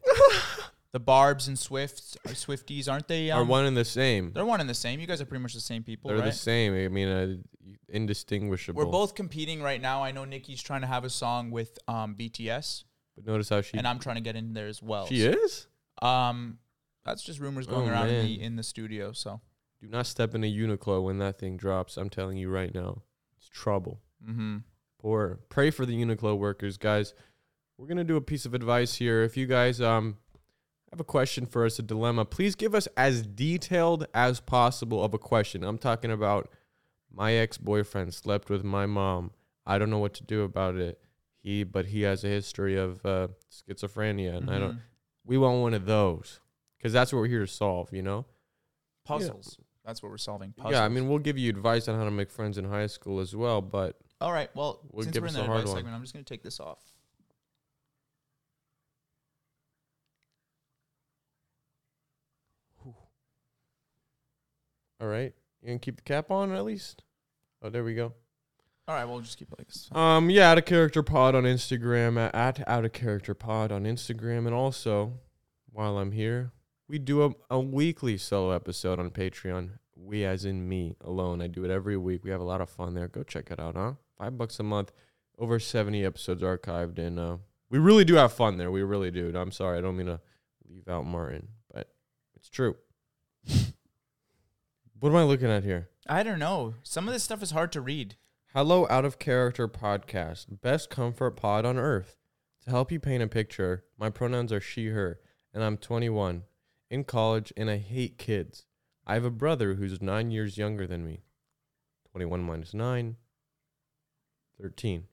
the 0.92 1.00
Barbs 1.00 1.48
and 1.48 1.58
Swifts, 1.60 2.18
or 2.26 2.32
Swifties, 2.32 2.92
aren't 2.92 3.08
they? 3.08 3.30
Are 3.32 3.42
Um, 3.42 3.48
one 3.48 3.66
and 3.66 3.78
the 3.78 3.86
same? 3.86 4.32
they're 4.34 4.46
one 4.46 4.60
and 4.60 4.70
the 4.70 4.74
same. 4.74 5.00
You 5.00 5.06
guys 5.08 5.22
are 5.22 5.26
pretty 5.26 5.42
much 5.44 5.54
the 5.54 5.60
same 5.62 5.84
people, 5.84 6.10
They're 6.10 6.18
right? 6.20 6.26
the 6.26 6.32
same. 6.32 6.74
I 6.74 6.88
mean, 6.88 7.08
uh, 7.08 7.36
indistinguishable. 7.88 8.78
We're 8.84 8.92
both 8.92 9.16
competing 9.16 9.62
right 9.62 9.82
now. 9.82 10.04
I 10.04 10.12
know 10.12 10.26
Nicki's 10.26 10.62
trying 10.62 10.82
to 10.82 10.88
have 10.88 11.04
a 11.04 11.10
song 11.10 11.52
with 11.52 11.78
um 11.88 12.16
BTS, 12.16 12.84
But 13.16 13.26
notice 13.26 13.50
how 13.50 13.62
she 13.62 13.78
and 13.78 13.88
I'm 13.88 14.00
trying 14.00 14.16
to 14.16 14.22
get 14.22 14.36
in 14.36 14.54
there 14.54 14.68
as 14.68 14.82
well. 14.82 15.06
she 15.08 15.22
is. 15.22 15.68
Um, 16.02 16.60
that's 17.06 17.22
just 17.24 17.40
rumors 17.40 17.68
going 17.68 17.88
Oh, 17.90 17.92
around 17.92 18.10
in 18.10 18.26
the 18.26 18.42
in 18.42 18.56
the 18.56 18.64
studio. 18.64 19.12
So, 19.12 19.42
Do 19.82 19.88
not 19.88 20.08
step 20.08 20.34
in 20.36 20.44
a 20.44 20.52
Uniqlo 20.52 21.04
when 21.04 21.18
that 21.20 21.38
thing 21.40 21.58
drops. 21.58 21.98
I'm 21.98 22.10
telling 22.10 22.38
you 22.38 22.50
right 22.50 22.74
now, 22.74 23.04
it's 23.38 23.48
trouble. 23.50 24.02
mm-hmm. 24.28 24.58
Poor. 25.02 25.40
Pray 25.50 25.72
for 25.72 25.86
the 25.86 25.94
Uniqlo 25.94 26.38
workers, 26.38 26.78
guys. 26.78 27.14
We're 27.78 27.88
gonna 27.88 28.04
do 28.04 28.18
a 28.18 28.22
piece 28.22 28.46
of 28.46 28.54
advice 28.54 28.96
here. 28.96 29.22
If 29.24 29.38
you 29.38 29.46
guys 29.46 29.80
um 29.82 30.18
have 30.92 31.00
a 31.00 31.04
question 31.04 31.46
for 31.46 31.66
us, 31.66 31.80
a 31.80 31.84
dilemma, 31.84 32.26
please 32.26 32.56
give 32.56 32.74
us 32.74 32.88
as 32.98 33.22
detailed 33.22 34.08
as 34.14 34.40
possible 34.40 35.04
of 35.04 35.14
a 35.14 35.20
question. 35.20 35.64
I'm 35.64 35.78
talking 35.78 36.12
about 36.12 36.50
my 37.12 37.34
ex-boyfriend 37.34 38.14
slept 38.14 38.50
with 38.50 38.64
my 38.64 38.86
mom. 38.86 39.32
I 39.66 39.78
don't 39.78 39.90
know 39.90 40.00
what 40.00 40.14
to 40.16 40.24
do 40.24 40.44
about 40.44 40.76
it. 40.76 41.00
He, 41.42 41.64
but 41.64 41.88
he 41.88 42.02
has 42.02 42.24
a 42.24 42.28
history 42.28 42.78
of 42.78 43.06
uh, 43.06 43.30
schizophrenia, 43.52 44.38
and 44.38 44.50
I 44.50 44.60
don't. 44.60 44.72
Mm-hmm. 44.72 44.80
We 45.26 45.38
want 45.38 45.62
one 45.62 45.74
of 45.74 45.86
those 45.86 46.40
because 46.78 46.92
that's 46.92 47.14
what 47.14 47.20
we're 47.20 47.28
here 47.28 47.46
to 47.46 47.48
solve. 47.48 47.94
You 47.94 48.02
know. 48.02 48.26
puzzles. 49.06 49.58
That's 49.86 50.04
what 50.04 50.10
we're 50.12 50.18
solving. 50.18 50.52
Puzzles. 50.52 50.74
Yeah, 50.74 50.84
I 50.84 50.90
mean, 50.90 51.08
we'll 51.08 51.20
give 51.20 51.38
you 51.38 51.50
advice 51.50 51.88
on 51.88 51.98
how 51.98 52.04
to 52.04 52.12
make 52.12 52.30
friends 52.30 52.58
in 52.58 52.66
high 52.66 52.88
school 52.88 53.20
as 53.20 53.36
well, 53.36 53.62
but 53.62 53.96
All 54.20 54.32
right. 54.34 54.50
Well, 54.54 54.82
We'll 54.92 55.04
since 55.04 55.20
we're 55.20 55.28
in 55.28 55.34
the 55.34 55.42
advice 55.42 55.72
segment, 55.72 55.96
I'm 55.96 56.02
just 56.02 56.14
going 56.14 56.26
to 56.26 56.30
take 56.30 56.44
this 56.44 56.60
off. 56.60 56.80
All 65.00 65.08
right, 65.08 65.34
you 65.62 65.68
can 65.68 65.80
keep 65.80 65.98
the 65.98 66.02
cap 66.04 66.32
on 66.32 66.52
at 66.54 66.64
least. 66.66 67.04
Oh, 67.62 67.70
there 67.70 67.84
we 67.84 67.94
go. 67.94 68.14
All 68.88 68.96
right. 68.96 69.06
We'll 69.06 69.20
just 69.20 69.38
keep 69.38 69.52
it 69.52 69.60
like 69.60 69.68
this. 69.68 69.88
Um, 69.92 70.30
yeah, 70.30 70.50
out 70.50 70.58
of 70.58 70.66
character 70.66 71.04
pod 71.04 71.36
on 71.36 71.44
Instagram 71.44 72.18
at, 72.18 72.34
at 72.34 72.68
out 72.68 72.86
of 72.86 72.94
character 72.94 73.36
pod 73.36 73.72
on 73.72 73.84
Instagram, 73.84 74.46
and 74.48 74.54
also 74.54 75.20
while 75.72 76.00
I'm 76.00 76.12
here, 76.12 76.54
we 76.88 76.98
do 76.98 77.24
a, 77.24 77.32
a 77.52 77.60
weekly 77.60 78.18
solo 78.18 78.52
episode 78.52 79.00
on 79.00 79.12
Patreon. 79.12 79.72
We, 79.96 80.26
as 80.26 80.44
in 80.46 80.68
me 80.68 80.96
alone, 81.02 81.42
I 81.42 81.48
do 81.48 81.64
it 81.66 81.70
every 81.70 81.98
week. 81.98 82.24
We 82.24 82.32
have 82.32 82.42
a 82.42 82.46
lot 82.46 82.62
of 82.62 82.70
fun 82.70 82.96
there. 82.96 83.08
Go 83.08 83.22
check 83.22 83.52
it 83.52 83.60
out, 83.60 83.76
huh? 83.76 83.94
Five 84.18 84.38
bucks 84.38 84.60
a 84.60 84.64
month, 84.64 84.92
over 85.38 85.60
seventy 85.60 86.04
episodes 86.04 86.42
archived, 86.42 86.98
and 86.98 87.20
uh, 87.20 87.38
we 87.70 87.78
really 87.78 88.06
do 88.06 88.16
have 88.16 88.34
fun 88.34 88.58
there. 88.58 88.72
We 88.72 88.82
really 88.82 89.12
do. 89.12 89.32
I'm 89.36 89.52
sorry, 89.52 89.78
I 89.78 89.82
don't 89.82 89.98
mean 89.98 90.08
to 90.08 90.20
leave 90.68 90.88
out 90.88 91.06
Martin, 91.06 91.50
but 91.72 91.90
it's 92.36 92.50
true. 92.50 92.76
What 95.00 95.12
am 95.12 95.16
I 95.16 95.24
looking 95.24 95.50
at 95.50 95.64
here? 95.64 95.90
I 96.08 96.24
don't 96.24 96.40
know. 96.40 96.74
Some 96.84 97.08
of 97.08 97.14
this 97.14 97.24
stuff 97.24 97.42
is 97.42 97.52
hard 97.52 97.72
to 97.72 97.82
read. 97.82 98.16
Hello, 98.54 98.86
Out 98.90 99.06
of 99.06 99.20
Character 99.20 99.68
Podcast, 99.68 100.62
best 100.62 100.90
comfort 100.90 101.32
pod 101.32 101.66
on 101.66 101.78
earth. 101.78 102.18
To 102.66 102.72
help 102.72 102.92
you 102.92 103.00
paint 103.00 103.24
a 103.24 103.28
picture, 103.28 103.86
my 103.98 104.10
pronouns 104.10 104.52
are 104.52 104.60
she, 104.60 104.88
her, 104.88 105.20
and 105.54 105.64
I'm 105.64 105.78
21, 105.78 106.44
in 106.90 107.04
college, 107.06 107.54
and 107.56 107.70
I 107.70 107.78
hate 107.78 108.18
kids. 108.18 108.66
I 109.08 109.14
have 109.14 109.24
a 109.24 109.32
brother 109.32 109.76
who's 109.76 110.02
nine 110.02 110.32
years 110.32 110.58
younger 110.58 110.86
than 110.86 111.06
me. 111.06 111.22
21 112.12 112.44
minus 112.44 112.74
9, 112.74 113.16
13. 114.62 115.04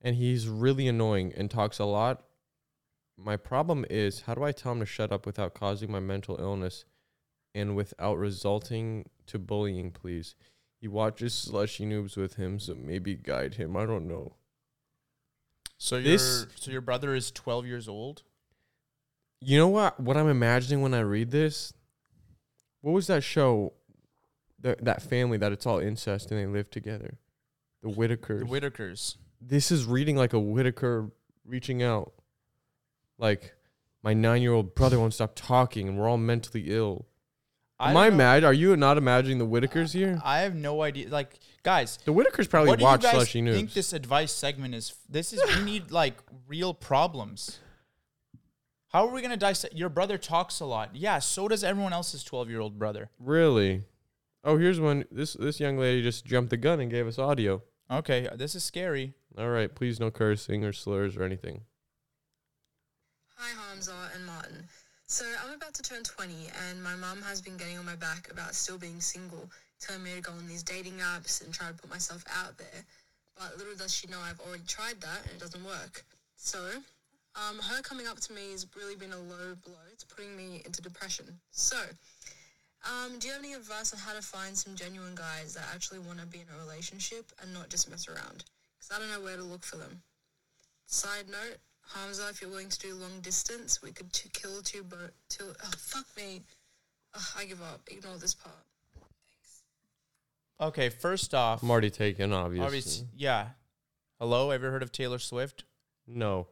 And 0.00 0.16
he's 0.16 0.48
really 0.48 0.88
annoying 0.88 1.34
and 1.36 1.50
talks 1.50 1.78
a 1.78 1.84
lot. 1.84 2.22
My 3.18 3.36
problem 3.36 3.84
is, 3.90 4.22
how 4.22 4.34
do 4.34 4.42
I 4.42 4.52
tell 4.52 4.72
him 4.72 4.80
to 4.80 4.86
shut 4.86 5.12
up 5.12 5.26
without 5.26 5.54
causing 5.54 5.90
my 5.90 6.00
mental 6.00 6.40
illness 6.40 6.86
and 7.54 7.76
without 7.76 8.18
resulting 8.18 9.08
to 9.26 9.38
bullying, 9.38 9.90
please? 9.90 10.34
He 10.80 10.88
watches 10.88 11.34
slushy 11.34 11.84
noobs 11.86 12.16
with 12.16 12.34
him, 12.34 12.58
so 12.58 12.74
maybe 12.74 13.14
guide 13.14 13.54
him. 13.54 13.76
I 13.76 13.86
don't 13.86 14.08
know. 14.08 14.34
So 15.78 16.00
This- 16.00 16.42
your 16.42 16.50
so 16.56 16.70
your 16.70 16.80
brother 16.80 17.14
is 17.14 17.30
12 17.30 17.66
years 17.66 17.88
old. 17.88 18.22
You 19.40 19.58
know 19.58 19.68
what? 19.68 19.98
What 19.98 20.16
I'm 20.16 20.28
imagining 20.28 20.82
when 20.82 20.94
I 20.94 21.00
read 21.00 21.30
this? 21.30 21.72
What 22.80 22.92
was 22.92 23.06
that 23.08 23.22
show? 23.24 23.74
That 24.60 24.84
that 24.84 25.02
family 25.02 25.38
that 25.38 25.50
it's 25.52 25.66
all 25.66 25.78
incest 25.80 26.30
and 26.30 26.38
they 26.38 26.46
live 26.46 26.70
together. 26.70 27.18
The 27.82 27.88
Whitakers. 27.88 28.40
The 28.40 28.46
Whitakers. 28.46 29.16
this 29.40 29.72
is 29.72 29.84
reading 29.86 30.16
like 30.16 30.32
a 30.32 30.38
Whitaker 30.38 31.10
reaching 31.44 31.82
out. 31.82 32.12
Like 33.18 33.54
my 34.04 34.14
nine 34.14 34.42
year 34.42 34.52
old 34.52 34.74
brother 34.76 34.98
won't 35.00 35.14
stop 35.14 35.32
talking 35.34 35.88
and 35.88 35.98
we're 35.98 36.08
all 36.08 36.16
mentally 36.18 36.66
ill. 36.68 37.06
Am 37.80 37.96
I, 37.96 38.04
don't 38.04 38.12
know- 38.12 38.16
mad? 38.18 38.44
Are 38.44 38.52
you 38.52 38.76
not 38.76 38.96
imagining 38.98 39.38
the 39.38 39.46
Whitakers 39.46 39.92
here? 39.92 40.20
I 40.24 40.40
have 40.40 40.54
no 40.54 40.82
idea. 40.82 41.08
Like, 41.08 41.38
guys, 41.62 41.98
The 42.04 42.12
Whitakers 42.12 42.48
probably 42.48 42.68
what 42.70 42.78
do 42.78 42.84
watch 42.84 43.02
you 43.02 43.08
guys 43.08 43.14
slushy 43.16 43.42
noobs. 43.42 43.54
think 43.54 43.72
this 43.72 43.92
advice 43.92 44.32
segment 44.32 44.74
is? 44.74 44.94
This 45.08 45.32
is 45.32 45.42
we 45.56 45.62
need 45.64 45.90
like 45.90 46.14
real 46.46 46.74
problems. 46.74 47.58
How 48.88 49.06
are 49.06 49.12
we 49.12 49.22
gonna 49.22 49.36
dissect? 49.36 49.74
Your 49.74 49.88
brother 49.88 50.18
talks 50.18 50.60
a 50.60 50.66
lot. 50.66 50.90
Yeah, 50.94 51.18
so 51.18 51.48
does 51.48 51.64
everyone 51.64 51.92
else's 51.92 52.22
12 52.22 52.50
year 52.50 52.60
old 52.60 52.78
brother. 52.78 53.08
Really? 53.18 53.84
Oh, 54.44 54.58
here's 54.58 54.78
one. 54.80 55.04
This 55.10 55.32
this 55.32 55.58
young 55.60 55.78
lady 55.78 56.02
just 56.02 56.24
jumped 56.26 56.50
the 56.50 56.56
gun 56.58 56.78
and 56.78 56.90
gave 56.90 57.06
us 57.06 57.18
audio. 57.18 57.62
Okay, 57.90 58.28
this 58.34 58.54
is 58.54 58.62
scary. 58.64 59.14
All 59.38 59.48
right, 59.48 59.74
please 59.74 59.98
no 59.98 60.10
cursing 60.10 60.62
or 60.64 60.72
slurs 60.72 61.16
or 61.16 61.22
anything. 61.22 61.62
Hi, 63.36 63.48
Hamza 63.70 63.94
and 64.14 64.26
Martin. 64.26 64.41
So 65.12 65.26
I'm 65.44 65.54
about 65.54 65.74
to 65.74 65.82
turn 65.82 66.04
20, 66.04 66.48
and 66.70 66.82
my 66.82 66.96
mum 66.96 67.20
has 67.20 67.42
been 67.42 67.58
getting 67.58 67.76
on 67.76 67.84
my 67.84 67.96
back 67.96 68.30
about 68.30 68.54
still 68.54 68.78
being 68.78 68.98
single, 68.98 69.44
telling 69.78 70.02
me 70.02 70.14
to 70.14 70.22
go 70.22 70.32
on 70.32 70.48
these 70.48 70.62
dating 70.62 70.94
apps 71.04 71.44
and 71.44 71.52
try 71.52 71.68
to 71.68 71.74
put 71.74 71.90
myself 71.90 72.24
out 72.34 72.56
there. 72.56 72.82
But 73.36 73.58
little 73.58 73.74
does 73.76 73.94
she 73.94 74.06
know 74.06 74.16
I've 74.24 74.40
already 74.40 74.62
tried 74.66 75.02
that 75.02 75.20
and 75.24 75.32
it 75.32 75.38
doesn't 75.38 75.62
work. 75.66 76.02
So, 76.36 76.58
um, 77.36 77.58
her 77.58 77.82
coming 77.82 78.06
up 78.06 78.20
to 78.20 78.32
me 78.32 78.52
has 78.52 78.66
really 78.74 78.96
been 78.96 79.12
a 79.12 79.18
low 79.18 79.54
blow 79.62 79.84
It's 79.92 80.02
putting 80.02 80.34
me 80.34 80.62
into 80.64 80.80
depression. 80.80 81.26
So, 81.50 81.76
um, 82.88 83.18
do 83.18 83.26
you 83.26 83.34
have 83.34 83.42
any 83.42 83.52
advice 83.52 83.92
on 83.92 83.98
how 83.98 84.14
to 84.14 84.22
find 84.22 84.56
some 84.56 84.74
genuine 84.76 85.14
guys 85.14 85.52
that 85.52 85.68
actually 85.74 85.98
want 85.98 86.20
to 86.20 86.26
be 86.26 86.38
in 86.38 86.46
a 86.56 86.58
relationship 86.58 87.30
and 87.42 87.52
not 87.52 87.68
just 87.68 87.90
mess 87.90 88.08
around? 88.08 88.44
Because 88.78 88.96
I 88.96 88.98
don't 88.98 89.10
know 89.10 89.20
where 89.20 89.36
to 89.36 89.44
look 89.44 89.62
for 89.62 89.76
them. 89.76 90.00
Side 90.86 91.28
note, 91.28 91.58
Hamza, 91.94 92.28
if 92.30 92.40
you're 92.40 92.50
willing 92.50 92.68
to 92.68 92.78
do 92.78 92.94
long 92.94 93.20
distance, 93.20 93.82
we 93.82 93.90
could 93.92 94.12
t- 94.12 94.30
kill 94.32 94.62
two 94.62 94.82
birds. 94.82 95.12
Two, 95.28 95.44
oh, 95.64 95.70
fuck 95.76 96.06
me. 96.16 96.42
Ugh, 97.14 97.22
I 97.38 97.44
give 97.44 97.60
up. 97.60 97.80
Ignore 97.90 98.16
this 98.16 98.34
part. 98.34 98.54
Thanks. 98.94 99.62
Okay, 100.60 100.88
first 100.88 101.34
off, 101.34 101.62
I'm 101.62 101.70
already 101.70 101.90
taken, 101.90 102.32
obviously. 102.32 102.64
obviously, 102.66 103.06
yeah. 103.14 103.48
Hello, 104.18 104.50
ever 104.50 104.70
heard 104.70 104.82
of 104.82 104.92
Taylor 104.92 105.18
Swift? 105.18 105.64
No. 106.06 106.46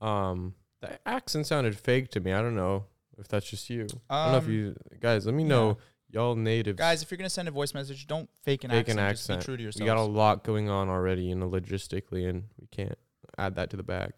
Um, 0.00 0.54
the 0.80 0.98
accent 1.08 1.46
sounded 1.46 1.76
fake 1.78 2.10
to 2.10 2.20
me. 2.20 2.32
I 2.32 2.40
don't 2.42 2.54
know 2.54 2.84
if 3.18 3.26
that's 3.26 3.48
just 3.48 3.68
you. 3.70 3.86
I 4.10 4.24
don't 4.24 4.32
know 4.32 4.38
if 4.38 4.44
Um, 4.44 4.52
you 4.52 4.76
guys. 5.00 5.24
Let 5.24 5.34
me 5.34 5.44
know, 5.44 5.78
y'all 6.10 6.36
natives. 6.36 6.78
Guys, 6.78 7.02
if 7.02 7.10
you're 7.10 7.16
gonna 7.18 7.30
send 7.30 7.48
a 7.48 7.50
voice 7.50 7.72
message, 7.74 8.06
don't 8.06 8.28
fake 8.42 8.64
an 8.64 8.70
fake 8.70 8.80
accent. 8.90 9.00
an 9.00 9.10
Just 9.10 9.22
accent. 9.22 9.40
be 9.40 9.44
true 9.44 9.56
to 9.56 9.62
yourself. 9.62 9.80
we 9.80 9.86
got 9.86 9.96
a 9.96 10.02
lot 10.02 10.44
going 10.44 10.68
on 10.68 10.88
already, 10.88 11.22
you 11.24 11.34
know, 11.34 11.48
logistically, 11.48 12.28
and 12.28 12.44
we 12.60 12.66
can't 12.66 12.98
add 13.38 13.54
that 13.56 13.70
to 13.70 13.76
the 13.78 13.82
bag. 13.82 14.12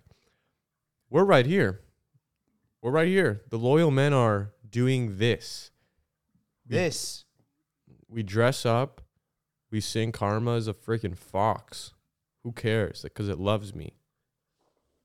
We're 1.09 1.25
right 1.25 1.47
here. 1.47 1.81
We're 2.83 2.91
right 2.91 3.09
here. 3.09 3.43
The 3.51 3.59
loyal 3.59 3.91
men 3.91 4.13
are 4.13 4.53
doing 4.69 5.19
this. 5.19 5.71
This. 6.67 7.25
We 8.09 8.23
dress 8.23 8.67
up. 8.67 9.01
We 9.71 9.81
sing 9.81 10.13
karma 10.13 10.57
as 10.57 10.69
a 10.69 10.75
freaking 10.75 11.17
fox. 11.17 11.93
Who 12.43 12.53
cares? 12.53 13.03
Because 13.03 13.29
it 13.29 13.39
loves 13.39 13.75
me. 13.75 13.95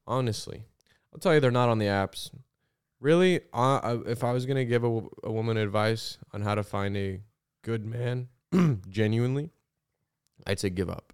Honestly, 0.06 0.66
I'll 1.14 1.20
tell 1.20 1.34
you, 1.34 1.40
they're 1.40 1.52
not 1.52 1.70
on 1.70 1.80
the 1.80 1.86
apps. 1.86 2.32
Really, 3.00 3.42
uh, 3.54 3.98
if 4.06 4.24
I 4.24 4.32
was 4.32 4.46
gonna 4.46 4.66
give 4.66 4.84
a, 4.84 5.02
a 5.24 5.32
woman 5.32 5.58
advice 5.58 6.18
on 6.34 6.42
how 6.42 6.56
to 6.56 6.64
find 6.64 6.96
a 6.96 7.22
good 7.64 7.86
man, 7.86 8.28
genuinely, 8.90 9.50
I'd 10.46 10.60
say 10.60 10.70
give 10.70 10.90
up. 10.90 11.14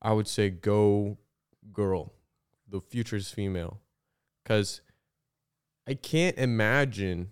I 0.00 0.12
would 0.12 0.28
say 0.28 0.50
go 0.50 1.18
girl. 1.72 2.12
The 2.68 2.80
future's 2.80 3.30
female. 3.30 3.80
Because 4.42 4.80
I 5.86 5.94
can't 5.94 6.36
imagine 6.38 7.30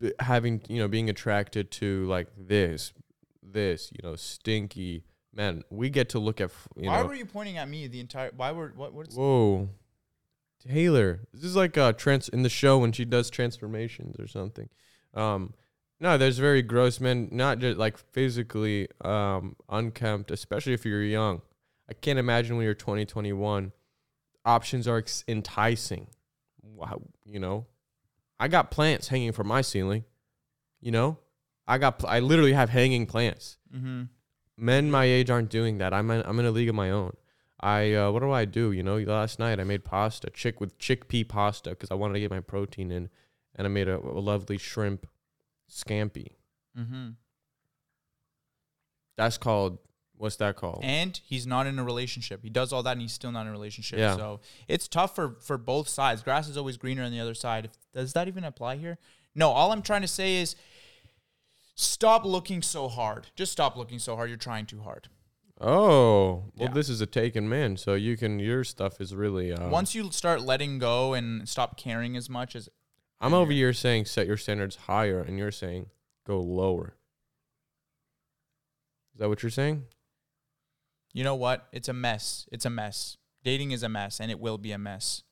b- 0.00 0.12
having, 0.20 0.60
you 0.68 0.78
know, 0.78 0.88
being 0.88 1.10
attracted 1.10 1.70
to 1.72 2.06
like 2.06 2.28
this, 2.36 2.92
this, 3.42 3.90
you 3.92 4.08
know, 4.08 4.16
stinky. 4.16 5.04
Man, 5.34 5.62
we 5.70 5.90
get 5.90 6.08
to 6.10 6.18
look 6.18 6.40
at, 6.40 6.46
f- 6.50 6.68
you 6.76 6.88
why 6.88 7.00
know. 7.00 7.06
were 7.06 7.14
you 7.14 7.26
pointing 7.26 7.58
at 7.58 7.68
me 7.68 7.86
the 7.88 8.00
entire? 8.00 8.30
Why 8.36 8.52
were 8.52 8.72
what? 8.74 8.94
What's 8.94 9.14
Whoa. 9.14 9.68
Taylor. 10.66 11.20
This 11.32 11.44
is 11.44 11.54
like 11.54 11.76
a 11.76 11.92
trans 11.92 12.28
in 12.28 12.42
the 12.42 12.48
show 12.48 12.78
when 12.78 12.92
she 12.92 13.04
does 13.04 13.30
transformations 13.30 14.16
or 14.18 14.26
something. 14.26 14.68
Um 15.14 15.54
no, 15.98 16.18
there's 16.18 16.38
very 16.38 16.60
gross 16.62 17.00
men, 17.00 17.28
not 17.32 17.58
just 17.58 17.78
like 17.78 17.98
physically 17.98 18.88
um 19.02 19.56
unkempt, 19.68 20.30
especially 20.30 20.72
if 20.72 20.84
you're 20.84 21.02
young. 21.02 21.42
I 21.88 21.94
can't 21.94 22.18
imagine 22.18 22.56
when 22.56 22.64
you're 22.64 22.74
20, 22.74 23.06
Options 24.44 24.86
are 24.86 25.04
enticing. 25.26 26.06
Wow, 26.62 27.02
you 27.24 27.40
know. 27.40 27.66
I 28.38 28.48
got 28.48 28.70
plants 28.70 29.08
hanging 29.08 29.32
from 29.32 29.46
my 29.46 29.60
ceiling. 29.62 30.04
You 30.80 30.92
know? 30.92 31.18
I 31.66 31.78
got 31.78 31.98
pl- 31.98 32.08
I 32.08 32.20
literally 32.20 32.52
have 32.52 32.70
hanging 32.70 33.06
plants 33.06 33.58
Mm-hmm. 33.74 34.04
men 34.56 34.90
my 34.90 35.04
age 35.04 35.30
aren't 35.30 35.50
doing 35.50 35.78
that. 35.78 35.92
I'm 35.92 36.10
in, 36.10 36.22
I'm 36.24 36.38
in 36.38 36.46
a 36.46 36.50
league 36.50 36.68
of 36.68 36.74
my 36.74 36.90
own. 36.90 37.14
I 37.60 37.92
uh, 37.94 38.10
what 38.12 38.20
do 38.20 38.30
I 38.30 38.44
do? 38.44 38.70
You 38.72 38.82
know, 38.84 38.98
last 38.98 39.38
night 39.38 39.58
I 39.58 39.64
made 39.64 39.84
pasta, 39.84 40.30
chick 40.30 40.60
with 40.60 40.78
chickpea 40.78 41.26
pasta 41.28 41.70
because 41.70 41.90
I 41.90 41.94
wanted 41.94 42.14
to 42.14 42.20
get 42.20 42.30
my 42.30 42.40
protein 42.40 42.90
in, 42.92 43.08
and 43.56 43.66
I 43.66 43.68
made 43.68 43.88
a, 43.88 43.96
a 43.98 44.20
lovely 44.20 44.58
shrimp 44.58 45.06
scampi. 45.70 46.32
Mm-hmm. 46.78 47.08
That's 49.16 49.38
called 49.38 49.78
what's 50.16 50.36
that 50.36 50.56
called? 50.56 50.80
And 50.82 51.20
he's 51.24 51.46
not 51.46 51.66
in 51.66 51.78
a 51.78 51.84
relationship. 51.84 52.42
He 52.42 52.50
does 52.50 52.72
all 52.72 52.82
that, 52.82 52.92
and 52.92 53.00
he's 53.02 53.12
still 53.12 53.32
not 53.32 53.42
in 53.42 53.48
a 53.48 53.52
relationship. 53.52 53.98
Yeah. 53.98 54.16
So 54.16 54.40
it's 54.68 54.88
tough 54.88 55.14
for 55.14 55.36
for 55.40 55.58
both 55.58 55.88
sides. 55.88 56.22
Grass 56.22 56.48
is 56.48 56.56
always 56.56 56.76
greener 56.76 57.02
on 57.02 57.12
the 57.12 57.20
other 57.20 57.34
side. 57.34 57.66
If, 57.66 57.72
does 57.92 58.12
that 58.14 58.28
even 58.28 58.44
apply 58.44 58.76
here? 58.76 58.98
No. 59.34 59.50
All 59.50 59.72
I'm 59.72 59.82
trying 59.82 60.02
to 60.02 60.08
say 60.08 60.36
is, 60.36 60.56
stop 61.74 62.24
looking 62.24 62.62
so 62.62 62.88
hard. 62.88 63.28
Just 63.36 63.52
stop 63.52 63.76
looking 63.76 63.98
so 63.98 64.16
hard. 64.16 64.28
You're 64.30 64.38
trying 64.38 64.66
too 64.66 64.80
hard. 64.80 65.08
oh, 65.60 66.44
well, 66.54 66.68
Yeah. 66.68 66.72
this 66.72 66.88
is 66.90 67.00
a 67.00 67.06
taken 67.06 67.48
man, 67.48 67.76
so 67.78 67.94
you 67.94 68.16
can 68.16 68.38
your 68.38 68.62
stuff 68.64 69.00
is 69.00 69.14
really. 69.14 69.52
Uh, 69.52 69.68
Once 69.68 69.94
you 69.94 70.10
start 70.12 70.42
letting 70.42 70.78
go 70.78 71.14
and 71.14 71.48
stop 71.48 71.76
caring 71.78 72.16
as 72.16 72.28
much 72.28 72.54
as 72.54 72.68
I'm 73.20 73.32
over 73.32 73.50
here 73.52 73.72
saying 73.72 74.04
set 74.04 74.26
your 74.26 74.36
standards 74.36 74.76
higher, 74.76 75.20
and 75.20 75.38
you're 75.38 75.50
saying 75.50 75.86
go 76.26 76.40
lower. 76.40 76.96
Is 79.14 79.20
that 79.20 79.28
what 79.30 79.42
you're 79.42 79.48
saying? 79.48 79.84
You 81.16 81.24
know 81.24 81.34
what, 81.34 81.66
it's 81.72 81.88
a 81.88 81.94
mess. 81.94 82.46
It's 82.52 82.66
a 82.66 82.70
mess. 82.70 83.16
Dating 83.42 83.70
is 83.70 83.82
a 83.82 83.88
mess, 83.88 84.20
and 84.20 84.30
it 84.30 84.38
will 84.38 84.58
be 84.58 84.72
a 84.72 84.76
mess. 84.76 85.22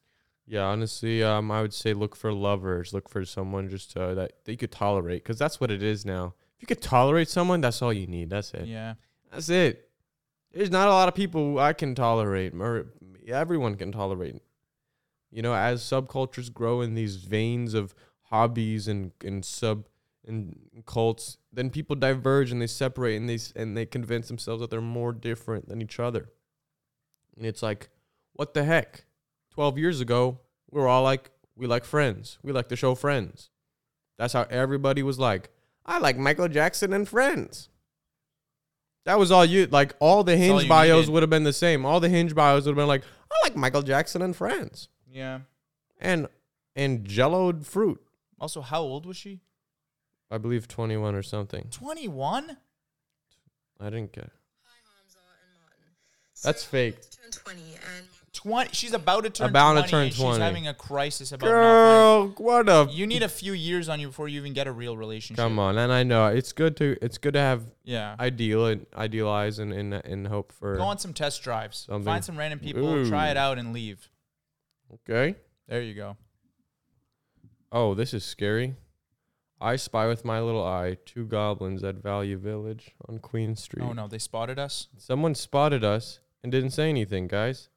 Yeah, 0.46 0.62
honestly, 0.62 1.22
um, 1.22 1.50
I 1.50 1.60
would 1.60 1.74
say 1.74 1.92
look 1.92 2.16
for 2.16 2.32
lovers. 2.32 2.94
Look 2.94 3.10
for 3.10 3.22
someone 3.26 3.68
just 3.68 3.94
uh, 3.94 4.14
that, 4.14 4.32
that 4.44 4.50
you 4.50 4.56
could 4.56 4.72
tolerate, 4.72 5.22
because 5.22 5.38
that's 5.38 5.60
what 5.60 5.70
it 5.70 5.82
is 5.82 6.06
now. 6.06 6.32
If 6.56 6.62
you 6.62 6.66
could 6.66 6.80
tolerate 6.80 7.28
someone, 7.28 7.60
that's 7.60 7.82
all 7.82 7.92
you 7.92 8.06
need. 8.06 8.30
That's 8.30 8.54
it. 8.54 8.66
Yeah. 8.66 8.94
That's 9.30 9.50
it. 9.50 9.90
There's 10.54 10.70
not 10.70 10.88
a 10.88 10.90
lot 10.90 11.08
of 11.08 11.14
people 11.14 11.58
I 11.58 11.74
can 11.74 11.94
tolerate, 11.94 12.54
or 12.58 12.86
everyone 13.28 13.74
can 13.74 13.92
tolerate. 13.92 14.40
You 15.30 15.42
know, 15.42 15.54
as 15.54 15.82
subcultures 15.82 16.50
grow 16.50 16.80
in 16.80 16.94
these 16.94 17.16
veins 17.16 17.74
of 17.74 17.94
hobbies 18.22 18.88
and 18.88 19.12
and 19.22 19.44
sub 19.44 19.84
and 20.26 20.56
cults, 20.86 21.36
then 21.52 21.70
people 21.70 21.94
diverge 21.96 22.50
and 22.50 22.60
they 22.62 22.66
separate 22.66 23.16
and 23.16 23.28
they 23.28 23.38
and 23.56 23.76
they 23.76 23.86
convince 23.86 24.28
themselves 24.28 24.60
that 24.60 24.70
they're 24.70 24.80
more 24.80 25.12
different 25.12 25.68
than 25.68 25.82
each 25.82 26.00
other. 26.00 26.30
And 27.36 27.44
it's 27.46 27.62
like, 27.62 27.88
what 28.32 28.54
the 28.54 28.64
heck? 28.64 29.04
Twelve 29.50 29.78
years 29.78 30.00
ago, 30.00 30.40
we 30.70 30.80
were 30.80 30.88
all 30.88 31.02
like, 31.02 31.30
we 31.56 31.66
like 31.66 31.84
Friends. 31.84 32.38
We 32.42 32.52
like 32.52 32.68
the 32.68 32.76
show 32.76 32.94
Friends. 32.94 33.50
That's 34.18 34.32
how 34.32 34.46
everybody 34.50 35.02
was 35.02 35.18
like. 35.18 35.50
I 35.86 35.98
like 35.98 36.16
Michael 36.16 36.48
Jackson 36.48 36.92
and 36.92 37.08
Friends. 37.08 37.68
That 39.04 39.18
was 39.18 39.30
all 39.30 39.44
you 39.44 39.66
like. 39.66 39.94
All 40.00 40.24
the 40.24 40.36
hinge 40.36 40.62
you 40.62 40.68
bios 40.68 41.08
would 41.08 41.22
have 41.22 41.30
been 41.30 41.44
the 41.44 41.52
same. 41.52 41.84
All 41.84 42.00
the 42.00 42.08
hinge 42.08 42.34
bios 42.34 42.64
would 42.64 42.70
have 42.70 42.76
been 42.76 42.88
like, 42.88 43.02
I 43.30 43.34
like 43.42 43.54
Michael 43.56 43.82
Jackson 43.82 44.22
and 44.22 44.34
Friends, 44.34 44.88
Yeah. 45.10 45.40
and 46.00 46.28
and 46.74 47.04
Jelloed 47.06 47.66
fruit. 47.66 48.00
Also, 48.40 48.62
how 48.62 48.80
old 48.80 49.04
was 49.06 49.16
she? 49.16 49.40
I 50.34 50.38
believe 50.38 50.66
twenty 50.66 50.96
one 50.96 51.14
or 51.14 51.22
something. 51.22 51.68
21? 51.70 52.56
I 53.80 53.84
didn't 53.84 54.12
get. 54.12 54.24
Hi, 54.64 54.72
Hamza 54.96 55.18
and 55.18 55.60
Martin. 55.60 55.84
That's 56.42 56.64
fake. 56.64 56.96
turn 57.22 57.30
20 57.30 57.60
and 57.96 58.06
20. 58.32 58.70
She's 58.72 58.92
about 58.92 59.22
to 59.24 59.30
turn 59.30 59.50
About 59.50 59.74
to 59.74 59.88
20. 59.88 59.90
turn 59.90 60.10
20. 60.18 60.32
She's 60.34 60.42
having 60.42 60.66
a 60.66 60.74
crisis 60.74 61.30
about 61.30 61.46
not 61.46 61.52
Girl, 61.52 62.28
what 62.38 62.68
a. 62.68 62.88
You 62.90 63.06
need 63.06 63.22
a 63.22 63.28
few 63.28 63.52
years 63.52 63.88
on 63.88 64.00
you 64.00 64.08
before 64.08 64.26
you 64.26 64.40
even 64.40 64.52
get 64.54 64.66
a 64.66 64.72
real 64.72 64.96
relationship. 64.96 65.42
come 65.42 65.58
on. 65.60 65.78
And 65.78 65.92
I 65.92 66.02
know 66.02 66.26
it's 66.26 66.52
good 66.52 66.76
to 66.78 66.96
it's 67.00 67.16
good 67.18 67.34
to 67.34 67.40
have 67.40 67.62
Yeah. 67.84 68.16
ideal 68.18 68.66
and 68.66 68.86
idealize 68.96 69.60
and 69.60 69.72
and, 69.72 69.94
and 69.94 70.26
hope 70.26 70.50
for. 70.52 70.76
Go 70.76 70.82
on 70.82 70.98
some 70.98 71.12
test 71.14 71.44
drives. 71.44 71.84
Something. 71.88 72.04
Find 72.04 72.24
some 72.24 72.36
random 72.36 72.58
people, 72.58 73.06
try 73.08 73.28
it 73.30 73.36
out, 73.36 73.58
and 73.58 73.72
leave. 73.72 74.08
Okay. 75.08 75.36
There 75.68 75.80
you 75.82 75.94
go. 75.94 76.16
Oh, 77.70 77.94
this 77.94 78.12
is 78.14 78.24
scary. 78.24 78.74
I 79.60 79.76
spy 79.76 80.06
with 80.08 80.24
my 80.24 80.40
little 80.40 80.64
eye 80.64 80.96
two 81.06 81.24
goblins 81.26 81.82
at 81.84 81.96
Value 81.96 82.36
Village 82.36 82.94
on 83.08 83.18
Queen 83.18 83.56
Street. 83.56 83.84
Oh 83.84 83.92
no, 83.92 84.08
they 84.08 84.18
spotted 84.18 84.58
us. 84.58 84.88
Someone 84.98 85.34
spotted 85.34 85.84
us 85.84 86.20
and 86.42 86.52
didn't 86.52 86.70
say 86.70 86.88
anything, 86.88 87.28
guys. 87.28 87.68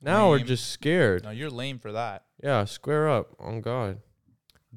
Now 0.00 0.30
we're 0.30 0.38
Lame. 0.38 0.46
just 0.46 0.70
scared. 0.70 1.24
No, 1.24 1.30
you're 1.30 1.50
lame 1.50 1.78
for 1.78 1.92
that. 1.92 2.24
Yeah, 2.42 2.64
square 2.64 3.08
up. 3.08 3.34
Oh 3.38 3.60
God. 3.60 3.98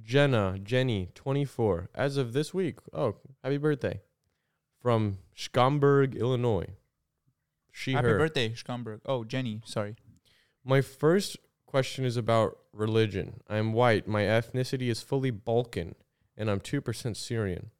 Jenna, 0.01 0.57
Jenny, 0.61 1.09
24. 1.15 1.89
As 1.95 2.17
of 2.17 2.33
this 2.33 2.53
week. 2.53 2.79
Oh, 2.91 3.15
happy 3.43 3.57
birthday. 3.57 4.01
From 4.81 5.19
Schaumburg, 5.33 6.15
Illinois. 6.15 6.65
She, 7.71 7.93
Happy 7.93 8.07
her. 8.07 8.17
birthday, 8.17 8.53
Schaumburg. 8.53 9.01
Oh, 9.05 9.23
Jenny. 9.23 9.61
Sorry. 9.65 9.95
My 10.65 10.81
first 10.81 11.37
question 11.65 12.05
is 12.05 12.17
about 12.17 12.57
religion. 12.73 13.41
I'm 13.49 13.71
white. 13.73 14.07
My 14.07 14.23
ethnicity 14.23 14.89
is 14.89 15.01
fully 15.01 15.31
Balkan, 15.31 15.95
and 16.37 16.49
I'm 16.49 16.59
2% 16.59 17.15
Syrian. 17.15 17.71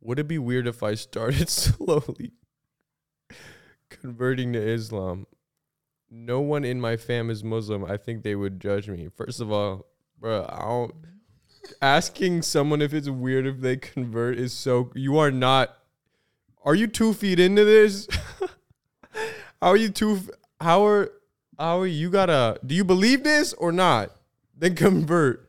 Would 0.00 0.18
it 0.18 0.28
be 0.28 0.38
weird 0.38 0.66
if 0.66 0.82
I 0.82 0.94
started 0.94 1.48
slowly 1.48 2.32
converting 3.88 4.52
to 4.52 4.60
Islam? 4.60 5.26
No 6.10 6.40
one 6.40 6.64
in 6.64 6.80
my 6.80 6.96
fam 6.96 7.30
is 7.30 7.42
Muslim. 7.42 7.84
I 7.84 7.96
think 7.96 8.22
they 8.22 8.34
would 8.34 8.60
judge 8.60 8.88
me. 8.88 9.08
First 9.08 9.40
of 9.40 9.50
all, 9.50 9.86
bro, 10.18 10.44
I 10.48 10.60
don't. 10.60 10.94
Asking 11.80 12.42
someone 12.42 12.82
if 12.82 12.92
it's 12.92 13.08
weird 13.08 13.46
if 13.46 13.60
they 13.60 13.76
convert 13.76 14.36
is 14.36 14.52
so. 14.52 14.90
You 14.94 15.18
are 15.18 15.30
not. 15.30 15.76
Are 16.64 16.74
you 16.74 16.86
two 16.86 17.14
feet 17.14 17.40
into 17.40 17.64
this? 17.64 18.08
how 19.62 19.68
are 19.68 19.76
you 19.76 19.88
two? 19.88 20.20
How 20.60 20.84
are 20.84 21.12
how 21.58 21.80
are 21.80 21.86
you 21.86 22.10
gotta? 22.10 22.58
Do 22.66 22.74
you 22.74 22.84
believe 22.84 23.22
this 23.22 23.52
or 23.54 23.72
not? 23.72 24.10
Then 24.58 24.74
convert. 24.74 25.48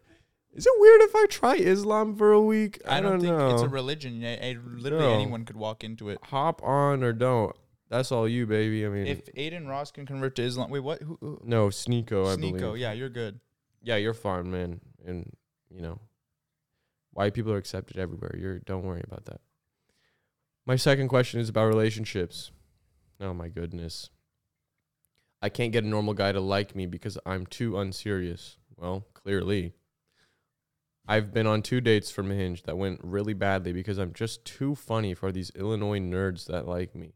Is 0.54 0.66
it 0.68 0.74
weird 0.78 1.02
if 1.02 1.16
I 1.16 1.26
try 1.30 1.56
Islam 1.56 2.16
for 2.16 2.32
a 2.32 2.42
week? 2.42 2.80
I, 2.88 3.02
don't, 3.02 3.20
think 3.20 3.36
know. 3.36 3.52
it's 3.54 3.64
a 3.64 3.68
religion. 3.68 4.24
A- 4.24 4.52
a- 4.54 4.58
literally 4.78 5.06
No. 5.08 5.14
anyone 5.14 5.46
could 5.46 5.56
walk 5.58 5.84
into 5.84 6.10
it. 6.10 6.20
Hop 6.26 6.62
on 6.64 7.04
or 7.04 7.12
don't. 7.14 7.56
That's 7.90 8.12
all 8.12 8.28
you, 8.28 8.46
baby. 8.46 8.86
I 8.86 8.90
mean, 8.90 9.08
If 9.08 9.30
Adin 9.38 9.68
Ross 9.68 9.92
can 9.92 10.06
convert 10.06 10.36
to 10.36 10.44
Islam, 10.44 10.70
wait, 10.70 10.80
what? 10.82 11.02
Who? 11.02 11.18
who? 11.22 11.42
no, 11.44 11.68
Sneako, 11.68 12.32
I 12.32 12.36
Sneako. 12.36 12.60
believe. 12.60 12.78
Yeah, 12.78 12.92
you're 12.94 13.10
good. 13.10 13.40
Yeah, 13.84 13.98
you're 13.98 14.14
fine, 14.14 14.50
man. 14.52 14.80
And 15.06 15.32
you 15.70 15.82
know, 15.82 16.00
white 17.12 17.34
people 17.34 17.52
are 17.52 17.58
accepted 17.58 17.98
everywhere. 17.98 18.36
You're 18.38 18.60
don't 18.60 18.84
worry 18.84 19.04
about 19.06 19.26
that. 19.26 19.42
My 20.66 20.76
second 20.76 21.10
question 21.10 21.40
is 21.40 21.50
about 21.50 21.66
relationships. 21.68 22.52
Oh 23.20 23.34
my 23.34 23.48
goodness. 23.50 24.10
I 25.42 25.50
can't 25.50 25.74
get 25.74 25.84
a 25.84 25.88
normal 25.88 26.14
guy 26.14 26.32
to 26.32 26.40
like 26.40 26.76
me 26.76 26.86
because 26.86 27.18
I'm 27.26 27.46
too 27.46 27.78
unserious. 27.78 28.58
Well, 28.78 29.06
clearly. 29.14 29.74
I've 31.06 31.34
been 31.34 31.48
on 31.48 31.62
two 31.62 31.82
dates 31.82 32.12
from 32.12 32.30
Hinge 32.30 32.64
that 32.64 32.78
went 32.78 33.02
really 33.04 33.34
badly 33.34 33.74
because 33.74 33.98
I'm 33.98 34.14
just 34.14 34.46
too 34.46 34.76
funny 34.76 35.14
for 35.14 35.32
these 35.32 35.52
Illinois 35.56 36.00
nerds 36.00 36.46
that 36.48 36.68
like 36.68 36.96
me. 36.96 37.14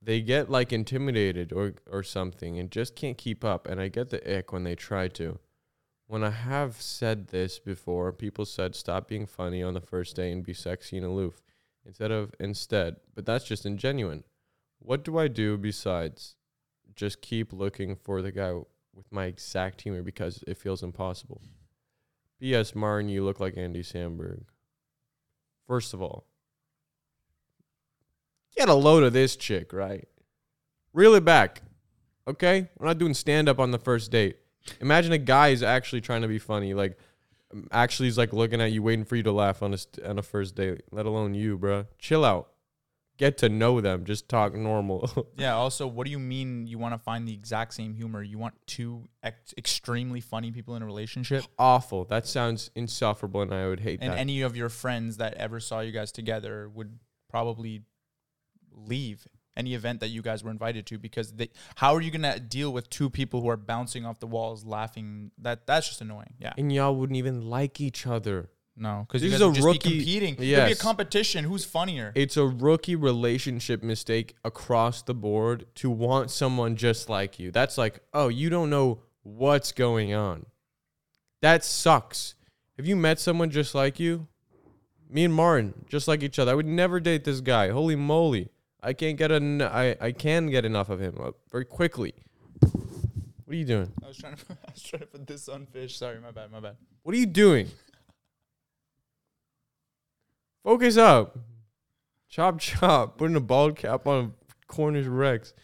they 0.00 0.20
get 0.20 0.50
like 0.50 0.72
intimidated 0.72 1.52
or 1.52 1.74
or 1.90 2.02
something 2.02 2.58
and 2.58 2.70
just 2.70 2.94
can't 2.94 3.18
keep 3.18 3.44
up 3.44 3.66
and 3.66 3.80
I 3.80 3.88
get 3.88 4.10
the 4.10 4.38
ick 4.38 4.52
when 4.52 4.64
they 4.64 4.74
try 4.74 5.08
to. 5.08 5.38
When 6.06 6.22
I 6.22 6.30
have 6.30 6.80
said 6.80 7.28
this 7.28 7.58
before, 7.58 8.12
people 8.12 8.44
said 8.44 8.74
stop 8.76 9.08
being 9.08 9.26
funny 9.26 9.62
on 9.62 9.74
the 9.74 9.80
first 9.80 10.14
day 10.14 10.30
and 10.30 10.44
be 10.44 10.54
sexy 10.54 10.96
and 10.96 11.06
aloof 11.06 11.42
instead 11.84 12.10
of 12.12 12.32
instead, 12.38 12.96
but 13.14 13.26
that's 13.26 13.44
just 13.44 13.64
ingenuine. 13.64 14.22
What 14.78 15.04
do 15.04 15.18
I 15.18 15.28
do 15.28 15.56
besides 15.56 16.36
just 16.94 17.20
keep 17.22 17.52
looking 17.52 17.96
for 17.96 18.22
the 18.22 18.32
guy 18.32 18.52
with 18.94 19.10
my 19.10 19.24
exact 19.26 19.82
humor 19.82 20.02
because 20.02 20.44
it 20.46 20.56
feels 20.58 20.82
impossible? 20.82 21.40
P.S. 22.40 22.74
Martin, 22.74 23.08
you 23.08 23.24
look 23.24 23.40
like 23.40 23.56
Andy 23.56 23.82
Samberg. 23.82 24.42
First 25.66 25.94
of 25.94 26.02
all, 26.02 26.26
get 28.56 28.68
a 28.68 28.74
load 28.74 29.02
of 29.02 29.12
this 29.12 29.36
chick, 29.36 29.72
right? 29.72 30.06
Reel 30.92 31.14
it 31.14 31.24
back. 31.24 31.62
Okay? 32.28 32.68
We're 32.78 32.86
not 32.86 32.98
doing 32.98 33.14
stand 33.14 33.48
up 33.48 33.58
on 33.58 33.70
the 33.70 33.78
first 33.78 34.10
date. 34.10 34.36
Imagine 34.80 35.12
a 35.12 35.18
guy 35.18 35.48
is 35.48 35.62
actually 35.62 36.00
trying 36.00 36.22
to 36.22 36.28
be 36.28 36.38
funny, 36.38 36.74
like 36.74 36.98
um, 37.52 37.68
actually 37.70 38.06
he's 38.06 38.18
like 38.18 38.32
looking 38.32 38.60
at 38.60 38.72
you, 38.72 38.82
waiting 38.82 39.04
for 39.04 39.16
you 39.16 39.22
to 39.22 39.32
laugh 39.32 39.62
on 39.62 39.74
a 39.74 39.78
st- 39.78 40.04
on 40.04 40.18
a 40.18 40.22
first 40.22 40.56
date. 40.56 40.82
Let 40.90 41.06
alone 41.06 41.34
you, 41.34 41.58
bruh. 41.58 41.86
Chill 41.98 42.24
out. 42.24 42.48
Get 43.18 43.38
to 43.38 43.48
know 43.48 43.80
them. 43.80 44.04
Just 44.04 44.28
talk 44.28 44.54
normal. 44.54 45.26
Yeah. 45.38 45.54
Also, 45.54 45.86
what 45.86 46.04
do 46.04 46.10
you 46.10 46.18
mean 46.18 46.66
you 46.66 46.78
want 46.78 46.94
to 46.94 46.98
find 46.98 47.26
the 47.28 47.32
exact 47.32 47.74
same 47.74 47.94
humor? 47.94 48.22
You 48.22 48.38
want 48.38 48.54
two 48.66 49.04
ex- 49.22 49.54
extremely 49.58 50.20
funny 50.20 50.50
people 50.50 50.76
in 50.76 50.82
a 50.82 50.86
relationship? 50.86 51.44
Awful. 51.58 52.04
That 52.04 52.26
sounds 52.26 52.70
insufferable, 52.74 53.42
and 53.42 53.52
I 53.52 53.66
would 53.66 53.80
hate 53.80 54.00
that. 54.00 54.06
And 54.06 54.14
that. 54.14 54.18
any 54.18 54.42
of 54.42 54.56
your 54.56 54.68
friends 54.68 55.18
that 55.18 55.34
ever 55.34 55.60
saw 55.60 55.80
you 55.80 55.92
guys 55.92 56.12
together 56.12 56.68
would 56.68 56.98
probably 57.28 57.82
leave 58.72 59.26
any 59.56 59.74
event 59.74 60.00
that 60.00 60.08
you 60.08 60.22
guys 60.22 60.44
were 60.44 60.50
invited 60.50 60.86
to 60.86 60.98
because 60.98 61.32
they 61.32 61.48
how 61.76 61.94
are 61.94 62.00
you 62.00 62.10
gonna 62.10 62.38
deal 62.38 62.72
with 62.72 62.90
two 62.90 63.08
people 63.08 63.40
who 63.40 63.48
are 63.48 63.56
bouncing 63.56 64.04
off 64.04 64.20
the 64.20 64.26
walls 64.26 64.64
laughing 64.66 65.30
that 65.38 65.66
that's 65.66 65.88
just 65.88 66.00
annoying 66.02 66.34
yeah 66.38 66.52
and 66.58 66.70
y'all 66.70 66.94
wouldn't 66.94 67.16
even 67.16 67.48
like 67.48 67.80
each 67.80 68.06
other. 68.06 68.50
No 68.76 69.04
because 69.08 69.22
you 69.22 69.30
This 69.30 69.40
guys 69.40 69.48
is 69.48 69.52
a 69.52 69.54
just 69.56 69.66
rookie- 69.66 69.88
be 69.88 69.96
competing 69.98 70.34
It'd 70.34 70.66
be 70.66 70.72
a 70.72 70.76
competition 70.76 71.44
who's 71.44 71.64
funnier 71.64 72.12
It's 72.14 72.36
a 72.36 72.46
rookie 72.46 72.96
relationship 72.96 73.82
mistake 73.82 74.34
across 74.44 75.02
the 75.02 75.14
board 75.14 75.66
to 75.76 75.88
want 75.90 76.30
someone 76.30 76.76
just 76.76 77.08
like 77.08 77.38
you. 77.38 77.50
That's 77.50 77.78
like, 77.78 78.00
oh, 78.12 78.28
you 78.28 78.50
don't 78.50 78.68
know 78.70 79.00
what's 79.22 79.72
going 79.72 80.12
on. 80.14 80.46
That 81.42 81.64
sucks. 81.64 82.34
Have 82.76 82.86
you 82.86 82.96
met 82.96 83.18
someone 83.18 83.50
just 83.50 83.74
like 83.74 83.98
you? 83.98 84.28
Me 85.08 85.24
and 85.24 85.32
Martin, 85.34 85.84
just 85.88 86.06
like 86.08 86.22
each 86.22 86.38
other. 86.38 86.52
I 86.52 86.54
would 86.54 86.66
never 86.66 87.00
date 87.00 87.24
this 87.24 87.40
guy. 87.40 87.70
Holy 87.70 87.96
moly. 87.96 88.50
I 88.82 88.92
can't 88.92 89.16
get 89.16 89.32
en- 89.32 89.62
I, 89.62 89.96
I 90.00 90.12
can 90.12 90.48
get 90.48 90.64
enough 90.64 90.90
of 90.90 91.00
him 91.00 91.16
uh, 91.20 91.30
very 91.50 91.64
quickly. 91.64 92.14
What 92.60 93.54
are 93.54 93.54
you 93.54 93.64
doing? 93.64 93.92
I 94.04 94.08
was 94.08 94.16
trying 94.18 94.34
to 94.36 94.44
I 94.50 94.70
was 94.72 94.82
trying 94.82 95.00
to 95.00 95.06
put 95.06 95.26
this 95.26 95.48
on 95.48 95.66
fish 95.66 95.96
sorry 95.96 96.18
my 96.20 96.30
bad 96.32 96.50
my 96.50 96.60
bad 96.60 96.76
What 97.04 97.14
are 97.14 97.18
you 97.18 97.26
doing? 97.26 97.68
Focus 100.66 100.96
up. 100.96 101.38
Chop 102.28 102.58
chop. 102.58 103.18
Putting 103.18 103.36
a 103.36 103.40
bald 103.40 103.76
cap 103.76 104.04
on 104.08 104.24
a 104.24 104.32
Cornish 104.66 105.06
Rex. 105.06 105.54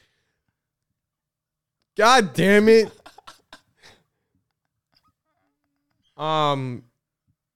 God 1.96 2.32
damn 2.34 2.68
it. 2.68 2.88
um 6.16 6.84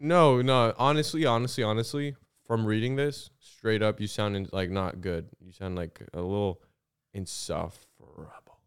no, 0.00 0.42
no. 0.42 0.74
Honestly, 0.76 1.24
honestly, 1.24 1.62
honestly, 1.62 2.16
from 2.48 2.66
reading 2.66 2.96
this, 2.96 3.30
straight 3.38 3.80
up 3.80 4.00
you 4.00 4.08
sound 4.08 4.48
like 4.52 4.70
not 4.70 5.00
good. 5.00 5.28
You 5.38 5.52
sound 5.52 5.76
like 5.76 6.02
a 6.12 6.20
little 6.20 6.60
insufferable. 7.14 8.58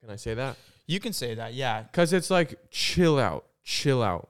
Can 0.00 0.10
I 0.10 0.16
say 0.16 0.34
that? 0.34 0.54
you 0.86 1.00
can 1.00 1.12
say 1.12 1.34
that 1.34 1.54
yeah 1.54 1.82
Cause 1.92 2.12
it's 2.12 2.30
like 2.30 2.56
chill 2.70 3.18
out, 3.18 3.46
chill 3.64 4.00
out. 4.00 4.28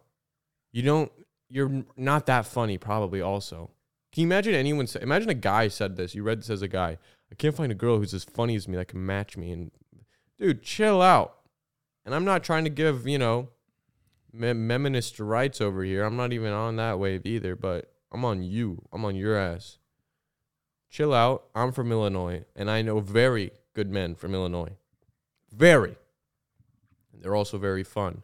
You 0.72 0.80
don't. 0.80 1.12
You're 1.50 1.84
not 1.94 2.24
that 2.24 2.46
funny. 2.46 2.78
Probably 2.78 3.20
also. 3.20 3.70
Can 4.12 4.22
you 4.22 4.26
imagine 4.26 4.54
anyone? 4.54 4.86
Say, 4.86 5.00
imagine 5.02 5.28
a 5.28 5.34
guy 5.34 5.68
said 5.68 5.96
this. 5.96 6.14
You 6.14 6.22
read 6.22 6.40
this 6.40 6.50
as 6.50 6.62
a 6.62 6.68
guy. 6.68 6.98
I 7.30 7.34
can't 7.34 7.54
find 7.54 7.70
a 7.70 7.74
girl 7.74 7.98
who's 7.98 8.14
as 8.14 8.24
funny 8.24 8.56
as 8.56 8.66
me 8.66 8.76
that 8.76 8.88
can 8.88 9.04
match 9.04 9.36
me. 9.36 9.52
And 9.52 9.70
dude, 10.38 10.62
chill 10.62 11.02
out. 11.02 11.36
And 12.06 12.14
I'm 12.14 12.24
not 12.24 12.42
trying 12.42 12.64
to 12.64 12.70
give 12.70 13.06
you 13.06 13.18
know, 13.18 13.48
me- 14.32 14.48
feminist 14.48 15.20
rights 15.20 15.60
over 15.60 15.84
here. 15.84 16.04
I'm 16.04 16.16
not 16.16 16.32
even 16.32 16.52
on 16.52 16.76
that 16.76 16.98
wave 16.98 17.26
either. 17.26 17.54
But 17.54 17.92
I'm 18.10 18.24
on 18.24 18.42
you. 18.42 18.82
I'm 18.92 19.04
on 19.04 19.14
your 19.14 19.36
ass. 19.36 19.78
Chill 20.88 21.12
out. 21.12 21.44
I'm 21.54 21.72
from 21.72 21.92
Illinois, 21.92 22.44
and 22.56 22.70
I 22.70 22.80
know 22.80 23.00
very 23.00 23.52
good 23.74 23.90
men 23.90 24.14
from 24.14 24.34
Illinois. 24.34 24.72
Very. 25.54 25.96
They're 27.12 27.34
also 27.34 27.58
very 27.58 27.84
fun. 27.84 28.22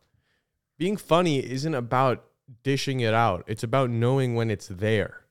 Being 0.78 0.96
funny 0.96 1.38
isn't 1.38 1.74
about 1.74 2.24
dishing 2.62 3.00
it 3.00 3.14
out. 3.14 3.44
It's 3.46 3.62
about 3.62 3.90
knowing 3.90 4.34
when 4.34 4.50
it's 4.50 4.68
there. 4.68 5.23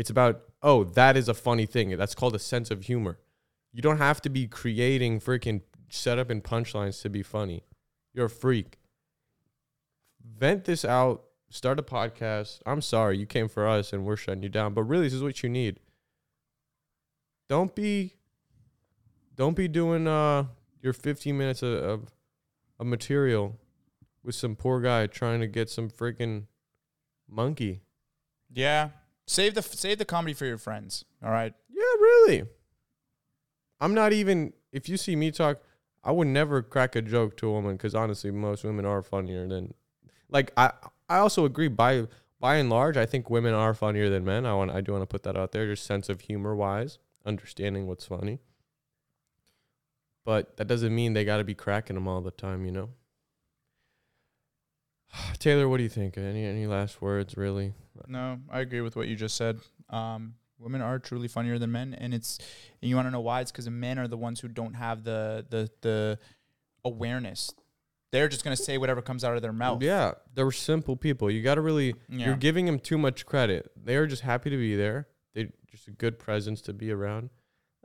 It's 0.00 0.08
about, 0.08 0.44
oh, 0.62 0.84
that 0.84 1.18
is 1.18 1.28
a 1.28 1.34
funny 1.34 1.66
thing. 1.66 1.94
That's 1.98 2.14
called 2.14 2.34
a 2.34 2.38
sense 2.38 2.70
of 2.70 2.84
humor. 2.84 3.18
You 3.70 3.82
don't 3.82 3.98
have 3.98 4.22
to 4.22 4.30
be 4.30 4.46
creating 4.46 5.20
freaking 5.20 5.60
setup 5.90 6.30
and 6.30 6.42
punchlines 6.42 7.02
to 7.02 7.10
be 7.10 7.22
funny. 7.22 7.64
You're 8.14 8.24
a 8.24 8.30
freak. 8.30 8.78
Vent 10.24 10.64
this 10.64 10.86
out. 10.86 11.24
Start 11.50 11.78
a 11.78 11.82
podcast. 11.82 12.60
I'm 12.64 12.80
sorry 12.80 13.18
you 13.18 13.26
came 13.26 13.46
for 13.46 13.68
us 13.68 13.92
and 13.92 14.06
we're 14.06 14.16
shutting 14.16 14.42
you 14.42 14.48
down, 14.48 14.72
but 14.72 14.84
really 14.84 15.04
this 15.04 15.12
is 15.12 15.22
what 15.22 15.42
you 15.42 15.50
need. 15.50 15.80
Don't 17.50 17.74
be 17.74 18.14
don't 19.36 19.54
be 19.54 19.68
doing 19.68 20.08
uh 20.08 20.44
your 20.80 20.94
15 20.94 21.36
minutes 21.36 21.62
of, 21.62 21.74
of 21.74 22.12
of 22.78 22.86
material 22.86 23.58
with 24.24 24.34
some 24.34 24.56
poor 24.56 24.80
guy 24.80 25.06
trying 25.08 25.40
to 25.40 25.46
get 25.46 25.68
some 25.68 25.90
freaking 25.90 26.44
monkey. 27.28 27.82
yeah 28.50 28.90
save 29.30 29.54
the 29.54 29.62
save 29.62 29.98
the 29.98 30.04
comedy 30.04 30.34
for 30.34 30.46
your 30.46 30.58
friends 30.58 31.04
all 31.22 31.30
right 31.30 31.54
Yeah, 31.80 31.94
really. 32.00 32.42
I'm 33.80 33.94
not 33.94 34.12
even. 34.12 34.52
If 34.72 34.88
you 34.88 34.96
see 34.96 35.16
me 35.16 35.30
talk, 35.30 35.62
I 36.04 36.12
would 36.12 36.28
never 36.28 36.62
crack 36.62 36.94
a 36.94 37.02
joke 37.02 37.36
to 37.38 37.48
a 37.48 37.52
woman 37.52 37.76
because 37.76 37.94
honestly, 37.94 38.30
most 38.30 38.64
women 38.64 38.84
are 38.84 39.02
funnier 39.02 39.48
than. 39.48 39.74
Like 40.28 40.52
I, 40.56 40.72
I 41.08 41.18
also 41.18 41.44
agree. 41.44 41.68
By 41.68 42.06
by 42.38 42.56
and 42.56 42.68
large, 42.68 42.96
I 42.96 43.06
think 43.06 43.30
women 43.30 43.54
are 43.54 43.72
funnier 43.72 44.10
than 44.10 44.24
men. 44.24 44.44
I 44.44 44.54
want. 44.54 44.70
I 44.70 44.80
do 44.80 44.92
want 44.92 45.02
to 45.02 45.06
put 45.06 45.22
that 45.22 45.36
out 45.36 45.52
there, 45.52 45.66
just 45.66 45.86
sense 45.86 46.08
of 46.08 46.22
humor 46.22 46.54
wise, 46.54 46.98
understanding 47.24 47.86
what's 47.86 48.04
funny. 48.04 48.40
But 50.24 50.58
that 50.58 50.66
doesn't 50.66 50.94
mean 50.94 51.14
they 51.14 51.24
got 51.24 51.38
to 51.38 51.44
be 51.44 51.54
cracking 51.54 51.96
them 51.96 52.06
all 52.06 52.20
the 52.20 52.30
time, 52.30 52.66
you 52.66 52.72
know. 52.72 52.90
Taylor, 55.38 55.68
what 55.68 55.78
do 55.78 55.82
you 55.82 55.88
think? 55.88 56.16
Any 56.16 56.44
any 56.44 56.66
last 56.66 57.00
words, 57.02 57.36
really? 57.36 57.74
No, 58.06 58.38
I 58.50 58.60
agree 58.60 58.80
with 58.80 58.96
what 58.96 59.08
you 59.08 59.16
just 59.16 59.36
said. 59.36 59.58
Um, 59.90 60.34
women 60.58 60.80
are 60.80 60.98
truly 60.98 61.28
funnier 61.28 61.58
than 61.58 61.72
men, 61.72 61.94
and 61.94 62.14
it's 62.14 62.38
and 62.82 62.88
you 62.88 62.96
want 62.96 63.06
to 63.06 63.10
know 63.10 63.20
why? 63.20 63.40
It's 63.40 63.50
because 63.52 63.68
men 63.68 63.98
are 63.98 64.08
the 64.08 64.16
ones 64.16 64.40
who 64.40 64.48
don't 64.48 64.74
have 64.74 65.04
the 65.04 65.44
the 65.48 65.70
the 65.82 66.18
awareness. 66.84 67.50
They're 68.12 68.28
just 68.28 68.42
gonna 68.42 68.56
say 68.56 68.78
whatever 68.78 69.02
comes 69.02 69.22
out 69.24 69.36
of 69.36 69.42
their 69.42 69.52
mouth. 69.52 69.82
Yeah, 69.82 70.12
they're 70.34 70.50
simple 70.50 70.96
people. 70.96 71.30
You 71.30 71.42
got 71.42 71.56
to 71.56 71.60
really 71.60 71.94
Yeah. 72.08 72.26
You're 72.26 72.36
giving 72.36 72.66
them 72.66 72.78
too 72.78 72.98
much 72.98 73.24
credit. 73.26 73.70
They 73.76 73.96
are 73.96 74.06
just 74.06 74.22
happy 74.22 74.50
to 74.50 74.56
be 74.56 74.74
there. 74.76 75.08
They 75.34 75.50
just 75.70 75.86
a 75.86 75.92
good 75.92 76.18
presence 76.18 76.60
to 76.62 76.72
be 76.72 76.90
around. 76.90 77.30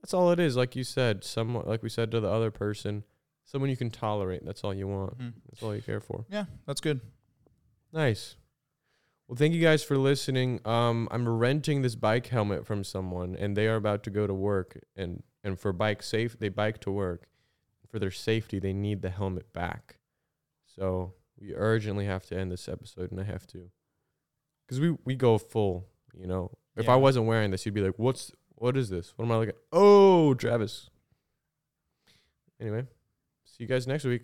That's 0.01 0.13
all 0.13 0.31
it 0.31 0.39
is. 0.39 0.55
Like 0.55 0.75
you 0.75 0.83
said, 0.83 1.23
someone 1.23 1.65
like 1.67 1.83
we 1.83 1.89
said 1.89 2.09
to 2.11 2.19
the 2.19 2.29
other 2.29 2.49
person, 2.49 3.03
someone 3.43 3.69
you 3.69 3.77
can 3.77 3.91
tolerate. 3.91 4.43
That's 4.45 4.63
all 4.63 4.73
you 4.73 4.87
want. 4.87 5.17
Mhm. 5.19 5.33
That's 5.49 5.61
all 5.61 5.75
you 5.75 5.81
care 5.83 5.99
for. 5.99 6.25
Yeah, 6.29 6.45
that's 6.65 6.81
good. 6.81 7.01
Nice. 7.95 8.35
Well, 9.27 9.37
thank 9.37 9.53
you 9.53 9.61
guys 9.61 9.83
for 9.83 9.97
listening. 9.97 10.59
Um, 10.65 11.07
I'm 11.11 11.27
renting 11.27 11.81
this 11.81 11.95
bike 11.95 12.27
helmet 12.27 12.67
from 12.67 12.83
someone, 12.83 13.35
and 13.37 13.55
they 13.55 13.67
are 13.67 13.77
about 13.77 14.03
to 14.03 14.09
go 14.09 14.27
to 14.27 14.33
work. 14.33 14.77
and 14.95 15.23
And 15.43 15.57
for 15.57 15.71
bike 15.71 16.03
safe, 16.03 16.37
they 16.37 16.49
bike 16.49 16.79
to 16.81 16.91
work. 16.91 17.29
For 17.87 17.97
their 17.97 18.11
safety, 18.11 18.59
they 18.59 18.73
need 18.73 19.01
the 19.01 19.09
helmet 19.09 19.53
back. 19.53 19.99
So 20.65 21.13
we 21.39 21.55
urgently 21.55 22.05
have 22.05 22.25
to 22.27 22.37
end 22.37 22.51
this 22.51 22.67
episode, 22.67 23.11
and 23.11 23.19
I 23.19 23.23
have 23.23 23.47
to, 23.47 23.71
because 24.67 24.81
we 24.81 24.97
we 25.05 25.15
go 25.15 25.37
full. 25.37 25.87
You 26.13 26.27
know, 26.27 26.51
if 26.75 26.89
I 26.89 26.97
wasn't 26.97 27.27
wearing 27.27 27.51
this, 27.51 27.65
you'd 27.65 27.75
be 27.75 27.81
like, 27.81 27.97
"What's 27.97 28.33
what 28.55 28.75
is 28.75 28.89
this? 28.89 29.13
What 29.15 29.25
am 29.25 29.31
I 29.31 29.37
looking?" 29.37 29.49
at? 29.55 29.61
Oh, 29.71 30.33
Travis. 30.33 30.89
Anyway, 32.59 32.85
see 33.45 33.63
you 33.63 33.67
guys 33.67 33.87
next 33.87 34.03
week. 34.03 34.23